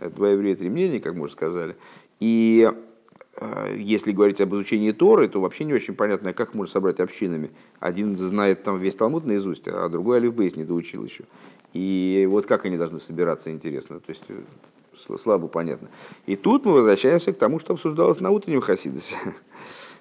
два 0.00 0.30
еврея, 0.30 0.56
три 0.56 0.68
мнения, 0.68 1.00
как 1.00 1.14
мы 1.14 1.24
уже 1.24 1.32
сказали. 1.32 1.76
И 2.20 2.70
если 3.76 4.12
говорить 4.12 4.40
об 4.40 4.54
изучении 4.54 4.92
Торы, 4.92 5.28
то 5.28 5.42
вообще 5.42 5.64
не 5.64 5.74
очень 5.74 5.94
понятно, 5.94 6.32
как 6.32 6.54
можно 6.54 6.72
собрать 6.72 7.00
общинами. 7.00 7.50
Один 7.80 8.16
знает 8.16 8.62
там 8.62 8.78
весь 8.78 8.94
Талмуд 8.94 9.26
наизусть, 9.26 9.68
а 9.68 9.90
другой 9.90 10.16
Алиф 10.16 10.32
Бейс 10.32 10.56
не 10.56 10.64
доучил 10.64 11.04
еще. 11.04 11.24
И 11.72 12.26
вот 12.30 12.46
как 12.46 12.64
они 12.64 12.76
должны 12.76 13.00
собираться, 13.00 13.50
интересно. 13.50 14.00
То 14.00 14.10
есть 14.10 14.22
э, 14.28 14.40
слабо 15.22 15.48
понятно. 15.48 15.88
И 16.26 16.36
тут 16.36 16.64
мы 16.64 16.72
возвращаемся 16.72 17.32
к 17.32 17.38
тому, 17.38 17.58
что 17.58 17.74
обсуждалось 17.74 18.20
на 18.20 18.30
утреннем 18.30 18.60
Хасидосе. 18.60 19.16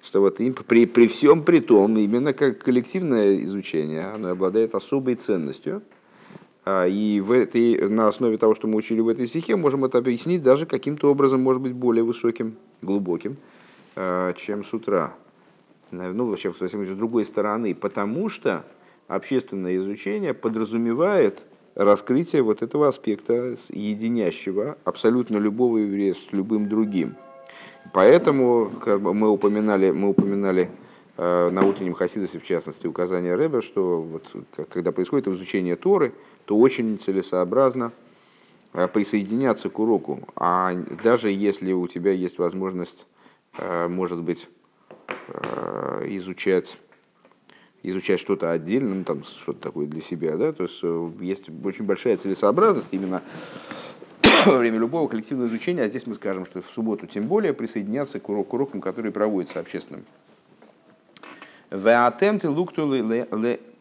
Что 0.04 0.22
вот 0.22 0.40
им 0.40 0.54
при, 0.54 0.86
при 0.86 1.08
всем 1.08 1.44
при 1.44 1.60
том, 1.60 1.98
именно 1.98 2.32
как 2.34 2.60
коллективное 2.60 3.40
изучение, 3.44 4.04
оно 4.04 4.30
обладает 4.30 4.76
особой 4.76 5.16
ценностью. 5.16 5.82
А, 6.64 6.86
и 6.88 7.20
в 7.22 7.32
этой, 7.32 7.90
на 7.90 8.08
основе 8.08 8.38
того, 8.38 8.54
что 8.54 8.68
мы 8.68 8.78
учили 8.78 9.00
в 9.02 9.08
этой 9.08 9.26
стихе, 9.28 9.56
можем 9.56 9.84
это 9.84 9.98
объяснить 9.98 10.44
даже 10.44 10.68
каким-то 10.68 11.10
образом, 11.10 11.42
может 11.42 11.62
быть, 11.62 11.74
более 11.74 12.04
высоким, 12.04 12.56
глубоким, 12.84 13.38
а, 13.96 14.34
чем 14.34 14.64
с 14.64 14.74
утра. 14.74 15.16
Ну, 15.92 16.28
вообще, 16.28 16.54
совсем 16.54 16.86
с 16.86 16.96
другой 16.96 17.26
стороны. 17.26 17.74
Потому 17.74 18.30
что 18.30 18.64
общественное 19.08 19.78
изучение 19.78 20.34
подразумевает 20.34 21.44
раскрытие 21.76 22.42
вот 22.42 22.62
этого 22.62 22.88
аспекта 22.88 23.56
единящего 23.70 24.78
абсолютно 24.86 25.38
любого 25.38 25.78
еврея 25.78 26.14
с 26.14 26.32
любым 26.32 26.70
другим. 26.70 27.16
Поэтому 27.94 28.72
мы 28.86 29.30
упоминали, 29.30 29.92
мы 29.92 30.10
упоминали 30.10 30.70
э, 31.18 31.50
на 31.50 31.66
утреннем 31.66 31.94
Хасидусе, 31.94 32.40
в 32.40 32.44
частности, 32.44 32.88
указание 32.88 33.36
Рэбе, 33.36 33.62
что 33.62 34.02
вот, 34.02 34.34
когда 34.70 34.92
происходит 34.92 35.28
изучение 35.28 35.76
Торы, 35.76 36.14
то 36.46 36.58
очень 36.58 36.98
целесообразно 36.98 37.92
э, 38.74 38.88
присоединяться 38.88 39.70
к 39.70 39.78
уроку. 39.78 40.28
А 40.36 40.74
даже 41.04 41.30
если 41.30 41.74
у 41.74 41.88
тебя 41.88 42.12
есть 42.12 42.40
возможность, 42.40 43.06
э, 43.58 43.88
может 43.88 44.22
быть, 44.22 44.50
изучать 46.08 46.78
изучать 47.90 48.20
что-то 48.20 48.52
отдельно, 48.52 48.96
ну, 48.96 49.04
там 49.04 49.24
что-то 49.24 49.60
такое 49.60 49.88
для 49.88 50.02
себя, 50.02 50.38
да, 50.38 50.52
то 50.52 50.64
есть 50.64 50.80
э, 50.84 51.12
есть 51.22 51.50
очень 51.64 51.86
большая 51.86 52.18
целесообразность 52.18 52.90
именно 52.92 53.22
во 54.46 54.58
время 54.58 54.80
любого 54.80 55.08
коллективного 55.08 55.48
изучения, 55.48 55.84
а 55.84 55.88
здесь 55.88 56.08
мы 56.08 56.16
скажем, 56.16 56.46
что 56.46 56.62
в 56.62 56.68
субботу 56.68 57.08
тем 57.08 57.28
более 57.28 57.54
присоединяться 57.54 58.20
к, 58.20 58.30
урок, 58.30 58.48
к 58.50 58.54
урокам, 58.54 58.82
которые 58.82 59.12
проводятся 59.12 59.60
общественным. 59.60 60.06
Веатемты 61.72 62.50
луктулы 62.50 63.00
ле 63.00 63.28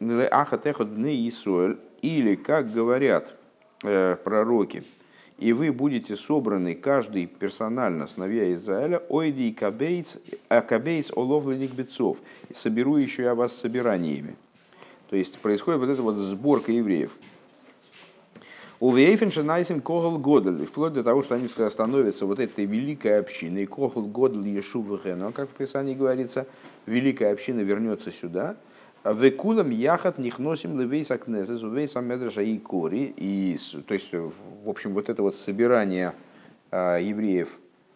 дны 0.01 1.29
Исуэль, 1.29 1.79
или, 2.03 2.35
как 2.35 2.73
говорят 2.73 3.35
э, 3.83 4.17
пророки, 4.23 4.85
и 5.45 5.53
вы 5.53 5.73
будете 5.73 6.17
собраны 6.17 6.75
каждый 6.75 7.27
персонально, 7.27 8.07
сыновья 8.07 8.51
Израиля, 8.55 9.03
ойди 9.11 9.53
кабейц, 9.53 10.17
а 10.49 10.63
кабейц 10.63 11.11
оловленник 11.15 11.73
бецов, 11.73 12.23
соберу 12.55 12.97
еще 12.97 13.25
я 13.25 13.35
вас 13.35 13.53
собираниями. 13.53 14.37
То 15.11 15.17
есть 15.17 15.37
происходит 15.37 15.81
вот 15.81 15.91
эта 15.91 16.01
вот 16.01 16.17
сборка 16.17 16.73
евреев. 16.73 17.15
У 18.81 18.91
Вейфеншенайсим 18.91 19.83
Когл 19.83 20.17
Годель, 20.17 20.65
вплоть 20.65 20.95
до 20.95 21.05
того, 21.05 21.23
что 21.23 21.35
они 21.35 21.47
становятся 21.47 22.25
вот 22.25 22.41
этой 22.41 22.65
великой 22.65 23.19
общиной, 23.19 23.67
Когл 23.67 24.07
Годель 24.07 24.49
Ешувахена, 24.49 25.31
как 25.33 25.51
в 25.51 25.53
Писании 25.53 25.95
говорится, 25.95 26.47
великая 26.87 27.31
община 27.33 27.61
вернется 27.61 28.11
сюда– 28.11 28.57
וכולם 29.05 29.69
יחד 29.69 30.17
נכנסים 30.17 30.81
לבית 30.81 31.11
הכנסת, 31.11 31.63
ובית 31.63 31.95
המדרש 31.95 32.41
העיקרי. 32.41 33.13
И, 33.17 33.59
то 33.87 33.93
есть, 33.93 34.11
в 34.13 34.69
общем, 34.69 34.95
вот 34.95 35.11
это 35.11 35.23
вот 35.23 35.37
собирание 35.37 36.15
а, 36.71 36.97
евреев 36.97 37.51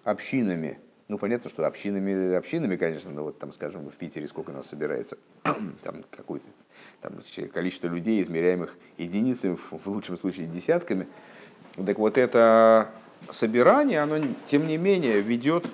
общинами, 0.05 0.79
ну, 1.09 1.17
понятно, 1.17 1.49
что 1.49 1.67
общинами, 1.67 2.35
общинами, 2.35 2.77
конечно, 2.77 3.11
но 3.11 3.25
вот 3.25 3.39
там, 3.39 3.55
скажем, 3.55 3.89
в 3.89 3.95
Питере 3.95 4.27
сколько 4.27 4.53
нас 4.53 4.67
собирается, 4.67 5.17
там 5.83 6.05
какое-то 6.11 6.47
там, 7.01 7.15
количество 7.55 7.89
людей, 7.89 8.21
измеряемых 8.21 8.77
единицами, 8.99 9.57
в 9.71 9.87
лучшем 9.87 10.19
случае 10.19 10.47
десятками. 10.47 11.07
Так 11.87 11.99
вот 11.99 12.19
это 12.19 12.91
собирание, 13.31 14.01
оно, 14.01 14.23
тем 14.47 14.67
не 14.67 14.77
менее, 14.77 15.23
ведет 15.23 15.71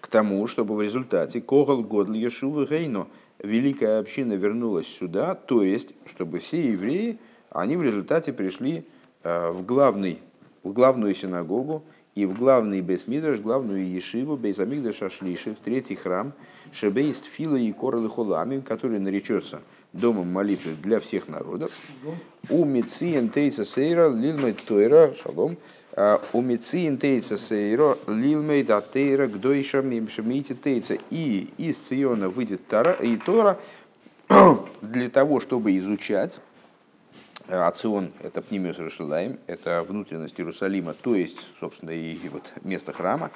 к 0.00 0.08
тому, 0.08 0.46
чтобы 0.46 0.76
в 0.76 0.80
результате 0.80 1.42
Когал 1.42 1.82
Годл 1.82 2.14
Ешувы 2.14 2.64
Гейно– 2.64 3.06
великая 3.42 3.98
община 3.98 4.34
вернулась 4.34 4.86
сюда, 4.86 5.34
то 5.34 5.62
есть, 5.62 5.94
чтобы 6.06 6.38
все 6.40 6.70
евреи, 6.72 7.18
они 7.50 7.76
в 7.76 7.82
результате 7.82 8.32
пришли 8.32 8.84
э, 9.22 9.50
в, 9.50 9.64
главный, 9.64 10.18
в 10.62 10.72
главную 10.72 11.14
синагогу 11.14 11.84
и 12.14 12.26
в 12.26 12.36
главный 12.36 12.80
Бесмидраш, 12.80 13.40
главную 13.40 13.88
Ешиву, 13.88 14.36
Бейзамигда 14.36 14.92
Шашлиши, 14.92 15.54
в 15.54 15.58
третий 15.58 15.94
храм, 15.94 16.32
Шебейст 16.72 17.26
Фила 17.26 17.56
и 17.56 17.72
Коралы 17.72 18.08
Хулами, 18.08 18.60
который 18.60 18.98
наречется 18.98 19.60
домом 19.92 20.30
молитвы 20.32 20.72
для 20.82 21.00
всех 21.00 21.28
народов. 21.28 21.70
У 22.50 22.64
Мициен 22.64 23.28
Тейса 23.30 23.64
Сейра 23.64 24.08
Лилмет 24.10 24.62
Тойра, 24.64 25.14
шалом, 25.14 25.56
а, 26.00 26.20
у 26.32 26.42
Мициен 26.42 26.96
Тейца 26.96 27.36
Сейро 27.36 27.98
Лилмейт 28.06 28.70
Атейра 28.70 29.26
Гдойша 29.26 29.82
Мимшемите 29.82 30.54
Тейца. 30.54 30.96
И 31.10 31.48
из 31.58 31.76
Циона 31.76 32.28
выйдет 32.28 32.64
Тара 32.68 32.92
и 32.92 33.16
Тора 33.16 33.58
для 34.80 35.10
того, 35.10 35.40
чтобы 35.40 35.76
изучать 35.76 36.38
Ацион– 37.48 38.12
это 38.22 38.42
Пнимиус 38.42 38.78
Рашилаем, 38.78 39.40
это 39.48 39.82
внутренность 39.82 40.38
Иерусалима, 40.38 40.94
то 40.94 41.16
есть, 41.16 41.38
собственно, 41.58 41.90
и 41.90 42.16
вот 42.28 42.52
место 42.62 42.92
храма. 42.92 43.32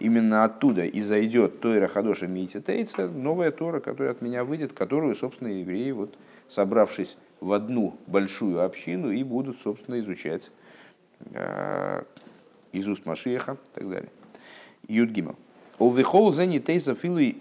Именно 0.00 0.42
оттуда 0.42 0.84
и 0.84 1.02
зайдет 1.02 1.60
Тойра 1.60 1.86
Хадоша 1.86 2.26
Мити 2.26 2.60
Тейца, 2.60 3.06
новая 3.06 3.52
Тора, 3.52 3.78
которая 3.78 4.10
от 4.10 4.22
меня 4.22 4.42
выйдет, 4.42 4.72
которую, 4.72 5.14
собственно, 5.14 5.48
евреи, 5.48 5.92
вот, 5.92 6.16
собравшись 6.48 7.16
в 7.38 7.52
одну 7.52 7.96
большую 8.08 8.64
общину, 8.64 9.12
и 9.12 9.22
будут, 9.22 9.60
собственно, 9.60 10.00
изучать 10.00 10.50
Э, 10.50 10.61
из 12.72 12.88
уст 12.88 13.06
Машиеха 13.06 13.52
и 13.52 13.78
так 13.78 13.90
далее. 13.90 14.10
Юдгимал. 14.88 15.36
Увихол 15.78 16.32
зени 16.32 16.58
тейса 16.58 16.94
филы 16.94 17.36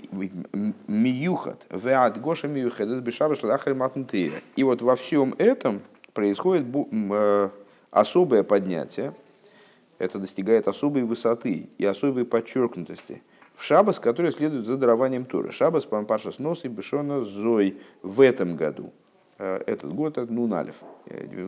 миюхат, 0.88 1.66
веат 1.70 2.20
гоша 2.20 2.48
миюхат, 2.48 2.88
это 2.88 3.02
бешаба 3.02 3.36
шлахар 3.36 3.76
матнтея. 3.76 4.42
И 4.56 4.64
вот 4.64 4.82
во 4.82 4.96
всем 4.96 5.36
этом 5.38 5.82
происходит 6.14 6.66
э, 6.74 7.50
особое 7.92 8.44
поднятие, 8.44 9.14
это 10.00 10.18
достигает 10.18 10.68
особой 10.68 11.04
высоты 11.04 11.70
и 11.78 11.86
особой 11.86 12.26
подчеркнутости 12.26 13.22
в 13.54 13.64
шабас, 13.64 14.00
который 14.00 14.32
следует 14.32 14.66
за 14.66 14.78
дарованием 14.78 15.26
Торы. 15.26 15.52
Шабас 15.52 15.86
Пампаша 15.86 16.32
Снос 16.32 16.66
и 16.66 16.68
Бешона 16.68 17.24
Зой 17.24 17.78
в 18.02 18.22
этом 18.22 18.56
году. 18.56 18.92
Э, 19.38 19.62
этот 19.68 19.94
год 19.94 20.18
это 20.18 20.34
Нуналев, 20.34 20.76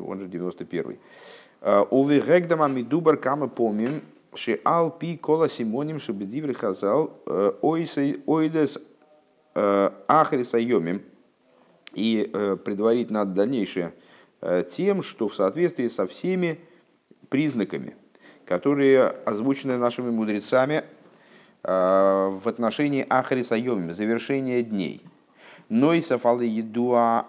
он 0.05 0.19
же 0.19 0.27
91-й. 0.27 0.99
Увы 1.63 2.19
гэгдама 2.19 2.67
мидубар 2.67 3.15
кама 3.17 3.47
помим, 3.47 4.01
ши 4.35 4.59
ал 4.65 4.91
пи 4.91 5.15
кола 5.15 5.47
симоним 5.47 5.97
шебедиври 5.97 6.51
хазал 6.53 7.21
э, 7.25 7.53
ойдес 7.61 8.79
э, 9.55 9.89
ахриса 10.07 10.57
йомим. 10.57 11.01
И 11.93 12.29
э, 12.33 12.57
предварить 12.57 13.11
надо 13.11 13.31
дальнейшее 13.31 13.93
тем, 14.71 15.03
что 15.03 15.29
в 15.29 15.35
соответствии 15.35 15.87
со 15.87 16.05
всеми 16.05 16.59
признаками, 17.29 17.95
которые 18.45 19.07
озвучены 19.07 19.77
нашими 19.77 20.09
мудрецами 20.09 20.83
в 21.63 22.41
отношении 22.43 23.05
Ахриса 23.09 23.55
Йомим, 23.55 23.93
завершения 23.93 24.61
дней– 24.63 25.01
Нойсов 25.69 26.25
алаидуа 26.25 27.23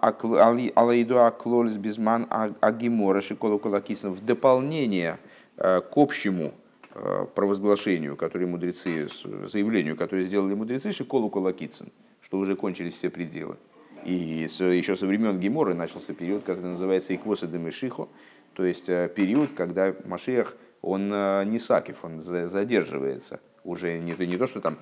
клолис 1.31 1.77
безман 1.77 2.27
агимора 2.61 3.21
шиколу 3.21 3.59
кулакисен 3.59 4.11
в 4.11 4.23
дополнение 4.23 5.17
э, 5.57 5.81
к 5.81 5.97
общему 5.97 6.53
э, 6.93 7.25
провозглашению, 7.33 8.15
которое 8.15 8.45
мудрецы, 8.45 9.07
заявлению, 9.45 9.95
которое 9.95 10.25
сделали 10.25 10.53
мудрецы, 10.53 10.91
шиколу 10.91 11.29
кулакицин, 11.29 11.87
что 12.21 12.37
уже 12.37 12.55
кончились 12.55 12.95
все 12.95 13.09
пределы. 13.09 13.55
И 14.03 14.13
еще 14.13 14.95
со 14.95 15.05
времен 15.07 15.39
Гемора 15.39 15.73
начался 15.73 16.13
период, 16.13 16.43
который 16.43 16.71
называется 16.71 17.15
Иквоса 17.15 17.47
Демешихо, 17.47 18.07
то 18.53 18.63
есть 18.63 18.89
э, 18.89 19.09
период, 19.15 19.53
когда 19.55 19.95
Машиах, 20.05 20.55
он 20.81 21.07
не 21.49 21.57
сакив, 21.57 22.05
он 22.05 22.21
задерживается. 22.21 23.39
Уже 23.63 23.97
не, 23.97 24.13
не 24.27 24.37
то, 24.37 24.45
что 24.45 24.61
там 24.61 24.77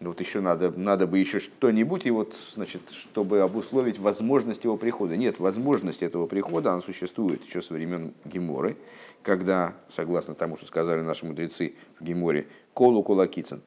ну 0.00 0.10
вот 0.10 0.20
еще 0.20 0.40
надо, 0.40 0.70
надо 0.70 1.06
бы 1.06 1.18
еще 1.18 1.40
что-нибудь, 1.40 2.06
и 2.06 2.10
вот, 2.10 2.34
значит, 2.54 2.82
чтобы 2.92 3.40
обусловить 3.40 3.98
возможность 3.98 4.64
его 4.64 4.76
прихода. 4.76 5.16
Нет, 5.16 5.38
возможность 5.38 6.02
этого 6.02 6.26
прихода, 6.26 6.72
она 6.72 6.82
существует 6.82 7.44
еще 7.44 7.62
со 7.62 7.72
времен 7.74 8.12
Геморы, 8.24 8.76
когда, 9.22 9.74
согласно 9.88 10.34
тому, 10.34 10.56
что 10.56 10.66
сказали 10.66 11.00
наши 11.00 11.24
мудрецы 11.24 11.74
в 11.98 12.04
Геморе, 12.04 12.46
колу 12.74 13.02
кулакицын, 13.02 13.62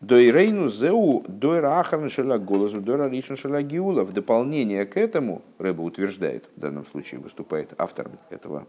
Дойрейну 0.00 0.68
зеу 0.68 1.24
дойра 1.28 1.78
ахарна 1.78 2.08
шела 2.08 2.38
голосу, 2.38 2.80
дойра 2.80 3.10
шела 3.36 3.62
гиула. 3.62 4.04
В 4.04 4.12
дополнение 4.14 4.86
к 4.86 4.96
этому, 4.96 5.42
Рэба 5.58 5.82
утверждает, 5.82 6.48
в 6.56 6.60
данном 6.60 6.86
случае 6.86 7.20
выступает 7.20 7.74
автором 7.76 8.12
этого 8.30 8.66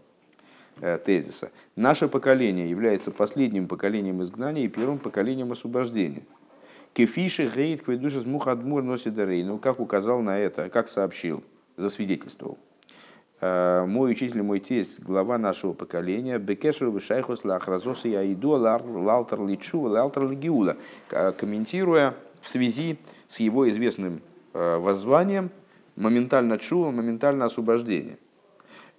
э, 0.82 0.98
тезиса, 0.98 1.50
наше 1.74 2.06
поколение 2.06 2.68
является 2.68 3.10
последним 3.10 3.66
поколением 3.66 4.22
изгнания 4.22 4.64
и 4.64 4.68
первым 4.68 4.98
поколением 4.98 5.52
освобождения. 5.52 6.22
Кефиши 6.94 7.46
гейт 7.48 7.82
кведушес 7.82 8.26
мухадмур 8.26 8.82
носит 8.82 9.16
рейну, 9.16 9.58
как 9.58 9.80
указал 9.80 10.20
на 10.20 10.38
это, 10.38 10.68
как 10.68 10.88
сообщил, 10.88 11.42
засвидетельствовал. 11.78 12.58
Э, 13.40 13.86
мой 13.86 14.12
учитель, 14.12 14.42
мой 14.42 14.60
тесть, 14.60 15.00
глава 15.00 15.38
нашего 15.38 15.72
поколения, 15.72 16.38
Бекешер 16.38 16.92
Шайхус 17.00 17.44
Лахразоса 17.44 18.08
Яиду 18.08 18.50
Лалтер 18.50 19.42
Личу 19.46 19.80
Лалтер 19.80 20.28
Лигиула, 20.28 20.76
комментируя 21.08 22.14
в 22.42 22.48
связи 22.50 22.98
с 23.26 23.40
его 23.40 23.68
известным 23.70 24.20
э, 24.52 24.76
воззванием 24.76 25.50
моментально 25.96 26.58
чува, 26.58 26.90
моментально 26.90 27.46
освобождение. 27.46 28.18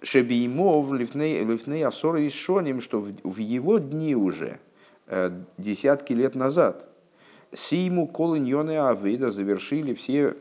Шебиимов 0.02 0.92
Лифней 0.92 1.86
Асор 1.86 2.18
Шоним, 2.28 2.80
что 2.80 3.00
в 3.22 3.38
его 3.38 3.78
дни 3.78 4.16
уже, 4.16 4.58
э, 5.06 5.30
десятки 5.58 6.12
лет 6.12 6.34
назад, 6.34 6.88
Симу 7.54 8.08
колыньоны 8.08 8.78
авейда 8.78 9.30
завершили 9.30 9.94
все 9.94 10.34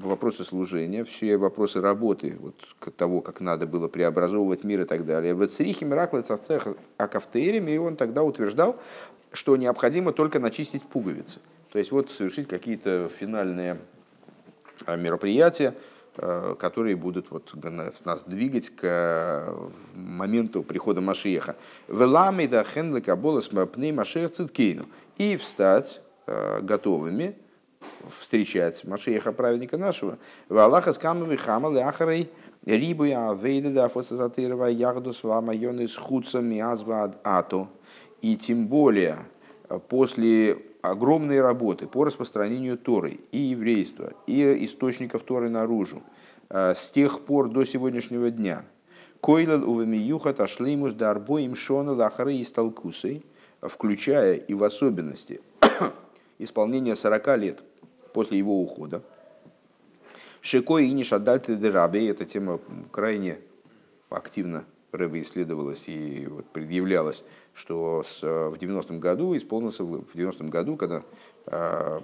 вопросы 0.00 0.42
служения, 0.42 1.04
все 1.04 1.36
вопросы 1.36 1.80
работы, 1.80 2.36
вот 2.40 2.56
того, 2.96 3.20
как 3.20 3.40
надо 3.40 3.66
было 3.66 3.86
преобразовывать 3.86 4.64
мир 4.64 4.80
и 4.80 4.84
так 4.84 5.06
далее. 5.06 5.34
В 5.34 5.46
Црихе 5.46 5.84
Мираклы 5.84 6.22
Царцех 6.22 6.66
Акафтеерем, 6.96 7.68
и 7.68 7.76
он 7.76 7.94
тогда 7.94 8.24
утверждал, 8.24 8.76
что 9.32 9.56
необходимо 9.56 10.12
только 10.12 10.40
начистить 10.40 10.82
пуговицы. 10.82 11.40
То 11.72 11.78
есть 11.78 11.92
вот 11.92 12.10
совершить 12.10 12.48
какие-то 12.48 13.08
финальные 13.16 13.78
а, 14.86 14.96
мероприятия, 14.96 15.74
а, 16.16 16.56
которые 16.56 16.96
будут 16.96 17.30
вот 17.30 17.54
нас 17.62 18.22
двигать 18.26 18.70
к 18.70 19.54
моменту 19.94 20.64
прихода 20.64 21.00
Машиеха. 21.00 21.54
Веламида 21.86 22.64
хенлика 22.64 23.14
болос 23.14 23.50
пней 23.74 23.92
Машех 23.92 24.32
циткейну. 24.32 24.86
И 25.18 25.36
встать 25.36 26.00
готовыми 26.26 27.36
встречать 28.10 28.84
Машеха, 28.84 29.32
праведника 29.32 29.76
нашего. 29.76 30.18
В 30.48 30.58
Аллаха 30.58 30.92
скамовый 30.92 31.36
хамал 31.36 31.76
ахарей 31.78 32.30
рибу 32.64 33.04
я 33.04 33.32
вейда 33.34 33.70
да 33.70 33.88
фоцезатырова 33.88 34.66
ягдус 34.66 35.22
вамайоны 35.22 35.88
с 35.88 35.96
худцами 35.96 36.58
азва 36.60 37.14
ато. 37.22 37.68
И 38.22 38.36
тем 38.36 38.66
более 38.66 39.18
э, 39.68 39.78
после 39.88 40.58
огромной 40.82 41.40
работы 41.40 41.86
по 41.86 42.04
распространению 42.04 42.78
Торы 42.78 43.20
и 43.32 43.38
еврейства, 43.38 44.12
и 44.26 44.64
источников 44.64 45.22
Торы 45.22 45.48
наружу, 45.50 46.02
э, 46.48 46.74
с 46.74 46.90
тех 46.90 47.20
пор 47.20 47.48
до 47.48 47.64
сегодняшнего 47.64 48.30
дня, 48.30 48.64
Койлал 49.20 49.68
увемиюха 49.68 50.32
ташлимус 50.34 50.94
дарбоим 50.94 51.54
шона 51.54 51.92
лахары 51.92 52.36
и 52.36 52.44
сталкусой, 52.44 53.24
включая 53.60 54.34
и 54.34 54.54
в 54.54 54.62
особенности 54.62 55.40
исполнения 56.38 56.96
40 56.96 57.38
лет 57.38 57.62
после 58.12 58.38
его 58.38 58.60
ухода. 58.60 59.02
Шикой 60.40 60.86
и 60.86 60.92
Нишадальты 60.92 61.56
Дерабе, 61.56 62.08
эта 62.08 62.24
тема 62.24 62.60
крайне 62.92 63.38
активно 64.08 64.64
Рэбе 64.92 65.20
исследовалась 65.20 65.88
и 65.88 66.26
вот 66.26 66.46
предъявлялась, 66.46 67.24
что 67.54 68.04
с, 68.06 68.22
в 68.22 68.54
90-м 68.54 69.00
году 69.00 69.36
исполнился, 69.36 69.84
в 69.84 70.14
90-м 70.14 70.48
году, 70.48 70.76
когда 70.76 71.02
э, 71.46 72.00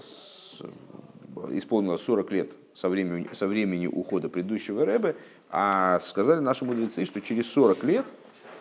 с, 0.00 0.62
исполнилось 1.50 2.02
40 2.02 2.32
лет 2.32 2.52
со 2.74 2.88
времени, 2.88 3.28
со 3.32 3.46
времени 3.46 3.86
ухода 3.86 4.28
предыдущего 4.28 4.84
Рэбе, 4.84 5.16
а 5.50 5.98
сказали 6.00 6.40
наши 6.40 6.64
мудрецы, 6.64 7.04
что 7.04 7.20
через 7.20 7.50
40 7.52 7.84
лет 7.84 8.06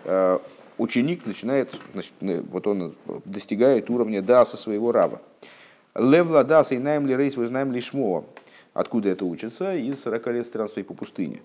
э, 0.06 0.40
ученик 0.78 1.26
начинает, 1.26 1.76
значит, 1.94 2.14
вот 2.20 2.68
он 2.68 2.96
достигает 3.26 3.90
уровня 3.90 4.22
даса 4.22 4.58
своего 4.58 4.92
раба. 4.92 5.22
Левла 5.96 6.44
даса 6.44 6.76
и 6.76 6.78
найм 6.78 7.06
ли 7.06 7.16
рейс, 7.16 7.36
вы 7.36 7.48
знаем 7.48 7.72
ли 7.72 7.82
шмова. 7.82 8.26
Откуда 8.74 9.10
это 9.10 9.24
учится? 9.26 9.76
Из 9.76 10.02
40 10.02 10.28
лет 10.28 10.46
странствий 10.46 10.84
по 10.84 10.94
пустыне. 10.94 11.42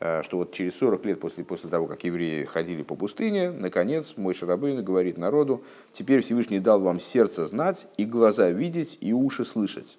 Э, 0.00 0.22
что 0.22 0.38
вот 0.38 0.52
через 0.52 0.74
40 0.76 1.04
лет 1.04 1.20
после, 1.20 1.44
после 1.44 1.68
того, 1.68 1.86
как 1.86 2.02
евреи 2.04 2.44
ходили 2.44 2.82
по 2.82 2.96
пустыне, 2.96 3.50
наконец 3.50 4.14
мой 4.16 4.32
Шарабейн 4.32 4.82
говорит 4.82 5.18
народу, 5.18 5.62
теперь 5.92 6.22
Всевышний 6.22 6.60
дал 6.60 6.80
вам 6.80 6.98
сердце 6.98 7.46
знать, 7.46 7.86
и 7.98 8.04
глаза 8.04 8.50
видеть, 8.50 8.96
и 9.00 9.12
уши 9.12 9.44
слышать. 9.44 9.98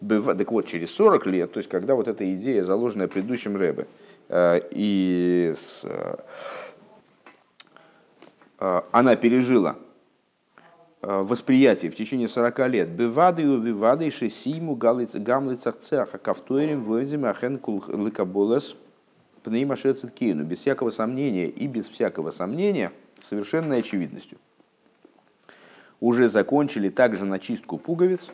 Так 0.00 0.50
вот, 0.50 0.66
через 0.66 0.90
40 0.90 1.26
лет, 1.26 1.52
то 1.52 1.58
есть 1.58 1.68
когда 1.68 1.94
вот 1.94 2.08
эта 2.08 2.34
идея, 2.34 2.64
заложенная 2.64 3.06
предыдущим 3.06 3.56
Рэбе, 3.56 3.86
э, 4.30 4.60
и 4.70 5.54
с, 5.54 5.84
Э, 5.84 6.16
она 8.92 9.16
пережила 9.16 9.76
э, 11.02 11.22
восприятие 11.22 11.90
в 11.90 11.96
течение 11.96 12.28
40 12.28 12.68
лет. 12.68 12.90
Бывады 12.90 13.42
и 13.42 13.46
увивады 13.46 14.10
шесиму 14.10 14.74
гамлицах 14.74 15.78
цеха 15.80 16.18
кавтуэрим 16.18 16.84
войдзим 16.84 17.24
ахен 17.26 17.60
лыкаболес 17.64 18.76
пнеймашецеткейну. 19.42 20.44
Без 20.44 20.58
всякого 20.60 20.90
сомнения 20.90 21.48
и 21.48 21.66
без 21.66 21.88
всякого 21.88 22.30
сомнения 22.30 22.92
совершенной 23.20 23.78
очевидностью. 23.78 24.38
Уже 26.00 26.28
закончили 26.28 26.88
также 26.88 27.24
начистку 27.24 27.78
пуговиц 27.78 28.30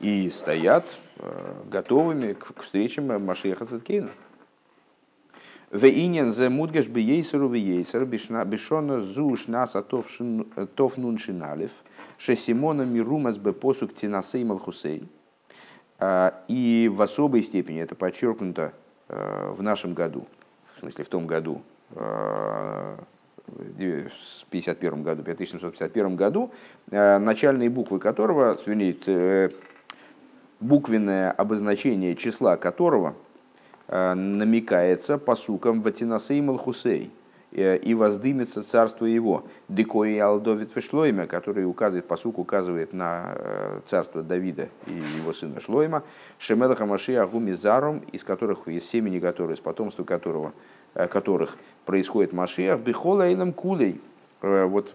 и 0.00 0.30
стоят 0.30 0.84
э, 1.18 1.54
готовыми 1.70 2.34
к 2.34 2.62
встречам 2.62 3.06
Машеха 3.24 3.66
Циткейна. 3.66 4.10
Вейнен 5.72 6.32
зе 6.32 6.48
мудгеш 6.48 6.86
бы 6.86 7.00
ейсеру 7.00 7.48
в 7.48 7.54
ейсер 7.54 8.04
бешона 8.04 9.00
зуш 9.00 9.48
наса 9.48 9.82
тов 9.82 10.96
нун 10.96 11.18
шиналев 11.18 11.72
шесимона 12.18 12.82
мирумас 12.82 13.36
бы 13.36 13.52
посук 13.52 13.92
тинасей 13.92 14.44
малхусей. 14.44 15.08
И 16.46 16.90
в 16.92 17.02
особой 17.02 17.42
степени 17.42 17.80
это 17.80 17.96
подчеркнуто 17.96 18.74
в 19.08 19.60
нашем 19.60 19.94
году, 19.94 20.26
в 20.76 20.80
смысле 20.80 21.04
в 21.04 21.08
том 21.08 21.26
году, 21.26 21.62
в 21.90 22.98
51 24.50 25.02
году, 25.02 25.22
5751 25.24 26.16
году, 26.16 26.52
начальные 26.90 27.70
буквы 27.70 27.98
которого, 27.98 28.56
вернее, 28.66 29.50
буквенное 30.60 31.32
обозначение 31.32 32.14
числа 32.14 32.56
которого– 32.56 33.16
Э, 33.25 33.25
намекается 33.88 35.16
по 35.16 35.36
сукам 35.36 35.80
Ватинасей 35.80 36.40
Малхусей 36.40 37.12
э, 37.52 37.76
и 37.76 37.94
воздымется 37.94 38.64
царство 38.64 39.06
его. 39.06 39.44
Декои 39.68 40.14
и 40.14 40.18
Алдовит 40.18 40.72
Шлойма, 40.82 41.26
который 41.26 41.64
указывает, 41.64 42.08
посук 42.08 42.38
указывает 42.38 42.92
на 42.92 43.34
э, 43.36 43.80
царство 43.86 44.22
Давида 44.22 44.68
и 44.86 45.02
его 45.18 45.32
сына 45.32 45.60
Шлойма, 45.60 46.02
Шемелаха 46.38 46.84
Машия 46.84 47.24
Гумизарум, 47.26 48.00
из 48.10 48.24
которых, 48.24 48.66
из 48.66 48.84
семени 48.88 49.20
которого, 49.20 49.52
из 49.52 49.60
потомства 49.60 50.02
которого, 50.02 50.52
которых 50.94 51.56
происходит 51.84 52.32
Машиах, 52.32 52.80
Бихола 52.80 53.28
Эйлам 53.28 53.52
Кулей. 53.52 54.00
Вот 54.40 54.94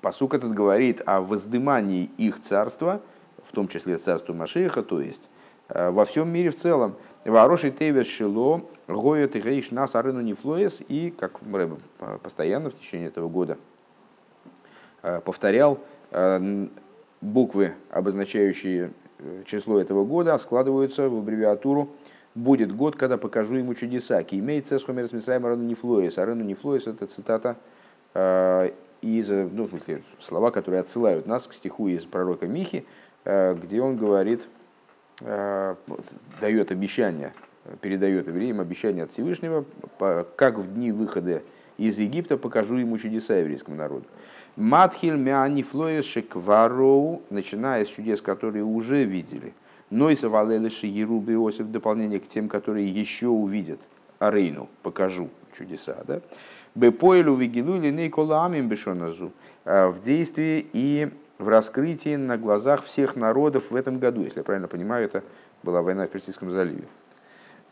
посук 0.00 0.34
этот 0.34 0.52
говорит 0.52 1.00
о 1.06 1.20
воздымании 1.20 2.10
их 2.18 2.42
царства, 2.42 3.00
в 3.44 3.52
том 3.52 3.68
числе 3.68 3.98
царства 3.98 4.32
Машиаха, 4.32 4.82
то 4.82 5.00
есть 5.00 5.28
во 5.68 6.04
всем 6.04 6.28
мире 6.28 6.50
в 6.50 6.56
целом. 6.56 6.96
Вороший 7.24 7.70
тейвер 7.70 8.04
шило, 8.04 8.62
гоет 8.88 9.36
и 9.36 9.40
гейш 9.40 9.70
нас 9.70 9.94
арыну 9.94 10.20
нефлоес. 10.22 10.82
И, 10.88 11.14
как 11.16 11.40
Рэбе 11.42 11.76
постоянно 12.22 12.70
в 12.70 12.78
течение 12.78 13.08
этого 13.08 13.28
года 13.28 13.58
э, 15.02 15.20
повторял, 15.20 15.78
э, 16.10 16.66
буквы, 17.20 17.74
обозначающие 17.90 18.90
э, 19.18 19.42
число 19.46 19.78
этого 19.78 20.04
года, 20.04 20.36
складываются 20.38 21.08
в 21.08 21.18
аббревиатуру 21.18 21.90
«Будет 22.34 22.74
год, 22.74 22.96
когда 22.96 23.18
покажу 23.18 23.54
ему 23.54 23.74
чудеса». 23.74 24.20
Кимейца 24.24 24.80
с 24.80 24.84
хомерс 24.84 25.12
мисраем 25.12 25.46
арыну 25.46 25.62
нефлоес. 25.62 26.18
Арыну 26.18 26.42
нефлоес– 26.42 26.86
это 26.88 27.06
цитата 27.06 27.56
из, 29.00 29.28
ну, 29.28 29.64
в 29.64 29.70
смысле, 29.70 30.02
слова, 30.18 30.50
которые 30.50 30.80
отсылают 30.80 31.26
нас 31.26 31.46
к 31.46 31.52
стиху 31.52 31.88
из 31.88 32.04
пророка 32.04 32.46
Михи, 32.46 32.84
где 33.24 33.80
он 33.80 33.96
говорит– 33.96 34.48
дает 35.20 36.72
обещание, 36.72 37.32
передает 37.80 38.28
евреям 38.28 38.60
обещание 38.60 39.04
от 39.04 39.12
Всевышнего, 39.12 39.64
как 40.36 40.58
в 40.58 40.74
дни 40.74 40.90
выхода 40.92 41.42
из 41.78 41.98
Египта 41.98 42.36
покажу 42.36 42.76
ему 42.76 42.98
чудеса 42.98 43.36
еврейскому 43.36 43.76
народу. 43.76 44.04
Матхиль 44.56 45.16
мяанифлоес 45.16 46.04
шеквароу, 46.04 47.22
начиная 47.30 47.84
с 47.84 47.88
чудес, 47.88 48.20
которые 48.20 48.64
уже 48.64 49.04
видели. 49.04 49.54
Нойса 49.90 50.28
валелеши 50.28 50.86
Еруб 50.86 51.28
Иосиф, 51.28 51.66
в 51.66 51.70
дополнение 51.70 52.20
к 52.20 52.28
тем, 52.28 52.48
которые 52.48 52.86
еще 52.86 53.28
увидят. 53.28 53.80
Арейну, 54.18 54.68
покажу 54.82 55.30
чудеса. 55.56 56.02
Да? 56.06 56.20
Бепоэлю 56.74 57.34
вигилу 57.34 57.76
или 57.76 57.90
нейкола 57.90 58.46
амим 58.46 58.68
бешоназу. 58.68 59.32
Э, 59.64 59.88
в 59.88 60.02
действии 60.02 60.66
и 60.72 61.10
в 61.42 61.48
раскрытии 61.48 62.16
на 62.16 62.38
глазах 62.38 62.84
всех 62.84 63.16
народов 63.16 63.70
в 63.70 63.76
этом 63.76 63.98
году. 63.98 64.22
Если 64.22 64.38
я 64.38 64.44
правильно 64.44 64.68
понимаю, 64.68 65.04
это 65.04 65.22
была 65.62 65.82
война 65.82 66.06
в 66.06 66.10
Персидском 66.10 66.50
заливе. 66.50 66.84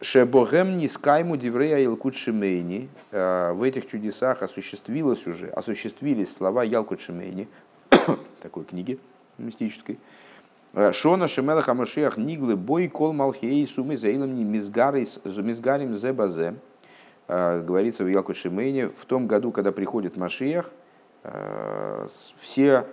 Шебогем 0.02 0.78
нискайму 0.78 1.36
диврея 1.36 1.78
Ялкут 1.78 2.14
Шимейни. 2.14 2.88
Э, 3.10 3.52
в 3.52 3.62
этих 3.62 3.86
чудесах 3.86 4.42
осуществилось 4.42 5.26
уже, 5.26 5.48
осуществились 5.48 6.34
слова 6.34 6.64
Ялкут 6.64 7.00
Шимейни, 7.00 7.48
такой 8.42 8.64
книги 8.64 8.98
мистической. 9.36 9.98
Э, 10.72 10.92
Шона 10.92 11.28
Шемелах 11.28 11.68
Амашиах 11.68 12.16
Ниглы 12.16 12.56
Бой 12.56 12.88
Кол 12.88 13.12
Малхей 13.12 13.66
Сумы 13.66 13.96
Заилам 13.96 14.30
Мизгарим 14.34 15.96
Зебазе. 15.96 16.54
Э, 17.28 17.62
говорится 17.62 18.02
в 18.02 18.08
Ялкут 18.08 18.36
Шимейни, 18.36 18.84
в 18.84 19.04
том 19.04 19.26
году, 19.26 19.52
когда 19.52 19.70
приходит 19.70 20.16
Машиях, 20.16 20.70
все 22.40 22.86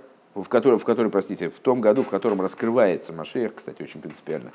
в 0.44 0.50
котором, 0.50 0.80
в 0.80 0.86
котором, 0.86 1.12
простите, 1.12 1.50
в 1.50 1.60
том 1.60 1.82
году, 1.82 2.04
в 2.04 2.10
котором 2.10 2.42
раскрывается 2.42 3.14
Машех, 3.14 3.56
кстати, 3.56 3.82
очень 3.82 4.02
принципиально, 4.02 4.52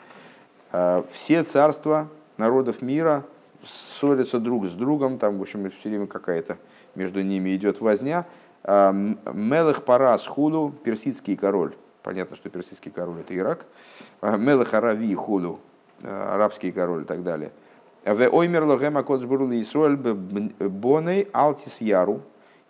все 1.12 1.42
царства 1.44 2.08
народов 2.36 2.82
мира 2.82 3.24
ссорятся 3.64 4.38
друг 4.38 4.66
с 4.66 4.72
другом, 4.72 5.18
там, 5.18 5.38
в 5.38 5.42
общем, 5.42 5.70
все 5.70 5.88
время 5.88 6.06
какая-то 6.06 6.58
между 6.94 7.22
ними 7.22 7.54
идет 7.54 7.80
возня. 7.80 8.26
А, 8.64 8.92
Мелых 8.92 9.84
Парас 9.84 10.26
Худу, 10.26 10.72
персидский 10.84 11.36
король, 11.36 11.74
понятно, 12.02 12.36
что 12.36 12.48
персидский 12.48 12.90
король 12.90 13.20
это 13.20 13.36
Ирак, 13.36 13.66
а, 14.20 14.36
Мелых 14.36 14.74
Арави 14.74 15.14
Худу, 15.14 15.60
арабский 16.02 16.72
король 16.72 17.02
и 17.02 17.04
так 17.04 17.22
далее. 17.22 17.52
В 18.04 18.28
оймер 18.28 18.64
логема 18.64 19.04
кодсбурли 19.04 19.62
Исруэль 19.62 19.96
боней 19.96 21.28
алтис 21.32 21.80
яру. 21.80 22.22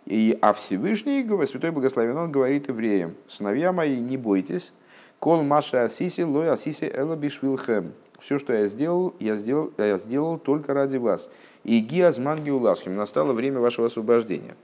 И, 0.05 0.37
а 0.41 0.53
Всевышний, 0.53 1.25
Святой 1.45 1.71
Благословен, 1.71 2.17
он 2.17 2.31
говорит 2.31 2.67
евреям, 2.67 3.15
сыновья 3.27 3.71
мои, 3.71 3.99
не 3.99 4.17
бойтесь, 4.17 4.73
кол 5.19 5.43
маша 5.43 5.85
асиси 5.85 6.21
лой 6.21 6.49
асиси 6.49 6.91
эла 6.93 7.15
бишвилхем 7.15 7.93
все, 8.23 8.39
что 8.39 8.53
я 8.53 8.67
сделал, 8.67 9.13
я 9.19 9.35
сделал, 9.35 9.73
я 9.77 9.97
сделал 9.97 10.39
только 10.39 10.73
ради 10.73 10.95
вас. 10.95 11.29
И 11.65 11.79
гиазман 11.81 12.41
геуласхим, 12.41 12.95
настало 12.95 13.33
время 13.33 13.59
вашего 13.59 13.87
освобождения. 13.87 14.55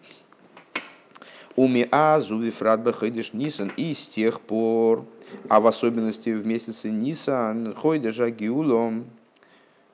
Уми 1.58 1.86
азу 1.92 2.40
вифрат 2.40 2.88
ходишь 2.96 3.34
нисан, 3.34 3.72
и 3.76 3.94
с 3.94 4.08
тех 4.08 4.40
пор, 4.40 5.06
а 5.50 5.60
в 5.60 5.68
особенности 5.68 6.30
в 6.30 6.48
месяце 6.48 6.90
Нисан, 6.90 7.76
хойдежа 7.76 8.30
гиулом, 8.30 9.08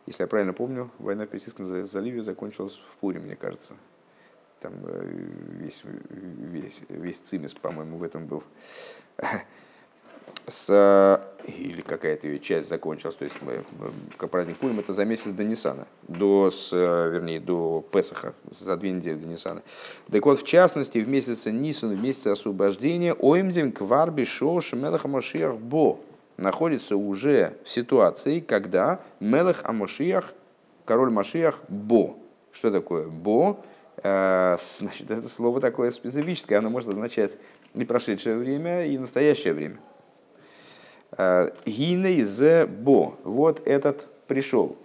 если 0.06 0.24
я 0.24 0.28
правильно 0.28 0.54
помню, 0.54 0.91
война 1.00 1.26
в 1.26 1.30
Персидском 1.30 1.88
заливе 1.88 2.22
закончилась 2.22 2.80
в 2.93 2.98
Пуре, 2.98 3.20
мне 3.20 3.36
кажется. 3.36 3.74
Там 4.66 4.74
э, 4.88 5.05
весь, 5.59 5.84
весь, 6.09 6.80
весь 6.89 7.18
цимис, 7.30 7.53
по-моему, 7.53 7.97
в 7.97 8.03
этом 8.03 8.26
был 8.26 8.41
с, 10.47 11.22
или 11.45 11.82
какая-то 11.82 12.26
ее 12.26 12.39
часть 12.39 12.68
закончилась, 12.68 13.13
то 13.13 13.26
есть 13.26 13.38
как 14.18 14.32
праздник 14.32 14.57
Пурим, 14.57 14.80
это 14.80 14.91
за 14.91 15.05
месяц 15.05 15.28
до 15.28 15.43
Нисана, 15.43 15.86
до, 16.07 16.49
с, 16.49 16.72
вернее, 16.72 17.39
до 17.39 17.86
Песаха, 17.91 18.34
за 18.49 18.76
две 18.76 18.89
недели 18.89 19.13
до 19.13 19.28
Нисана. 19.28 19.61
Так 20.11 20.26
вот, 20.26 20.39
в 20.39 20.43
частности, 20.43 20.97
в 20.97 21.07
месяце 21.07 21.51
Нисан, 21.51 21.95
в 21.95 22.01
месяце 22.01 22.30
освобождения, 22.30 23.13
Оимзим 23.13 23.72
Кварби 23.72 24.24
Шош 24.24 24.74
Мелаха 24.74 25.07
Машиах 25.07 25.57
Бо 25.57 25.99
находится 26.38 26.97
уже 26.97 27.55
в 27.63 27.70
ситуации, 27.70 28.39
когда 28.39 28.99
Мелах 29.20 29.63
Амашиях, 29.63 30.34
король 30.86 31.11
Машиях 31.11 31.59
Бо. 31.70 32.18
Что 32.51 32.72
такое 32.72 33.07
Бо? 33.07 33.63
Э, 34.08 34.58
значит, 34.78 35.10
это 35.10 35.28
слово 35.28 35.60
такое 35.60 35.89
специфическое, 35.89 36.60
оно 36.60 36.70
может 36.70 36.89
означать 36.89 37.32
и 37.74 37.86
прошедшее 37.86 38.38
время, 38.38 38.86
и 38.86 38.99
настоящее 38.99 39.53
время. 39.53 39.78
Гиней 41.66 42.22
зе 42.22 42.68
бо. 42.68 43.18
Вот 43.24 43.66
этот 43.66 44.06
пришел. 44.28 44.78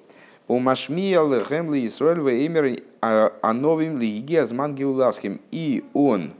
У 0.48 0.58
Машмиял 0.58 1.28
Гемли 1.28 1.86
Исруэль 1.86 2.20
Веймер 2.20 2.82
Ановим 3.00 3.98
Лиги 3.98 4.36
Азман 4.36 4.74
Геуласхим. 4.74 5.40
И 5.50 5.84
он 5.92 6.32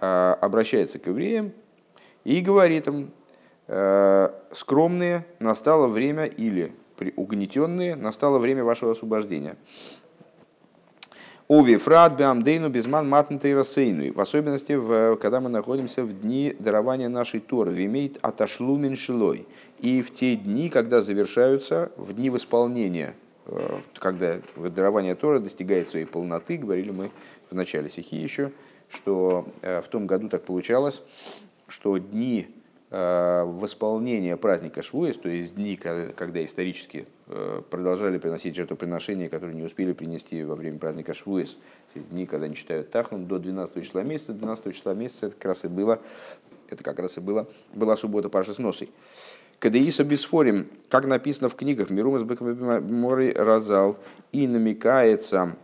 а, 0.00 0.38
обращается 0.40 0.98
к 0.98 1.06
евреям 1.08 1.52
и 2.24 2.40
говорит 2.40 2.86
им, 2.86 3.10
«А, 3.68 4.34
скромные, 4.52 5.26
настало 5.38 5.86
время, 5.88 6.26
или 6.26 6.72
угнетенные, 7.16 7.96
настало 7.96 8.38
время 8.38 8.64
вашего 8.64 8.92
освобождения. 8.92 9.56
Уви 11.52 11.76
фрат 11.76 12.16
беамдейну 12.16 12.70
безман 12.70 13.08
матнтой 13.10 13.54
рассейну. 13.54 14.10
В 14.14 14.20
особенности, 14.20 14.72
в, 14.72 15.16
когда 15.16 15.38
мы 15.38 15.50
находимся 15.50 16.02
в 16.02 16.20
дни 16.22 16.56
дарования 16.58 17.10
нашей 17.10 17.40
Торы. 17.40 17.72
Вимейт 17.72 18.16
отошлумен 18.22 18.96
шилой. 18.96 19.46
И 19.78 20.00
в 20.00 20.14
те 20.14 20.34
дни, 20.34 20.70
когда 20.70 21.02
завершаются, 21.02 21.92
в 21.98 22.14
дни 22.14 22.30
восполнения, 22.30 23.14
э, 23.44 23.80
когда 23.98 24.38
дарование 24.56 25.14
Торы 25.14 25.40
достигает 25.40 25.90
своей 25.90 26.06
полноты, 26.06 26.56
говорили 26.56 26.90
мы 26.90 27.10
в 27.50 27.54
начале 27.54 27.90
стихи 27.90 28.16
еще, 28.16 28.50
что 28.88 29.46
э, 29.60 29.82
в 29.82 29.88
том 29.88 30.06
году 30.06 30.30
так 30.30 30.44
получалось, 30.44 31.02
что 31.68 31.98
дни 31.98 32.46
восполнение 32.92 34.36
праздника 34.36 34.82
Швуэс, 34.82 35.16
то 35.16 35.30
есть 35.30 35.54
дни, 35.54 35.76
когда 35.76 36.44
исторически 36.44 37.06
э, 37.26 37.62
продолжали 37.70 38.18
приносить 38.18 38.54
жертвоприношения, 38.54 39.30
которые 39.30 39.56
не 39.56 39.62
успели 39.62 39.94
принести 39.94 40.42
во 40.44 40.54
время 40.54 40.78
праздника 40.78 41.14
Швуэс, 41.14 41.56
дни, 41.94 42.26
когда 42.26 42.46
они 42.46 42.54
читают 42.54 42.90
Тахнум 42.90 43.26
до 43.26 43.38
12 43.38 43.82
числа 43.82 44.02
месяца, 44.02 44.34
12 44.34 44.74
числа 44.74 44.92
месяца 44.92 45.26
это 45.28 45.36
как 45.36 45.44
раз 45.46 45.64
и 45.64 45.68
было, 45.68 46.00
это 46.68 46.84
как 46.84 46.98
раз 46.98 47.16
и 47.16 47.22
было, 47.22 47.48
была 47.72 47.96
суббота 47.96 48.28
Паши 48.28 48.52
с 48.52 48.58
Носой. 48.58 48.90
Кадеиса 49.58 50.04
Бисфорим, 50.04 50.68
как 50.90 51.06
написано 51.06 51.48
в 51.48 51.54
книгах 51.54 51.88
Мирумас 51.88 52.24
Бекмори 52.24 53.32
Разал, 53.32 53.96
и 54.32 54.46
намекается 54.46 55.56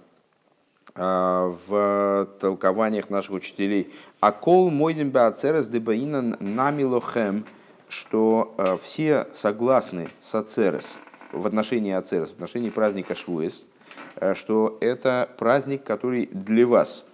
в 0.95 2.29
толкованиях 2.41 3.11
наших 3.11 3.33
учителей. 3.33 3.93
А 4.21 4.33
кол 4.33 4.71
мойдем 4.71 5.11
беацерес 5.11 5.67
дебаина 5.67 6.37
намилохем, 6.41 7.45
что 7.89 8.55
а, 8.59 8.77
все 8.79 9.27
согласны 9.33 10.09
с 10.21 10.35
ацерес 10.35 10.99
в 11.33 11.47
отношении 11.47 11.93
ацерес, 11.93 12.31
в 12.31 12.33
отношении 12.33 12.71
праздника 12.71 13.15
Швуэс, 13.15 13.67
а, 14.17 14.35
что 14.35 14.77
это 14.81 15.29
праздник, 15.39 15.85
который 15.85 16.27
для 16.27 16.67
вас. 16.67 17.05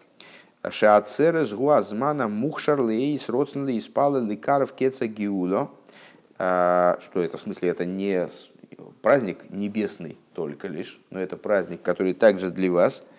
Шаацерес 0.68 1.52
гуазмана 1.52 2.26
мухшар 2.26 2.80
лейс 2.80 3.28
родсен 3.28 3.66
лейс 3.66 3.86
пала 3.86 4.18
лекаров 4.18 4.72
кеца 4.72 5.06
гиуло. 5.06 5.70
Что 6.36 6.96
это? 7.14 7.36
В 7.36 7.42
смысле, 7.42 7.68
это 7.68 7.84
не 7.84 8.28
праздник 9.02 9.50
небесный 9.50 10.16
только 10.32 10.66
лишь, 10.66 10.98
но 11.10 11.20
это 11.20 11.36
праздник, 11.36 11.82
который 11.82 12.14
также 12.14 12.50
для 12.50 12.72
вас– 12.72 13.02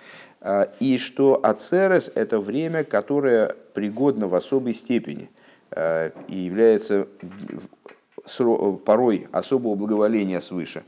и 0.79 0.97
что 0.99 1.39
ацерес– 1.43 2.11
это 2.15 2.39
время, 2.39 2.83
которое 2.83 3.55
пригодно 3.73 4.27
в 4.27 4.35
особой 4.35 4.75
степени 4.75 5.29
а, 5.71 6.11
и 6.27 6.37
является 6.37 7.07
порой 8.85 9.27
особого 9.31 9.75
благоволения 9.75 10.39
свыше, 10.39 10.83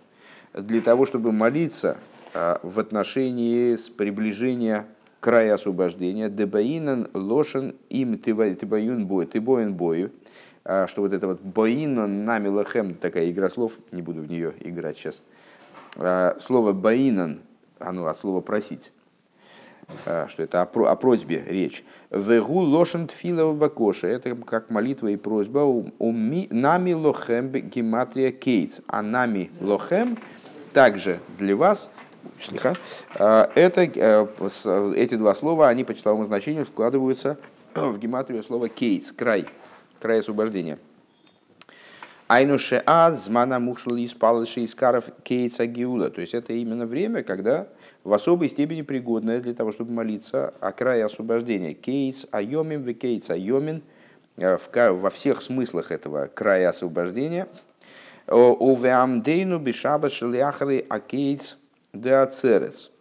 для 0.53 0.81
того, 0.81 1.05
чтобы 1.05 1.31
молиться 1.31 1.97
а, 2.33 2.59
в 2.61 2.79
отношении 2.79 3.75
с 3.75 3.89
приближения 3.89 4.85
края 5.19 5.55
освобождения, 5.55 6.29
дебаинан 6.29 7.09
лошен 7.15 7.75
им 7.89 8.19
тибаюн 8.19 9.07
бой, 9.07 9.25
тибоин 9.25 9.73
бою, 9.73 10.11
что 10.63 11.01
вот 11.01 11.13
это 11.13 11.27
вот 11.27 11.41
баинан 11.41 12.25
намилахем, 12.25 12.93
такая 12.93 13.31
игра 13.31 13.49
слов, 13.49 13.73
не 13.91 14.03
буду 14.03 14.21
в 14.21 14.29
нее 14.29 14.53
играть 14.59 14.97
сейчас, 14.97 15.23
слово 16.39 16.73
баинан, 16.73 17.39
оно 17.79 18.05
от 18.05 18.19
слова 18.19 18.41
просить, 18.41 18.91
а, 18.91 18.96
что 20.03 20.43
это 20.43 20.61
о, 20.61 20.91
о 20.91 20.95
просьбе 20.95 21.43
речь. 21.47 21.83
Вегу 22.11 22.59
лошен 22.59 23.07
тфила 23.07 23.53
бакоша. 23.53 24.07
Это 24.07 24.35
как 24.35 24.69
молитва 24.69 25.07
и 25.07 25.15
просьба. 25.15 25.59
У 25.59 26.11
нами 26.11 26.93
лохем 26.93 27.51
гематрия 27.51 28.31
кейтс. 28.31 28.81
А 28.87 29.01
нами 29.01 29.51
лохем 29.61 30.17
также 30.73 31.19
для 31.37 31.55
вас 31.55 31.89
Слиха. 32.41 32.75
А, 33.15 33.49
это, 33.55 33.81
э, 33.81 34.93
эти 34.95 35.15
два 35.15 35.33
слова, 35.33 35.69
они 35.69 35.83
по 35.83 35.93
числовому 35.93 36.25
значению 36.25 36.65
складываются 36.65 37.37
в 37.73 37.97
гематрию 37.97 38.43
слова 38.43 38.69
кейтс, 38.69 39.11
край, 39.11 39.45
край 39.99 40.19
освобождения. 40.19 40.77
Айнуше 42.27 42.83
аз, 42.85 43.25
змана 43.25 43.59
мушли 43.59 44.05
испалыши 44.05 44.65
искаров 44.65 45.05
кейтса 45.23 45.65
гиула. 45.65 46.09
То 46.09 46.21
есть 46.21 46.33
это 46.33 46.53
именно 46.53 46.85
время, 46.85 47.23
когда 47.23 47.67
в 48.07 48.13
особой 48.13 48.47
степени 48.47 48.83
пригодное 48.83 49.41
для 49.41 49.53
того, 49.53 49.73
чтобы 49.73 49.91
молиться 49.91 50.53
о 50.61 50.71
крае 50.71 51.03
освобождения. 51.03 51.73
Кейс 51.73 52.25
айомин, 52.31 52.83
в 52.83 52.93
кейс 52.93 53.29
айомин, 53.29 53.81
э, 54.37 54.57
во 54.91 55.09
всех 55.09 55.41
смыслах 55.41 55.91
этого 55.91 56.27
края 56.27 56.69
освобождения. 56.69 57.49
Увеамдейну 58.27 59.59
бешаба 59.59 60.09
шелиахары 60.09 60.85
акейц 60.87 61.57
деацерес. 61.91 62.91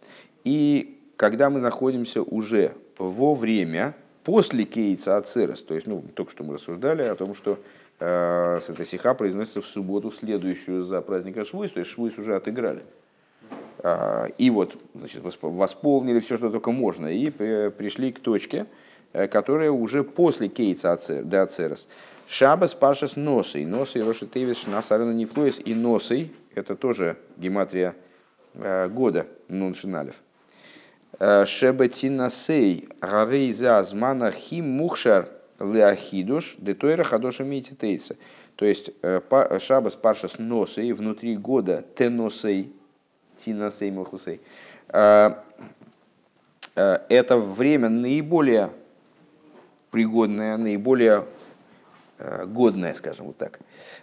И 0.43 0.99
когда 1.15 1.49
мы 1.49 1.61
находимся 1.61 2.21
уже 2.21 2.73
во 2.97 3.33
время 3.33 3.95
после 4.25 4.65
кейца 4.65 5.15
ацерес, 5.15 5.61
то 5.61 5.73
есть, 5.73 5.87
ну, 5.87 6.03
только 6.15 6.31
что 6.31 6.43
мы 6.43 6.55
рассуждали 6.55 7.03
о 7.03 7.15
том, 7.15 7.33
что 7.33 7.59
э, 8.01 8.59
эта 8.67 8.85
сиха 8.85 9.13
произносится 9.13 9.61
в 9.61 9.67
субботу, 9.67 10.11
следующую 10.11 10.83
за 10.83 10.99
праздник 11.01 11.45
Швуис, 11.45 11.71
то 11.71 11.79
есть 11.79 11.91
Швуис 11.91 12.17
уже 12.17 12.35
отыграли. 12.35 12.83
Э, 13.79 14.27
и 14.37 14.49
вот, 14.49 14.77
значит, 14.95 15.21
восполнили 15.41 16.19
все, 16.19 16.37
что 16.37 16.49
только 16.49 16.71
можно, 16.71 17.07
и 17.07 17.29
пришли 17.29 18.11
к 18.11 18.19
точке, 18.19 18.65
э, 19.13 19.27
которая 19.27 19.71
уже 19.71 20.03
после 20.03 20.47
кейца 20.47 20.93
ацерес. 20.93 21.87
Шабас 22.27 22.75
пашас 22.75 23.15
носой, 23.15 23.65
носой 23.65 24.03
роши 24.03 24.27
тевис 24.27 24.67
насарена 24.67 25.11
нефлоис 25.11 25.61
и 25.63 25.73
носой, 25.73 26.31
это 26.55 26.75
тоже 26.75 27.17
гематрия 27.37 27.95
э, 28.53 28.89
года 28.89 29.27
нуншиналев. 29.47 30.15
Э, 31.19 31.45
Шебетинасей 31.45 32.89
гарейза 32.99 33.79
азмана 33.79 34.31
хим 34.31 34.69
мухшар 34.69 35.29
леахидуш 35.59 36.55
детойра 36.57 37.03
хадоша 37.03 37.43
мититейса. 37.43 38.17
То 38.55 38.65
есть 38.65 38.91
шабас 39.59 39.95
паршас 39.95 40.37
носей 40.37 40.91
внутри 40.91 41.37
года 41.37 41.85
теносей 41.95 42.73
тинасей 43.37 43.91
мухусей. 43.91 44.41
Э, 44.89 45.35
это 46.75 47.37
время 47.37 47.89
наиболее 47.89 48.69
пригодное, 49.89 50.57
наиболее 50.57 51.25
годное, 52.45 52.93
скажем 52.95 53.27
вот 53.27 53.37
так, 53.37 53.59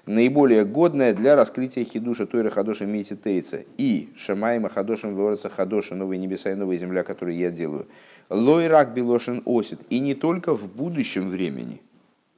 наиболее 0.07 0.65
годное 0.65 1.13
для 1.15 1.35
раскрытия 1.35 1.85
хидуша 1.85 2.27
Тойра 2.27 2.51
Хадоша 2.51 2.87
Мититейца 2.87 3.65
и 3.77 4.13
Шамайма 4.17 4.69
Хадошем 4.69 5.15
Ворца 5.15 5.49
Хадоша 5.49 5.95
Новые 5.95 6.19
небеса 6.19 6.53
и 6.53 6.55
новая 6.55 6.77
земля, 6.77 7.03
которые 7.03 7.39
я 7.41 7.51
делаю. 7.51 7.87
Лойрак 8.31 8.95
Белошин 8.95 9.43
Осит. 9.45 9.81
И 9.91 9.99
не 10.01 10.15
только 10.15 10.55
в 10.55 10.69
будущем 10.69 11.29
времени, 11.29 11.81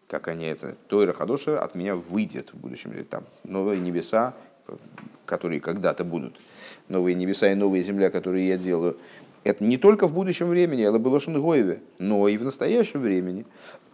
как 0.09 0.28
они 0.28 0.47
это, 0.47 0.76
Тойра 0.88 1.12
Хадоша 1.12 1.61
от 1.61 1.74
меня 1.74 1.94
выйдет 1.94 2.53
в 2.53 2.57
будущем. 2.57 2.92
Там 3.09 3.24
новые 3.44 3.80
небеса, 3.80 4.34
которые 5.24 5.60
когда-то 5.60 6.04
будут. 6.04 6.36
Новые 6.88 7.14
небеса 7.14 7.50
и 7.50 7.54
новая 7.54 7.82
земля, 7.82 8.10
которые 8.10 8.48
я 8.48 8.56
делаю. 8.56 8.96
Это 9.44 9.62
не 9.64 9.76
только 9.78 10.06
в 10.06 10.12
будущем 10.12 10.48
времени, 10.48 10.88
это 10.88 10.98
было 10.98 11.20
Гоеве, 11.20 11.80
но 11.98 12.26
и 12.28 12.36
в 12.36 12.44
настоящем 12.44 13.00
времени. 13.00 13.44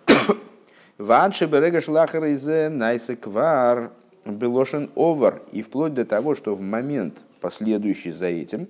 Ванши 0.98 1.46
берега 1.46 1.80
шлахара 1.80 2.30
из 2.30 2.46
найсеквар 2.46 3.92
белошен 4.24 4.90
овар. 4.94 5.42
И 5.52 5.62
вплоть 5.62 5.94
до 5.94 6.04
того, 6.04 6.34
что 6.34 6.54
в 6.54 6.60
момент, 6.60 7.22
последующий 7.40 8.12
за 8.12 8.26
этим, 8.26 8.68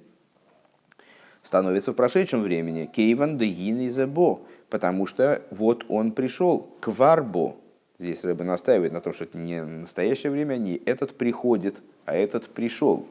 становится 1.42 1.92
в 1.92 1.94
прошедшем 1.94 2.42
времени. 2.42 2.90
Кейван 2.92 3.38
дегин 3.38 3.80
изебо. 3.80 4.40
Потому 4.70 5.06
что 5.06 5.42
вот 5.50 5.84
он 5.88 6.12
пришел. 6.12 6.68
Кварбо. 6.80 7.56
Здесь 8.02 8.24
Рэбе 8.24 8.42
настаивает 8.42 8.92
на 8.92 9.00
том, 9.00 9.12
что 9.12 9.22
это 9.22 9.38
не 9.38 9.62
настоящее 9.62 10.32
время, 10.32 10.56
не 10.56 10.82
этот 10.86 11.16
приходит, 11.16 11.76
а 12.04 12.16
этот 12.16 12.48
пришел. 12.48 13.06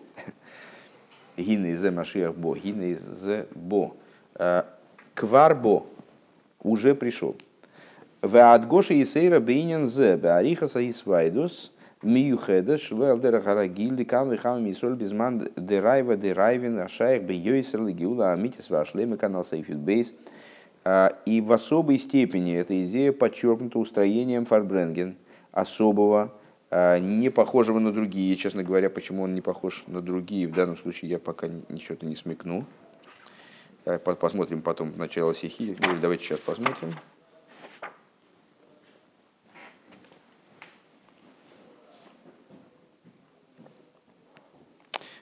Гин 1.37 1.65
из 1.65 1.81
Машиах 1.81 2.35
Бо. 2.35 2.57
Гин 2.57 2.81
из 2.81 3.45
Бо. 3.55 3.95
Э, 4.35 4.63
кварбо 5.15 5.85
уже 6.61 6.93
пришел. 6.93 7.37
Ваадгоши 8.21 8.95
и 8.95 9.05
сейра 9.05 9.39
бейнин 9.39 9.87
зе, 9.87 10.17
беариха 10.17 10.67
саисвайдус, 10.67 11.71
миюхеда, 12.01 12.77
шло 12.77 13.11
алдера 13.11 13.39
харагиль, 13.39 13.95
декам 13.95 14.29
вихам 14.29 14.61
мисоль 14.65 14.95
безман 14.95 15.47
дерайва 15.55 16.17
дерайвин, 16.17 16.77
ашаях 16.79 17.23
бейойсер 17.23 17.81
легиула, 17.81 18.33
амитис 18.33 18.69
вашлемы 18.69 19.15
канал 19.15 19.45
сейфит 19.45 19.77
бейс. 19.77 20.13
И 20.84 21.41
в 21.41 21.51
особой 21.51 21.99
степени 21.99 22.55
эта 22.55 22.84
идея 22.86 23.11
подчеркнута 23.11 23.77
устроением 23.77 24.45
Фарбренген, 24.45 25.15
особого, 25.51 26.34
не 26.71 27.29
похожего 27.29 27.77
на 27.79 27.91
другие. 27.91 28.36
Честно 28.36 28.63
говоря, 28.63 28.89
почему 28.89 29.23
он 29.23 29.36
не 29.36 29.41
похож 29.41 29.84
на 29.88 30.01
другие, 30.01 30.47
в 30.47 30.53
данном 30.53 30.77
случае 30.77 31.11
я 31.11 31.19
пока 31.19 31.49
ничего-то 31.69 32.05
не 32.05 32.15
смекну. 32.15 32.65
Посмотрим 34.19 34.61
потом 34.61 34.93
начало 34.97 35.36
стихи. 35.36 35.75
Давайте 36.01 36.23
сейчас 36.23 36.39
посмотрим. 36.39 36.93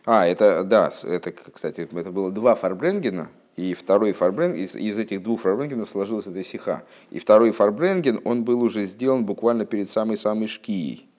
А, 0.06 0.26
это, 0.26 0.64
да, 0.64 0.92
это, 1.04 1.32
кстати, 1.32 1.82
это 1.82 2.12
было 2.12 2.32
два 2.32 2.56
фарбренгена, 2.56 3.30
и 3.60 3.74
второй 3.74 4.14
фарбренген, 4.14 4.58
из, 4.58 4.76
из 4.76 4.98
этих 4.98 5.22
двух 5.22 5.42
фарбренгенов 5.42 5.90
сложилась 5.90 6.28
эта 6.28 6.42
сиха. 6.44 6.84
И 7.12 7.20
второй 7.20 7.52
фарбренген, 7.52 8.22
он 8.24 8.46
был 8.46 8.62
уже 8.62 8.86
сделан 8.86 9.26
буквально 9.26 9.66
перед 9.66 9.90
самой-самой 9.90 10.48
шкией. 10.48 11.10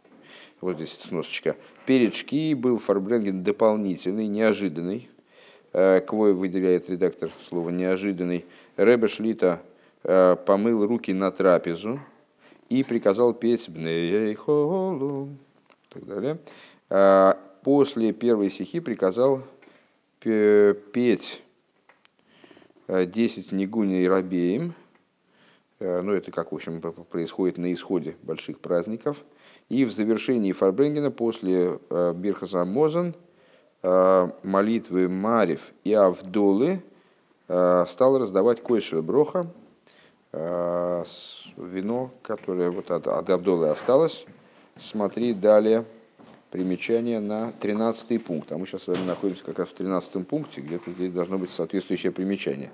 Вот 0.62 0.76
здесь 0.76 0.98
сносочка. 1.06 1.56
Перед 1.84 2.14
шкией 2.14 2.54
был 2.54 2.78
фарбренген 2.78 3.42
дополнительный, 3.42 4.26
неожиданный. 4.26 5.10
Э, 5.74 6.00
Квой 6.00 6.32
выделяет 6.32 6.88
редактор 6.88 7.30
слово 7.46 7.68
неожиданный. 7.68 8.46
Рэбе 8.76 9.08
Шлита 9.08 9.60
э, 10.02 10.36
помыл 10.46 10.86
руки 10.86 11.12
на 11.12 11.30
трапезу 11.30 12.00
и 12.70 12.82
приказал 12.82 13.34
петь 13.34 13.68
«Бней 13.68 14.34
так 14.34 16.06
далее 16.06 16.38
э, 16.88 17.34
после 17.62 18.14
первой 18.14 18.48
стихи 18.48 18.80
приказал 18.80 19.42
петь 20.20 21.42
10 22.90 23.52
Нигуни 23.52 24.02
и 24.02 24.08
Рабеем. 24.08 24.74
Э, 25.78 26.00
ну, 26.02 26.12
это 26.12 26.30
как, 26.30 26.52
в 26.52 26.54
общем, 26.54 26.80
происходит 26.80 27.58
на 27.58 27.72
исходе 27.72 28.16
больших 28.22 28.60
праздников. 28.60 29.16
И 29.68 29.84
в 29.84 29.92
завершении 29.92 30.52
Фарбренгена 30.52 31.10
после 31.10 31.78
э, 31.88 32.12
Бирхаса 32.14 32.64
Мозен 32.64 33.14
э, 33.82 34.28
молитвы 34.42 35.08
Марев 35.08 35.72
и 35.84 35.92
Авдолы 35.92 36.82
стал 37.48 38.16
раздавать 38.16 38.62
Койшева 38.62 39.02
Броха, 39.02 39.52
вино, 40.32 42.12
которое 42.22 42.70
вот 42.70 42.92
от, 42.92 43.08
от 43.08 43.28
Авдолы 43.28 43.70
осталось. 43.70 44.24
Смотри 44.78 45.34
далее 45.34 45.84
примечание 46.50 47.20
на 47.20 47.52
13 47.52 48.22
пункт. 48.24 48.52
А 48.52 48.58
мы 48.58 48.66
сейчас 48.66 48.82
с 48.82 48.86
вами 48.88 49.04
находимся 49.04 49.44
как 49.44 49.58
раз 49.58 49.68
в 49.68 49.74
13 49.74 50.26
пункте, 50.26 50.60
где-то 50.60 50.90
здесь 50.92 51.12
должно 51.12 51.38
быть 51.38 51.50
соответствующее 51.50 52.12
примечание. 52.12 52.70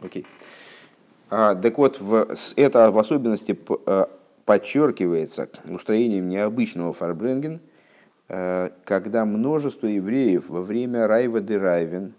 Окей. 0.00 0.26
А, 1.30 1.54
так 1.54 1.78
вот, 1.78 2.00
в, 2.00 2.34
это 2.56 2.90
в 2.90 2.98
особенности 2.98 3.58
э, 3.86 4.06
подчеркивается 4.44 5.48
устроением 5.68 6.28
необычного 6.28 6.92
фарбренген, 6.92 7.60
э, 8.28 8.70
когда 8.84 9.24
множество 9.24 9.86
евреев 9.86 10.48
во 10.48 10.60
время 10.62 11.06
Райва 11.06 11.40
де 11.40 11.56
Райвен, 11.56 12.14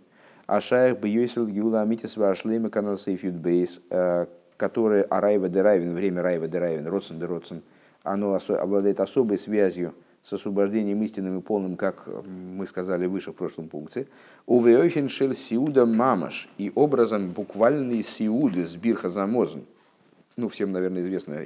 Ашаях 0.47 0.99
Бьойсел 0.99 1.47
Гиула 1.47 1.81
Амитис 1.81 2.17
Вашлейма 2.17 2.69
Канал 2.69 2.97
Сейфют 2.97 3.35
Бейс, 3.35 3.81
э, 3.89 4.25
которое 4.57 5.03
Арайва 5.03 5.49
де 5.49 5.61
Райвен, 5.61 5.93
время 5.93 6.21
Райва 6.21 6.47
де 6.47 6.59
Райвен, 6.59 6.87
Родсен 6.87 7.19
де 7.19 7.25
Родсен, 7.25 7.61
оно 8.03 8.39
обладает 8.49 8.99
особой 8.99 9.37
связью 9.37 9.93
с 10.23 10.33
освобождением 10.33 11.01
истинным 11.03 11.39
и 11.39 11.41
полным, 11.41 11.75
как 11.75 12.07
мы 12.25 12.65
сказали 12.65 13.05
выше 13.05 13.31
в 13.31 13.35
прошлом 13.35 13.67
пункте. 13.67 14.07
Увеохен 14.45 15.09
шель 15.09 15.35
сиуда 15.35 15.85
мамаш 15.85 16.49
и 16.57 16.71
образом 16.75 17.31
буквальной 17.31 18.03
сиуды 18.03 18.65
с 18.65 18.75
бирха 18.75 19.09
замозен. 19.09 19.65
Ну, 20.37 20.49
всем, 20.49 20.71
наверное, 20.71 21.01
известно 21.01 21.41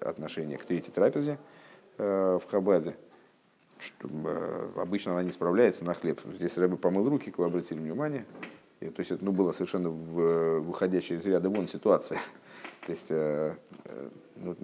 отношение 0.00 0.58
к 0.58 0.64
третьей 0.64 0.92
трапезе 0.92 1.38
э, 1.98 2.38
в 2.42 2.50
Хабаде. 2.50 2.96
Э, 4.02 4.68
обычно 4.76 5.12
она 5.12 5.22
не 5.22 5.30
справляется 5.30 5.84
на 5.84 5.94
хлеб. 5.94 6.20
Здесь 6.36 6.56
рыба 6.58 6.76
помыл 6.76 7.08
руки, 7.08 7.32
вы 7.36 7.44
обратили 7.44 7.78
внимание. 7.78 8.24
То 8.80 9.00
есть 9.00 9.10
это 9.10 9.22
ну, 9.22 9.32
была 9.32 9.52
совершенно 9.52 9.90
выходящая 9.90 11.18
из 11.18 11.26
ряда 11.26 11.50
вон 11.50 11.68
ситуация. 11.68 12.18
То 12.86 12.92
есть 12.92 13.06
э, 13.10 13.54
э, 13.84 14.08
ну, 14.36 14.56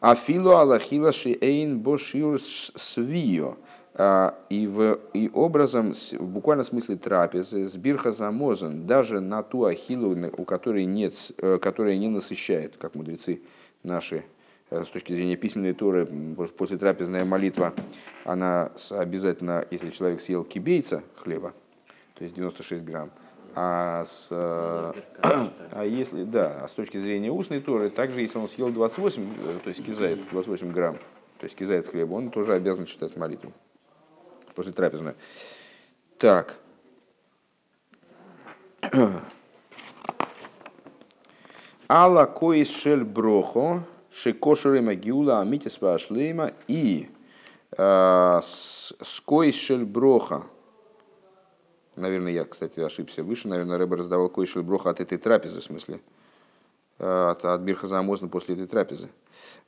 Афилу 0.00 0.50
Аллахила 0.50 1.10
Шиэйн 1.10 1.80
Бошиур 1.80 2.38
Свио. 2.40 3.56
А, 3.94 4.38
и, 4.50 4.66
в, 4.66 5.00
и 5.14 5.30
образом, 5.32 5.94
в 5.94 6.26
буквальном 6.26 6.64
смысле 6.66 6.96
трапезы, 6.96 7.66
сбирха 7.66 8.12
замозан, 8.12 8.86
даже 8.86 9.20
на 9.20 9.42
ту 9.42 9.64
ахилу, 9.64 10.16
у 10.36 10.44
которой, 10.44 10.84
нет, 10.84 11.14
э, 11.38 11.58
которая 11.60 11.96
не 11.96 12.08
насыщает, 12.08 12.76
как 12.76 12.94
мудрецы 12.94 13.40
наши 13.82 14.22
с 14.70 14.86
точки 14.86 15.12
зрения 15.12 15.36
письменной 15.36 15.72
туры, 15.72 16.06
после 16.56 16.78
трапезная 16.78 17.24
молитва, 17.24 17.74
она 18.24 18.70
обязательно, 18.90 19.66
если 19.72 19.90
человек 19.90 20.20
съел 20.20 20.44
кибейца 20.44 21.02
хлеба, 21.16 21.52
то 22.14 22.22
есть 22.22 22.36
96 22.36 22.84
грамм, 22.84 23.10
а, 23.54 24.04
с, 24.04 24.28
э, 24.30 24.92
а 25.72 25.84
если, 25.84 26.24
да, 26.24 26.58
а 26.62 26.68
с 26.68 26.72
точки 26.72 26.98
зрения 26.98 27.30
устной 27.30 27.60
торы, 27.60 27.90
также 27.90 28.20
если 28.20 28.38
он 28.38 28.48
съел 28.48 28.70
28, 28.70 29.34
э, 29.38 29.58
то 29.64 29.68
есть 29.68 29.84
кизает 29.84 30.28
28 30.30 30.72
грамм, 30.72 30.96
то 31.38 31.44
есть 31.44 31.56
кизает 31.56 31.88
хлеба, 31.88 32.14
он 32.14 32.28
тоже 32.28 32.54
обязан 32.54 32.86
читать 32.86 33.16
молитву 33.16 33.52
после 34.54 34.72
трапезной. 34.72 35.14
Так. 36.18 36.58
Алла 41.88 42.26
коис 42.26 42.70
шель 42.70 43.04
брохо, 43.04 43.84
шекошеры 44.12 44.80
магиула 44.80 45.40
амитис 45.40 45.78
шлейма 45.98 46.52
и 46.68 47.08
э, 47.76 48.40
с 48.42 49.22
коис 49.24 49.56
шель 49.56 49.84
броха. 49.84 50.44
Наверное, 52.00 52.32
я, 52.32 52.44
кстати, 52.44 52.80
ошибся 52.80 53.22
выше. 53.22 53.48
Наверное, 53.48 53.78
Рэбе 53.78 53.96
раздавал 53.96 54.28
коис 54.28 54.48
шель 54.48 54.62
броха 54.62 54.90
от 54.90 55.00
этой 55.00 55.18
трапезы, 55.18 55.60
в 55.60 55.64
смысле. 55.64 56.00
Э, 57.02 57.30
от, 57.30 57.46
от 57.46 57.62
Бирхазамозна 57.62 58.28
после 58.28 58.54
этой 58.54 58.66
трапезы. 58.66 59.08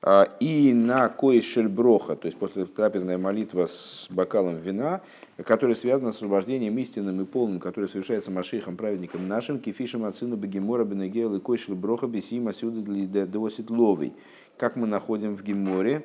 А, 0.03 0.24
и 0.39 0.74
на 0.74 1.09
коис 1.09 1.45
шельброха, 1.45 2.14
то 2.14 2.26
есть 2.26 2.37
после 2.37 2.66
трапезная 2.66 3.16
молитва 3.16 3.66
с 3.66 4.07
бокалом 4.11 4.57
вина, 4.57 5.01
которая 5.43 5.74
связана 5.74 6.12
с 6.12 6.16
освобождением 6.16 6.76
истинным 6.76 7.22
и 7.22 7.24
полным, 7.24 7.59
которое 7.59 7.89
совершается 7.89 8.30
Машихом, 8.30 8.76
праведником 8.76 9.28
нашим, 9.28 9.61
кефишем 9.61 10.05
ацину 10.05 10.37
бегемора 10.37 10.85
бенегел 10.85 11.35
и 11.35 11.41
коис 11.41 11.61
шельброха 11.61 12.07
бесима 12.07 12.53
сюда 12.53 13.24
досит 13.24 13.70
ловый. 13.70 14.12
Как 14.59 14.76
мы 14.76 14.87
находим 14.87 15.35
в 15.35 15.43
Геморе 15.43 16.05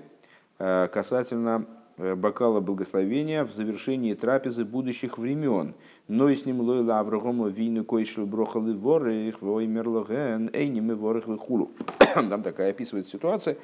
э, 0.60 0.88
касательно 0.88 1.68
Э, 1.98 2.14
бокала 2.14 2.60
благословения 2.60 3.44
в 3.44 3.52
завершении 3.54 4.14
трапезы 4.14 4.64
будущих 4.66 5.18
времен. 5.18 5.74
Но 6.08 6.30
и 6.30 6.36
с 6.36 6.46
ним 6.46 6.62
лойла 6.62 7.00
Аврагому 7.00 7.50
вину 7.50 7.84
койшил 7.84 8.26
брохалы 8.26 8.74
ворых, 8.74 9.42
воймерлоген, 9.42 10.50
эйним 10.54 10.92
и 10.92 10.96
ворых 10.96 11.26
хулу. 11.40 11.72
Там 12.14 12.44
такая 12.44 12.70
описывает 12.70 13.08
ситуация, 13.08 13.58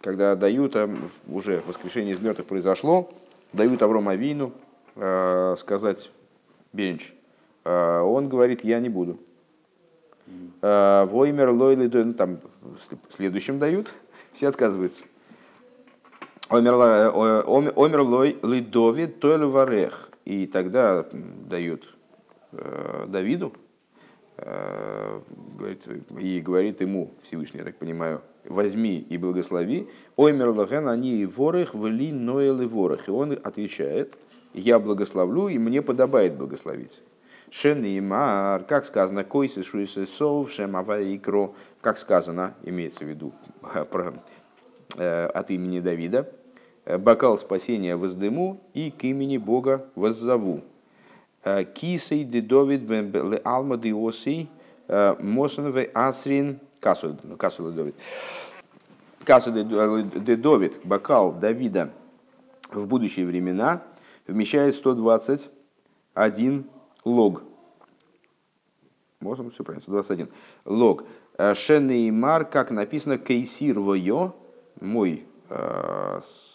когда 0.00 0.34
дают, 0.34 0.76
э, 0.76 0.88
уже 1.28 1.62
воскрешение 1.66 2.14
из 2.14 2.20
мертвых 2.20 2.46
произошло, 2.46 3.10
дают 3.52 3.82
Аврома 3.82 4.14
вину 4.14 4.52
э, 4.96 5.56
сказать 5.58 6.10
Бенч. 6.72 7.12
Э, 7.64 8.00
он 8.00 8.30
говорит, 8.30 8.64
я 8.64 8.80
не 8.80 8.88
буду. 8.88 9.18
Э, 10.62 11.04
Воймер 11.04 11.50
лойли, 11.50 11.90
ну, 11.92 12.14
там 12.14 12.38
следующим 13.10 13.58
дают, 13.58 13.92
все 14.32 14.48
отказываются. 14.48 15.04
Омер 16.48 18.00
лой 18.00 18.38
лидови 18.42 19.06
тойлю 19.06 19.50
варех. 19.50 20.09
И 20.24 20.46
тогда 20.46 21.06
дают 21.12 21.96
э, 22.52 23.06
Давиду, 23.08 23.52
э, 24.36 25.20
говорит, 25.56 25.86
и 26.18 26.40
говорит 26.40 26.80
ему, 26.80 27.14
Всевышний, 27.22 27.58
я 27.58 27.64
так 27.64 27.76
понимаю, 27.76 28.22
возьми 28.44 28.98
и 28.98 29.16
благослови. 29.16 29.88
Омер 30.16 30.48
лаген 30.48 30.88
они 30.88 31.26
ворых 31.26 31.74
вли 31.74 32.12
ноэл 32.12 32.60
и 32.60 32.66
ворых. 32.66 33.08
И 33.08 33.10
он 33.10 33.32
отвечает, 33.32 34.14
я 34.54 34.78
благословлю, 34.78 35.48
и 35.48 35.58
мне 35.58 35.82
подобает 35.82 36.36
благословить. 36.36 37.02
Шенеймар, 37.50 38.64
как 38.64 38.84
сказано, 38.84 39.24
койсы 39.24 39.62
шуисесов, 39.62 40.52
шемава 40.52 40.98
как 41.80 41.98
сказано, 41.98 42.54
имеется 42.62 43.04
в 43.04 43.08
виду 43.08 43.32
про, 43.90 44.14
э, 44.96 45.26
от 45.26 45.50
имени 45.50 45.80
Давида, 45.80 46.32
бокал 46.84 47.38
спасения 47.38 47.96
воздыму 47.96 48.60
и 48.74 48.90
к 48.90 49.04
имени 49.04 49.38
Бога 49.38 49.86
воззову. 49.94 50.62
Э, 51.42 51.64
Кисей 51.64 52.24
де 52.24 52.40
Довид 52.42 52.88
ле 52.90 53.40
алма 53.44 53.76
де 53.76 53.92
осей 53.94 54.48
э, 54.88 55.16
мосанове 55.20 55.90
асрин 55.94 56.60
касу 56.80 57.16
касу 57.38 57.72
Довид. 57.72 57.94
Касу 59.24 59.52
де 59.52 60.36
Довид, 60.36 60.80
бокал 60.84 61.32
Давида 61.32 61.90
в 62.70 62.86
будущие 62.86 63.26
времена 63.26 63.82
вмещает 64.26 64.74
121 64.74 66.64
лог. 67.04 67.42
Можно 69.20 69.50
все 69.50 69.64
правильно, 69.64 69.82
121. 69.82 70.28
Лог. 70.64 71.04
Шенеймар, 71.54 72.44
как 72.46 72.70
написано, 72.70 73.18
кейсир 73.18 73.80
войо, 73.80 74.34
мой 74.80 75.26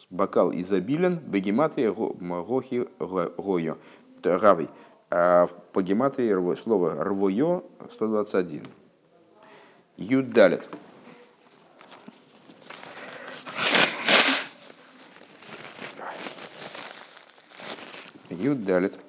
бокал 0.10 0.52
изобилен, 0.54 1.20
бегематрия 1.20 1.92
гохи 1.92 2.88
гойо, 3.00 3.78
гавий. 4.22 4.70
А 5.12 5.48
по 5.72 5.82
гематрии 5.82 6.56
слово 6.56 7.04
рвойо 7.04 7.64
121. 7.92 8.64
Юдалит. 9.98 10.68
Юдалит. 18.30 19.00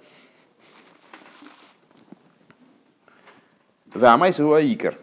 Вамайс 3.95 4.39
Икар. 4.39 4.99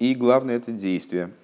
И 0.00 0.14
главное 0.14 0.56
это 0.56 0.72
действие– 0.72 1.30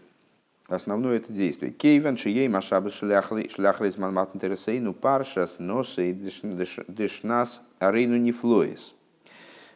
Основное 0.70 1.16
это 1.16 1.32
действие. 1.32 1.72
Кейвен 1.72 2.16
шией 2.16 2.46
машабы 2.46 2.90
шляхлис 2.90 3.98
манмат 3.98 4.36
интересейну 4.36 4.94
паршас 4.94 5.56
носы 5.58 6.12
дешнас 6.12 7.60
арейну 7.80 8.16
нефлоис. 8.16 8.94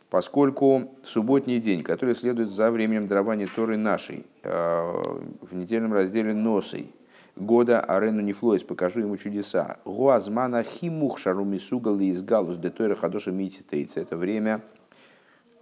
Поскольку 0.09 0.93
субботний 1.03 1.59
день, 1.59 1.83
который 1.83 2.15
следует 2.15 2.53
за 2.53 2.71
временем 2.71 3.09
дарования 3.09 3.49
Торы 3.49 3.77
нашей, 3.77 4.25
э, 4.45 5.03
в 5.41 5.57
недельном 5.57 5.93
разделе 5.93 6.33
Носой, 6.33 6.93
года 7.35 7.81
Арену 7.81 8.21
Нефлоис, 8.21 8.63
покажу 8.63 9.01
ему 9.01 9.17
чудеса. 9.17 9.79
Гуазмана 9.85 10.63
химух 10.63 11.19
шарумисугал 11.19 11.99
из 11.99 12.23
галус 12.23 12.57
де 12.59 12.71
Тойра 12.71 12.95
хадоша 12.95 13.33
мититейца. 13.33 13.99
Это 13.99 14.17
время 14.17 14.61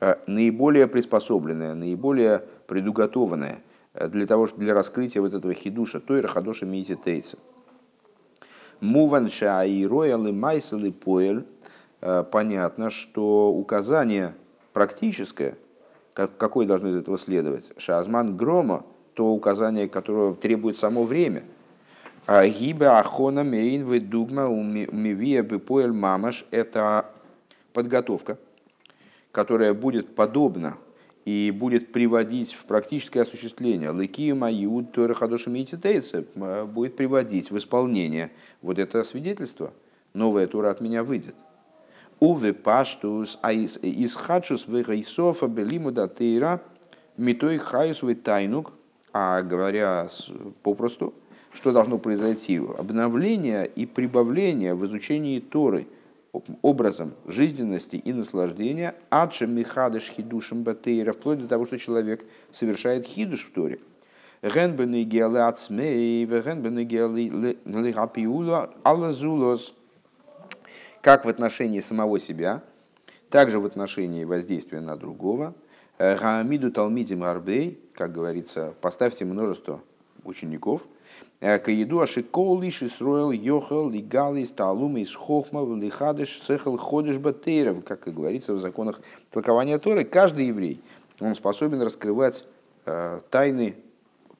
э, 0.01 0.17
наиболее 0.27 0.87
приспособленное, 0.89 1.75
наиболее 1.75 2.45
предуготованное– 2.67 3.63
для 3.95 4.27
того, 4.27 4.49
для 4.57 4.75
раскрытия 4.75 5.21
вот 5.21 5.35
этого 5.35 5.55
хидуша, 5.55 6.01
той 6.01 6.21
рахадоша 6.21 6.67
мити 6.67 6.97
тейца. 6.97 7.39
Муван 8.81 9.31
шаироял 9.31 10.27
и 10.27 10.33
майсал 10.33 10.81
и 10.85 10.91
поэль. 10.91 11.47
Э, 12.01 12.25
понятно, 12.29 12.91
что 12.91 13.51
указание 13.53 14.35
практическое, 14.73 15.57
как, 16.15 16.37
какое 16.37 16.67
должно 16.67 16.89
из 16.89 16.97
этого 16.97 17.19
следовать, 17.19 17.71
шазман 17.77 18.37
грома, 18.37 18.85
то 19.15 19.31
указание, 19.31 19.89
которое 19.89 20.35
требует 20.35 20.79
само 20.79 21.05
время. 21.05 21.45
А 22.27 22.47
гиба 22.47 22.99
ахона 22.99 23.45
мейн 23.45 24.09
дугма 24.09 24.49
умивия 24.49 25.43
бы 25.43 25.59
поэль 25.59 25.93
мамаш– 25.93 26.47
это 26.51 27.07
подготовка, 27.73 28.39
которая 29.33 29.75
будет 29.75 30.15
подобна 30.15 30.77
и 31.25 31.53
будет 31.57 31.93
приводить 31.93 32.53
в 32.55 32.65
практическое 32.65 33.21
осуществление 33.23 33.91
лыкию 33.91 34.35
мою 34.35 34.83
тора 34.83 35.15
хадошим 35.15 35.55
э, 35.55 36.65
будет 36.65 36.97
приводить 36.97 37.51
в 37.51 37.59
исполнение 37.59 38.33
вот 38.61 38.79
это 38.79 39.05
свидетельство. 39.05 39.73
Новая 40.15 40.47
тура 40.47 40.71
от 40.71 40.81
меня 40.81 41.05
выйдет. 41.05 41.35
Уве 42.19 42.53
паштус 42.53 43.39
а 43.43 43.53
из 43.53 44.15
хадшус 44.15 44.67
вегайсофа 44.67 45.47
белиму 45.49 45.91
датейра 45.91 46.61
митой 47.17 47.59
хаюс 47.59 48.03
тайнук, 48.23 48.73
а 49.13 49.43
говоря 49.43 50.09
попросту, 50.63 51.15
что 51.53 51.73
должно 51.73 51.99
произойти? 51.99 52.59
Обновление 52.59 53.67
и 53.67 53.87
прибавление 53.87 54.75
в 54.75 54.85
изучении 54.87 55.39
Торы– 55.41 55.87
образом 56.63 57.15
жизненности 57.27 57.97
и 57.97 58.13
наслаждения, 58.13 58.95
адша 59.11 59.47
михадыш 59.47 60.11
хидушем 60.11 60.63
батейра, 60.63 61.13
вплоть 61.13 61.39
до 61.39 61.49
того, 61.49 61.67
что 61.67 61.79
человек 61.79 62.25
совершает 62.51 63.07
хидуш 63.07 63.45
в 63.45 63.53
Торе. 63.53 63.81
Генбены 64.43 65.05
геалы 65.05 65.41
ацмей, 65.41 66.25
генбены 66.25 66.85
геалы 66.85 67.57
лигапиула 67.65 68.75
алазулос. 68.83 69.75
Как 71.01 71.25
в 71.25 71.29
отношении 71.29 71.81
самого 71.81 72.19
себя, 72.19 72.63
также 73.29 73.59
в 73.61 73.67
отношении 73.67 74.25
воздействия 74.25 74.81
на 74.81 74.97
другого. 74.97 75.55
Гаамиду 75.99 76.73
талмидим 76.73 77.23
арбей, 77.23 77.79
как 77.95 78.13
говорится, 78.13 78.75
поставьте 78.81 79.25
множество 79.25 79.81
учеников– 80.25 80.83
Э, 81.43 81.59
Каеду 81.59 82.01
ашикол 82.01 82.61
лишь 82.61 82.85
Исроил 82.85 83.33
Йохал 83.33 83.91
Лигали 83.91 84.45
Сталума 84.45 85.01
из 85.01 85.13
Хохма 85.13 85.67
Лихадыш 85.75 86.41
Сехал 86.41 86.77
Ходыш 86.77 87.19
Батейров, 87.19 87.85
как 87.85 88.07
и 88.07 88.13
говорится 88.13 88.55
в 88.55 88.61
законах 88.61 89.01
толкования 89.33 89.81
Торы, 89.81 90.05
каждый 90.05 90.47
еврей, 90.47 90.81
он 91.19 91.35
способен 91.35 91.83
раскрывать 91.83 92.45
э, 92.87 93.19
тайны 93.29 93.75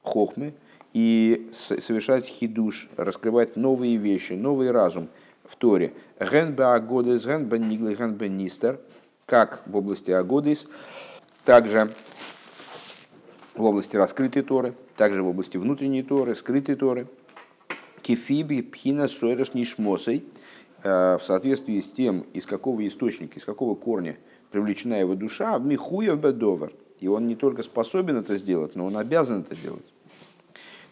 Хохмы 0.01 0.53
и 0.93 1.49
совершать 1.51 2.25
хидуш, 2.25 2.87
раскрывать 2.95 3.57
новые 3.57 3.97
вещи, 3.97 4.33
новый 4.33 4.71
разум 4.71 5.09
в 5.43 5.57
Торе. 5.57 5.91
Генба 6.21 6.73
Агодес, 6.73 7.25
Генба 7.25 7.57
Нигли, 7.57 7.95
Генба 7.95 8.29
Нистер, 8.29 8.79
как 9.25 9.63
в 9.65 9.75
области 9.75 10.11
Агодес, 10.11 10.67
также 11.43 11.93
в 13.55 13.63
области 13.65 13.97
раскрытой 13.97 14.43
Торы, 14.43 14.73
также 14.95 15.23
в 15.23 15.27
области 15.27 15.57
внутренней 15.57 16.03
Торы, 16.03 16.35
скрытой 16.35 16.75
Торы. 16.75 17.07
Кефиби 18.01 18.61
пхина 18.61 19.07
шойраш 19.07 19.53
нишмосой, 19.53 20.23
э, 20.83 21.17
в 21.17 21.23
соответствии 21.23 21.79
с 21.79 21.87
тем, 21.87 22.25
из 22.33 22.45
какого 22.45 22.85
источника, 22.85 23.39
из 23.39 23.45
какого 23.45 23.75
корня 23.75 24.17
привлечена 24.51 24.99
его 24.99 25.15
душа, 25.15 25.57
михуев 25.57 26.19
бедовар. 26.19 26.73
И 26.99 27.07
он 27.07 27.27
не 27.27 27.35
только 27.35 27.63
способен 27.63 28.17
это 28.17 28.35
сделать, 28.37 28.75
но 28.75 28.85
он 28.85 28.97
обязан 28.97 29.41
это 29.41 29.55
делать. 29.55 29.85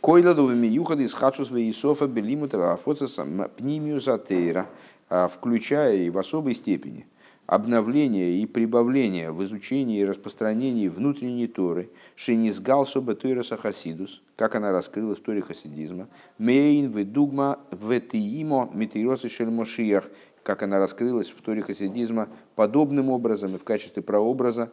Койладу 0.02 0.45
в 0.45 0.56
миюхады 0.56 1.04
из 1.04 1.14
хачус 1.14 1.52
Иисофа 1.52 2.08
белимутова 2.08 2.74
афоцеса 2.74 3.26
пнимию 3.56 4.02
затейра, 4.02 4.68
а, 5.10 5.28
включая 5.28 5.97
и 5.97 6.10
в 6.10 6.18
особой 6.18 6.56
степени 6.56 7.06
обновление 7.52 8.38
и 8.38 8.45
прибавление 8.45 9.32
в 9.32 9.43
изучении 9.43 9.99
и 9.99 10.06
распространении 10.06 10.88
внутренней 10.88 11.47
Торы, 11.47 11.89
шинизгал 12.16 12.86
соба 12.86 13.14
Тойраса 13.14 13.58
Хасидус, 13.58 14.22
как 14.36 14.56
она 14.56 14.72
раскрылась 14.72 15.20
в 15.20 15.22
Торе 15.22 15.41
хасидизма, 15.41 16.08
мейн 16.38 16.91
ведугма 16.91 17.60
ветиимо 17.72 18.70
митиросы 18.74 19.30
шельмошиях, 19.30 20.10
как 20.43 20.64
она 20.64 20.80
раскрылась 20.80 21.30
в 21.30 21.41
Торе 21.41 21.62
хасидизма 21.62 22.30
подобным 22.56 23.10
образом 23.10 23.56
и 23.56 23.58
в 23.60 23.64
качестве 23.64 24.02
прообраза, 24.02 24.72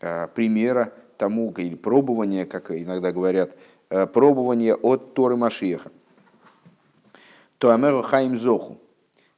а, 0.00 0.26
примера 0.26 0.92
тому, 1.16 1.54
или 1.56 1.74
пробования, 1.74 2.44
как 2.44 2.70
иногда 2.70 3.12
говорят, 3.12 3.56
Э, 3.88 4.06
пробование 4.06 4.74
от 4.74 5.14
Торы 5.14 5.36
Машиеха. 5.36 5.92
Туамеру 7.58 8.02
Хаим 8.02 8.36
Зоху, 8.36 8.78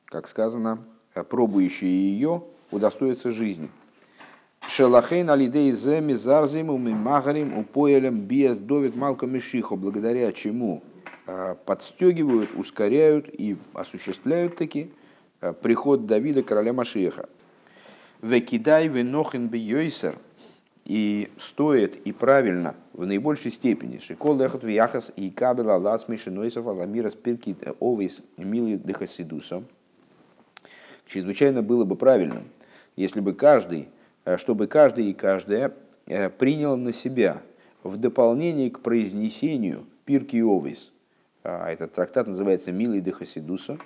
как 0.07 0.27
сказано, 0.27 0.85
э, 1.15 1.23
пробующие 1.23 1.91
ее 1.91 2.45
удостоятся 2.71 3.31
жизни. 3.31 3.71
Шелахейн 4.69 5.31
алидей 5.31 5.73
земи 5.73 6.13
зарзим 6.13 6.71
умимагарим 6.71 7.57
упоелем 7.57 8.21
биес 8.21 8.59
довид 8.59 8.97
малка 8.97 9.27
мишихо, 9.27 9.77
благодаря 9.77 10.33
чему 10.33 10.83
э, 11.27 11.55
подстегивают, 11.65 12.51
ускоряют 12.55 13.29
и 13.33 13.57
осуществляют 13.75 14.57
таки 14.57 14.91
приход 15.63 16.07
Давида, 16.07 16.43
короля 16.43 16.73
Машиеха. 16.73 17.29
Векидай 18.23 18.89
венохин 18.89 19.47
бiyойсер– 19.49 20.19
и 20.89 21.31
стоит 21.37 21.97
и 22.07 22.13
правильно 22.13 22.75
в 22.95 23.05
наибольшей 23.07 23.51
степени 23.51 23.99
шикол 23.99 24.39
лехот 24.39 24.65
вяхас 24.65 25.13
и 25.17 25.31
кабела 25.31 25.77
лас 25.77 26.09
мишинойсов 26.09 26.67
аламира 26.67 27.11
спирки 27.11 27.55
овейс 27.79 28.23
милый 28.39 28.77
дехасидуса. 28.77 29.63
Чрезвычайно 31.07 31.63
было 31.63 31.85
бы 31.85 31.95
правильным, 31.95 32.45
если 32.99 33.21
бы 33.21 33.33
каждый, 33.33 33.89
э, 34.25 34.37
чтобы 34.39 34.67
каждый 34.67 35.11
и 35.11 35.15
каждая 35.15 35.73
э, 36.07 36.29
принял 36.31 36.77
на 36.77 36.93
себя 36.93 37.43
в 37.85 37.97
дополнение 37.97 38.71
к 38.73 38.81
произнесению 38.81 39.87
пирки 40.05 40.43
овейс. 40.43 40.93
А, 41.45 41.71
этот 41.71 41.93
трактат 41.93 42.27
называется 42.27 42.73
«Милый 42.73 43.01
дехасидуса». 43.01 43.79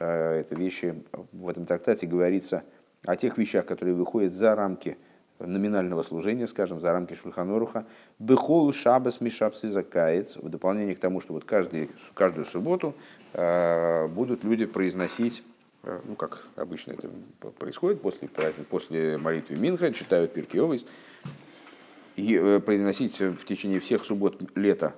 Э, 0.00 0.40
это 0.40 0.56
вещи, 0.56 1.00
в 1.32 1.48
этом 1.48 1.64
трактате 1.64 2.08
говорится 2.08 2.64
о 3.04 3.14
тех 3.14 3.38
вещах, 3.38 3.66
которые 3.66 3.94
выходят 3.94 4.32
за 4.32 4.56
рамки 4.56 4.96
номинального 5.38 6.02
служения, 6.02 6.48
скажем, 6.48 6.80
за 6.80 6.92
рамки 6.92 7.14
Шульханоруха, 7.14 7.86
бехол 8.18 8.72
шабас 8.72 9.20
мишапсы 9.20 9.70
закаец, 9.70 10.36
в 10.36 10.48
дополнение 10.48 10.96
к 10.96 10.98
тому, 10.98 11.20
что 11.20 11.34
вот 11.34 11.44
каждый, 11.44 11.90
каждую 12.14 12.46
субботу 12.46 12.94
будут 13.34 14.44
люди 14.44 14.64
произносить, 14.64 15.44
ну 16.04 16.14
как 16.16 16.44
обычно 16.56 16.92
это 16.92 17.08
происходит 17.58 18.00
после, 18.00 18.28
праздника, 18.28 18.68
после 18.68 19.18
молитвы 19.18 19.56
Минха, 19.56 19.92
читают 19.92 20.32
Пиркиовис, 20.32 20.86
и 22.16 22.34
э, 22.34 22.60
произносить 22.60 23.20
в 23.20 23.44
течение 23.44 23.80
всех 23.80 24.04
суббот 24.04 24.40
лета 24.56 24.94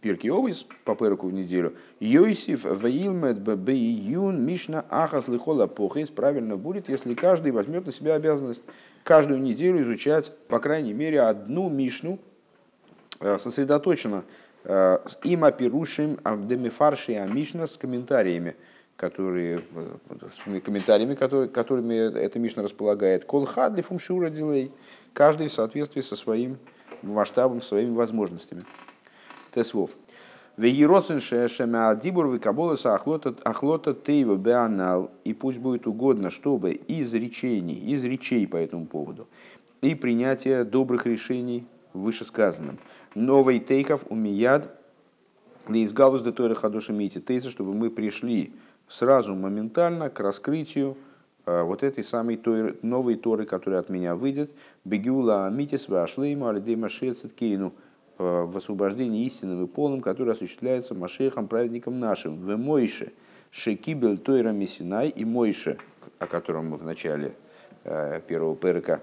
Пирки 0.00 0.28
Овис 0.28 0.66
по 0.84 0.94
перку 0.94 1.28
в 1.28 1.32
неделю. 1.32 1.74
Йосиф 2.00 2.64
Ваилмет 2.64 3.38
Бейюн 3.40 4.42
Мишна 4.42 4.86
Ахас 4.88 5.28
Лихола 5.28 5.66
Похис 5.66 6.10
правильно 6.10 6.56
будет, 6.56 6.88
если 6.88 7.14
каждый 7.14 7.52
возьмет 7.52 7.84
на 7.84 7.92
себя 7.92 8.14
обязанность 8.14 8.62
каждую 9.04 9.40
неделю 9.40 9.82
изучать, 9.82 10.32
по 10.48 10.60
крайней 10.60 10.94
мере, 10.94 11.20
одну 11.20 11.68
Мишну, 11.68 12.18
э, 13.20 13.38
сосредоточенно 13.38 14.24
э, 14.64 14.98
им 15.24 15.44
опирушим 15.44 16.18
Демифарши 16.46 17.14
Амишна 17.14 17.66
с 17.66 17.76
комментариями, 17.76 18.56
которые, 19.02 19.60
э, 19.74 20.60
комментариями, 20.60 21.16
которые, 21.16 21.48
которыми 21.48 21.94
эта 21.96 22.38
Мишна 22.38 22.62
располагает. 22.62 23.24
Колхад 23.24 23.74
Фумшура 23.82 24.30
Дилей, 24.30 24.70
каждый 25.12 25.48
в 25.48 25.52
соответствии 25.52 26.02
со 26.02 26.14
своим 26.14 26.56
масштабом, 27.02 27.62
своими 27.62 27.92
возможностями. 27.92 28.64
Беанал. 34.36 35.10
И 35.24 35.34
пусть 35.34 35.58
будет 35.58 35.88
угодно, 35.88 36.30
чтобы 36.30 36.70
из 36.70 37.12
речений, 37.12 37.74
из 37.74 38.04
речей 38.04 38.46
по 38.46 38.56
этому 38.56 38.86
поводу, 38.86 39.26
и 39.80 39.96
принятие 39.96 40.62
добрых 40.62 41.06
решений 41.06 41.66
вышесказанным. 41.92 42.78
Новый 43.16 43.58
тейков 43.58 44.04
умияд 44.10 44.78
лизгалус 45.66 46.22
де 46.22 46.30
тойра 46.30 46.54
хадоша 46.54 46.92
мити 46.92 47.20
тейса, 47.20 47.50
чтобы 47.50 47.74
мы 47.74 47.90
пришли 47.90 48.52
сразу 48.92 49.34
моментально 49.34 50.10
к 50.10 50.20
раскрытию 50.20 50.96
э, 51.46 51.62
вот 51.62 51.82
этой 51.82 52.04
самой 52.04 52.36
той, 52.36 52.78
новой 52.82 53.16
Торы, 53.16 53.46
которая 53.46 53.80
от 53.80 53.88
меня 53.88 54.14
выйдет, 54.14 54.50
бегиула 54.84 55.48
митис 55.50 55.88
вашлейма 55.88 56.50
алидейма 56.50 56.88
шецеткейну, 56.88 57.72
Э, 58.22 58.44
в 58.44 58.56
освобождении 58.56 59.24
истинным 59.24 59.64
и 59.64 59.66
полным, 59.66 60.00
которое 60.00 60.32
осуществляется 60.32 60.94
Машехом, 60.94 61.48
праведником 61.48 61.98
нашим, 61.98 62.36
в 62.36 62.56
Мойше, 62.56 63.12
Шекибель 63.50 64.18
Тойра 64.18 64.50
Мессинай 64.50 65.08
и 65.08 65.24
Мойше, 65.24 65.78
о 66.20 66.26
котором 66.26 66.68
мы 66.68 66.76
в 66.76 66.84
начале 66.84 67.34
э, 67.84 68.20
первого 68.26 68.54
перка 68.54 69.00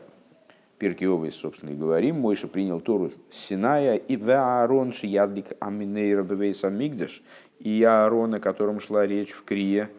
Пиркиовой, 0.77 1.33
собственно, 1.33 1.71
и 1.71 1.75
говорим. 1.75 2.21
Мойша 2.21 2.47
принял 2.47 2.79
Тору 2.79 3.11
Синая 3.29 3.95
и 3.95 4.15
в 4.15 4.29
Аарон 4.29 4.93
Шиядлик 4.93 5.47
Аминейра 5.59 6.23
Бевейса 6.23 6.69
Мигдаш, 6.69 7.21
и 7.59 7.83
Аарон, 7.83 8.35
о 8.35 8.39
котором 8.39 8.79
шла 8.79 9.05
речь 9.05 9.31
в 9.31 9.43
Крие, 9.43 9.89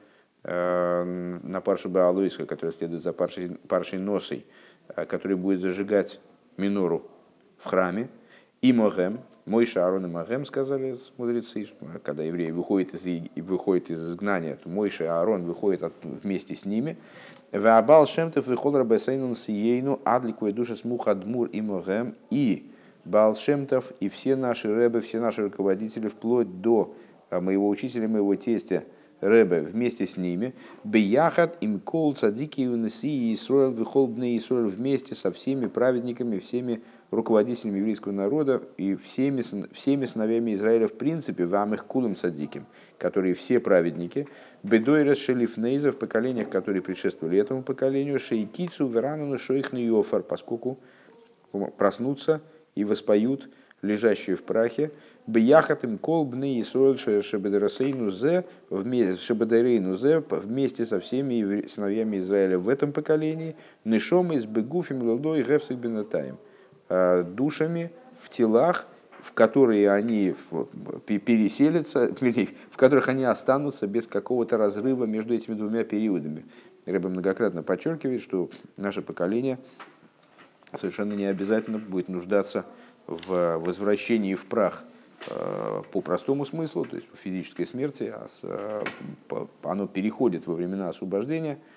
э, 0.43 1.39
на 1.43 1.61
Парше 1.61 1.89
Баалуиска, 1.89 2.47
который 2.47 2.73
следует 2.73 3.03
за 3.03 3.13
Паршей, 3.13 3.57
Паршей 3.69 3.99
Носой, 3.99 4.47
который 4.95 5.37
будет 5.37 5.61
зажигать 5.61 6.21
минору 6.57 7.09
в 7.59 7.67
храме, 7.67 8.09
и 8.63 8.73
Могем, 8.73 9.21
мой 9.47 9.67
Аарон 9.75 10.07
и 10.07 10.09
Могем, 10.09 10.45
сказали 10.45 10.99
мудрецы, 11.17 11.69
когда 12.03 12.23
евреи 12.23 12.51
выходят 12.51 12.95
из, 12.95 13.29
выходят 13.37 13.91
из 13.91 14.11
изгнания, 14.11 14.57
то 14.57 14.69
мой 14.69 14.91
Аарон 15.01 15.45
выходит 15.45 15.83
от, 15.83 15.93
вместе 16.03 16.55
с 16.55 16.65
ними. 16.65 16.97
Ваабал 17.53 18.07
Шемтов 18.07 18.49
и 18.49 18.55
Холра 18.55 18.85
Бесейнун 18.85 19.35
Сиейну 19.35 20.01
Адлику 20.05 20.47
и 20.47 20.53
Душа 20.53 20.77
Смуха 20.77 21.15
Дмур 21.15 21.49
и 21.49 21.61
Могем 21.61 22.15
и 22.31 22.71
Баал 23.05 23.35
Шемтов 23.35 23.93
и 23.99 24.09
все 24.09 24.37
наши 24.37 24.73
рэбы, 24.73 25.01
все 25.01 25.21
наши 25.21 25.43
руководители, 25.43 26.09
вплоть 26.09 26.61
до 26.61 26.95
моего 27.31 27.69
учителя, 27.69 28.09
моего 28.09 28.35
тестя, 28.35 28.85
Рэбе 29.21 29.61
вместе 29.61 30.07
с 30.07 30.17
ними, 30.17 30.55
Бияхат 30.83 31.59
им 31.61 31.79
кол 31.79 32.15
цадики 32.15 32.63
юнеси 32.63 33.07
и 33.07 33.35
Исроил 33.35 33.71
вихолбны 33.71 34.37
Исроил 34.39 34.69
вместе 34.69 35.15
со 35.15 35.31
всеми 35.31 35.67
праведниками, 35.67 36.39
всеми 36.39 36.81
руководителями 37.11 37.79
еврейского 37.79 38.13
народа 38.13 38.63
и 38.79 38.95
всеми, 38.95 39.43
всеми 39.75 40.07
сыновьями 40.07 40.55
Израиля 40.55 40.89
в 40.89 40.95
принципе, 40.95 41.45
вам 41.45 41.75
их 41.75 41.85
кулым 41.85 42.17
садиким, 42.17 42.65
которые 42.99 43.35
все 43.35 43.61
праведники, 43.61 44.27
бедой 44.63 45.03
расшелив 45.03 45.57
нейза 45.59 45.93
в 45.93 45.97
поколениях, 45.97 46.49
которые 46.49 46.83
предшествовали 46.83 47.39
этому 47.39 47.63
поколению, 47.63 48.19
шейкицу, 48.19 48.87
верану, 48.87 49.37
шоих 49.39 49.75
йофар, 49.75 50.23
поскольку 50.23 50.79
проснутся 51.77 52.41
и 52.75 52.85
воспоют 52.85 53.51
лежащие 53.83 54.37
в 54.37 54.45
прахе, 54.45 54.93
Бияхат 55.27 55.85
им 55.85 55.99
колбны 55.99 56.59
и 56.59 56.63
сойл 56.63 56.97
шебедерасейну 56.97 58.11
зе 58.11 58.45
вместе 58.71 59.17
со 60.87 61.01
всеми 61.01 61.67
сыновьями 61.67 62.19
Израиля 62.19 62.59
в 62.59 62.69
этом 62.69 62.93
поколении, 62.93 63.57
нишом 63.85 64.33
из 64.33 64.47
бегуфим 64.47 65.03
лодой 65.03 65.43
гефсик 65.43 65.77
бенатаем– 65.77 66.39
Э, 66.93 67.23
душами 67.23 67.93
в 68.21 68.29
телах, 68.31 68.89
в 69.21 69.33
которые 69.33 69.93
они 69.93 70.35
переселятся, 71.07 72.13
в 72.73 72.77
которых 72.77 73.07
они 73.07 73.23
останутся 73.23 73.87
без 73.87 74.09
какого-то 74.09 74.57
разрыва 74.57 75.05
между 75.05 75.33
этими 75.33 75.55
двумя 75.55 75.85
периодами. 75.85 76.47
Рэбе 76.87 77.09
многократно 77.09 77.63
подчеркивает, 77.63 78.23
что 78.23 78.51
наше 78.77 79.03
поколение 79.03 79.61
совершенно 80.75 81.13
не 81.13 81.27
обязательно 81.27 81.79
будет 81.79 82.09
нуждаться 82.09 82.67
в 83.07 83.59
возвращении 83.59 84.35
в 84.35 84.47
прах 84.47 84.83
э, 84.83 84.90
по 85.93 86.01
простому 86.01 86.47
смыслу, 86.47 86.85
то 86.85 86.97
есть 86.97 87.09
в 87.13 87.19
физической 87.19 87.67
смерти, 87.67 88.13
а 88.15 88.27
э, 88.43 88.85
оно 89.63 89.87
переходит 89.87 90.47
во 90.47 90.55
времена 90.55 90.89
освобождения– 90.89 91.59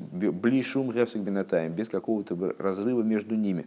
блишум 0.00 0.90
гефсик 0.90 1.20
бенатаем, 1.20 1.72
без 1.72 1.88
какого-то 1.88 2.54
разрыва 2.58 3.02
между 3.02 3.34
ними. 3.34 3.66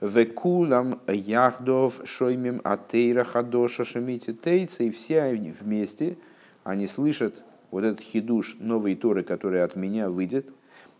Векулам 0.00 1.00
яхдов 1.08 2.02
шоймим 2.04 2.60
атейра 2.62 3.24
хадоша 3.24 3.84
шамити 3.84 4.34
тейца, 4.34 4.82
и 4.82 4.90
все 4.90 5.30
вместе, 5.58 6.18
они 6.64 6.86
слышат 6.86 7.42
вот 7.70 7.84
этот 7.84 8.00
хидуш 8.00 8.56
новой 8.60 8.94
Торы, 8.94 9.22
который 9.22 9.62
от 9.62 9.76
меня 9.76 10.10
выйдет, 10.10 10.50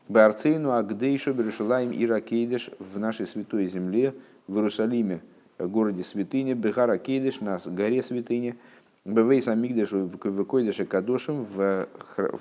Барцейну 0.09 0.71
Агдейшу 0.71 1.35
Берешалаем 1.35 1.91
и 1.91 2.07
Ракейдеш 2.07 2.71
в 2.79 2.99
нашей 2.99 3.27
святой 3.27 3.67
земле, 3.67 4.15
в 4.47 4.57
Иерусалиме, 4.57 5.21
городе 5.59 6.03
святыни, 6.03 6.55
Бехара 6.55 6.99
Кейдеш, 6.99 7.41
на 7.41 7.61
горе 7.65 8.03
святыни, 8.03 8.57
Бевейс 9.05 9.49
Амигдеш, 9.49 9.93
в 9.93 10.45
Койдеше 10.45 10.85
Кадошем, 10.85 11.45
в 11.45 11.87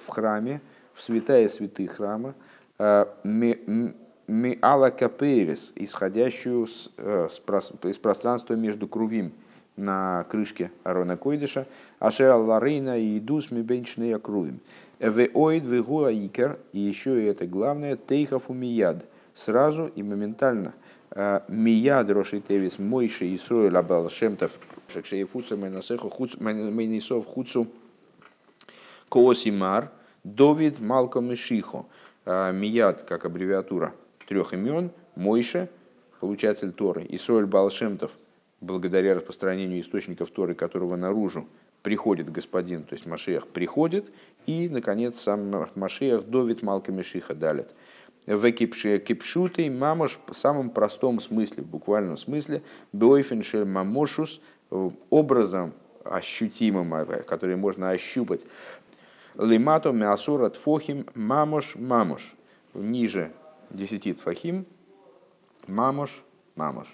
храме, 0.08 0.62
в 0.94 1.02
святая 1.04 1.48
святых 1.50 1.98
храма, 1.98 2.34
ми 4.28 4.58
ала 4.62 4.90
каперис, 4.90 5.72
исходящую 5.76 6.68
э, 6.98 7.28
из 7.84 7.98
пространства 7.98 8.54
между 8.56 8.88
крувим 8.88 9.32
на 9.78 10.26
крышке 10.30 10.72
Арона 10.84 11.18
Койдыша, 11.18 11.68
Ашера 12.00 12.36
Ларейна 12.36 12.98
и 12.98 13.18
Идус 13.20 13.52
Мибенчные 13.52 14.18
Крувим. 14.20 14.60
Эвеоид 15.00 15.66
Вегуа 15.66 16.12
Икер, 16.12 16.58
и 16.72 16.80
еще 16.80 17.22
и 17.22 17.26
это 17.26 17.46
главное, 17.46 17.98
Тейхов 17.98 18.50
Мияд. 18.50 19.06
Сразу 19.36 19.88
и 19.88 20.02
моментально. 20.02 20.74
Э, 21.16 21.40
мияд 21.48 22.12
Роши 22.12 22.42
Тевис 22.42 22.78
Мойши 22.78 23.28
и 23.28 23.38
Сроил 23.38 23.78
Абал 23.78 24.10
Шемтов, 24.10 24.52
Шекшеефуца 24.90 25.56
Майнасеху 25.56 26.12
Майнисов 26.40 27.26
Хуцу 27.26 27.68
Коосимар, 29.08 29.92
Довид 30.26 30.82
Малком 30.82 31.32
и 31.32 31.36
Шихо. 31.36 31.86
Э, 32.26 32.52
Мияд, 32.52 33.04
как 33.04 33.24
аббревиатура 33.26 33.94
трех 34.28 34.54
имен, 34.54 34.92
Мойше, 35.16 35.70
получатель 36.20 36.74
Торы, 36.74 37.06
и 37.06 37.18
Сроиль 37.18 37.46
Балшемтов, 37.46 38.12
благодаря 38.60 39.16
распространению 39.16 39.80
источников 39.80 40.32
Торы, 40.32 40.54
которого 40.54 40.98
наружу 40.98 41.48
приходит 41.82 42.30
господин, 42.30 42.84
то 42.84 42.94
есть 42.94 43.06
Машиах 43.06 43.48
приходит, 43.48 44.12
и, 44.48 44.68
наконец, 44.68 45.22
сам 45.22 45.70
Машиах 45.76 46.26
Довид 46.26 46.62
Малка 46.64 46.92
Мишиха 46.92 47.36
далит. 47.36 47.70
В 48.26 48.52
кипшутой 48.52 49.70
мамош 49.70 50.20
в 50.28 50.34
самом 50.34 50.70
простом 50.70 51.20
смысле, 51.20 51.64
в 51.64 51.68
буквальном 51.68 52.18
смысле, 52.18 52.64
бойфеншель 52.92 53.66
мамошус, 53.66 54.42
образом 55.10 55.74
ощутимым, 56.04 56.92
который 57.26 57.56
можно 57.56 57.92
ощупать. 57.92 58.48
Лимато 59.36 59.92
мясура 59.92 60.50
тфохим 60.50 61.06
мамош 61.14 61.76
мамош. 61.76 62.34
Ниже 62.74 63.32
десяти 63.70 64.14
тфахим 64.14 64.66
мамош 65.68 66.24
мамош 66.56 66.88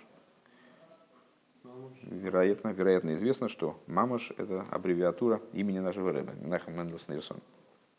вероятно, 2.12 2.70
вероятно 2.70 3.14
известно, 3.14 3.48
что 3.48 3.80
Мамаш– 3.88 4.32
это 4.38 4.66
аббревиатура 4.72 5.42
имени 5.54 5.80
нашего 5.80 6.12
Рэба, 6.12 6.34
Нахам 6.42 6.76
Мендельс 6.76 7.08
Нейсон. 7.08 7.38